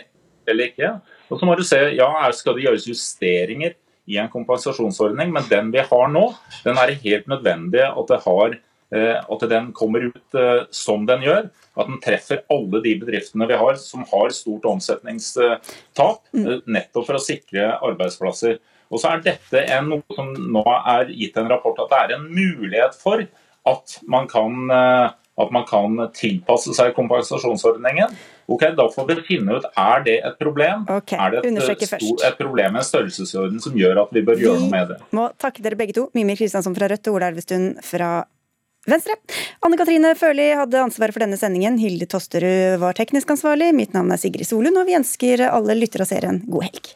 eller 0.49 0.71
ikke. 0.71 0.93
Og 1.29 1.37
så 1.37 1.45
må 1.45 1.57
du 1.59 1.65
se, 1.67 1.81
ja, 1.97 2.09
Skal 2.33 2.55
det 2.57 2.65
gjøres 2.65 2.87
justeringer 2.89 3.75
i 4.09 4.17
en 4.17 4.31
kompensasjonsordning, 4.31 5.29
men 5.35 5.45
den 5.51 5.69
vi 5.75 5.83
har 5.85 6.09
nå, 6.09 6.23
den 6.63 6.79
er 6.81 6.95
helt 7.03 7.29
nødvendig 7.29 7.83
at 7.85 8.09
det 8.09 8.23
har 8.25 8.57
Eh, 8.95 9.17
at 9.31 9.43
den 9.49 9.69
kommer 9.73 10.07
ut 10.09 10.35
eh, 10.35 10.63
som 10.73 11.05
den 11.05 11.21
gjør. 11.25 11.49
At 11.77 11.89
den 11.89 11.99
treffer 12.01 12.41
alle 12.49 12.81
de 12.85 12.95
bedriftene 13.01 13.47
vi 13.49 13.57
har 13.59 13.77
som 13.81 14.05
har 14.09 14.33
stort 14.33 14.65
omsetningstap, 14.69 16.23
mm. 16.33 16.45
eh, 16.45 16.63
nettopp 16.65 17.09
for 17.11 17.19
å 17.19 17.23
sikre 17.23 17.75
arbeidsplasser. 17.77 18.57
Og 18.89 19.01
så 19.01 19.13
er 19.13 19.23
dette 19.25 19.63
en, 19.75 19.91
noe 19.93 20.17
som 20.17 20.31
nå 20.33 20.63
er 20.79 21.11
gitt 21.13 21.37
en 21.37 21.49
rapport 21.51 21.77
at 21.83 21.91
det 21.91 22.01
er 22.01 22.15
en 22.17 22.27
mulighet 22.33 22.97
for 22.97 23.21
at 23.69 23.99
man 24.09 24.25
kan, 24.31 24.71
at 24.73 25.51
man 25.53 25.65
kan 25.69 25.99
tilpasse 26.15 26.73
seg 26.73 26.95
kompensasjonsordningen. 26.97 28.15
Ok, 28.49 28.63
Da 28.73 28.87
får 28.89 29.05
vi 29.11 29.17
finne 29.27 29.59
ut 29.59 29.67
er 29.77 30.03
det 30.07 30.15
et 30.25 30.39
problem. 30.41 30.87
Okay, 30.89 31.19
er 31.21 31.35
det 31.35 31.51
et, 31.51 31.85
stor, 31.85 32.25
et 32.25 32.39
problem 32.39 32.73
med 32.73 32.81
en 32.81 32.87
størrelsesorden 32.87 33.61
som 33.61 33.77
gjør 33.77 34.01
at 34.07 34.15
vi 34.15 34.25
bør 34.25 34.41
gjøre 34.41 34.63
noe 34.63 34.71
med 34.73 34.89
det? 34.93 34.97
Vi 35.11 35.19
må 35.19 35.29
takke 35.37 35.61
dere 35.65 35.77
begge 35.77 35.93
to. 35.99 36.07
Mimir 36.17 36.39
Kristiansson 36.39 36.73
fra 36.77 36.89
Rødt 36.89 37.11
og 37.11 37.19
Ola 37.19 37.29
Elvestuen 37.29 37.75
fra 37.85 38.23
Venstre. 38.89 39.19
Anne 39.61 39.77
Katrine 39.77 40.15
Førli 40.17 40.47
hadde 40.57 40.81
ansvaret 40.81 41.13
for 41.13 41.21
denne 41.21 41.37
sendingen. 41.37 41.77
Hilde 41.77 42.07
Tosterud 42.09 42.79
var 42.81 42.97
teknisk 42.97 43.35
ansvarlig. 43.35 43.69
Mitt 43.77 43.93
navn 43.93 44.09
er 44.15 44.21
Sigrid 44.21 44.49
Solund, 44.49 44.81
og 44.81 44.89
vi 44.89 44.97
ønsker 44.97 45.45
alle 45.51 45.77
lyttere 45.77 46.07
og 46.07 46.09
seere 46.09 46.31
en 46.33 46.41
god 46.47 46.71
helg. 46.71 46.95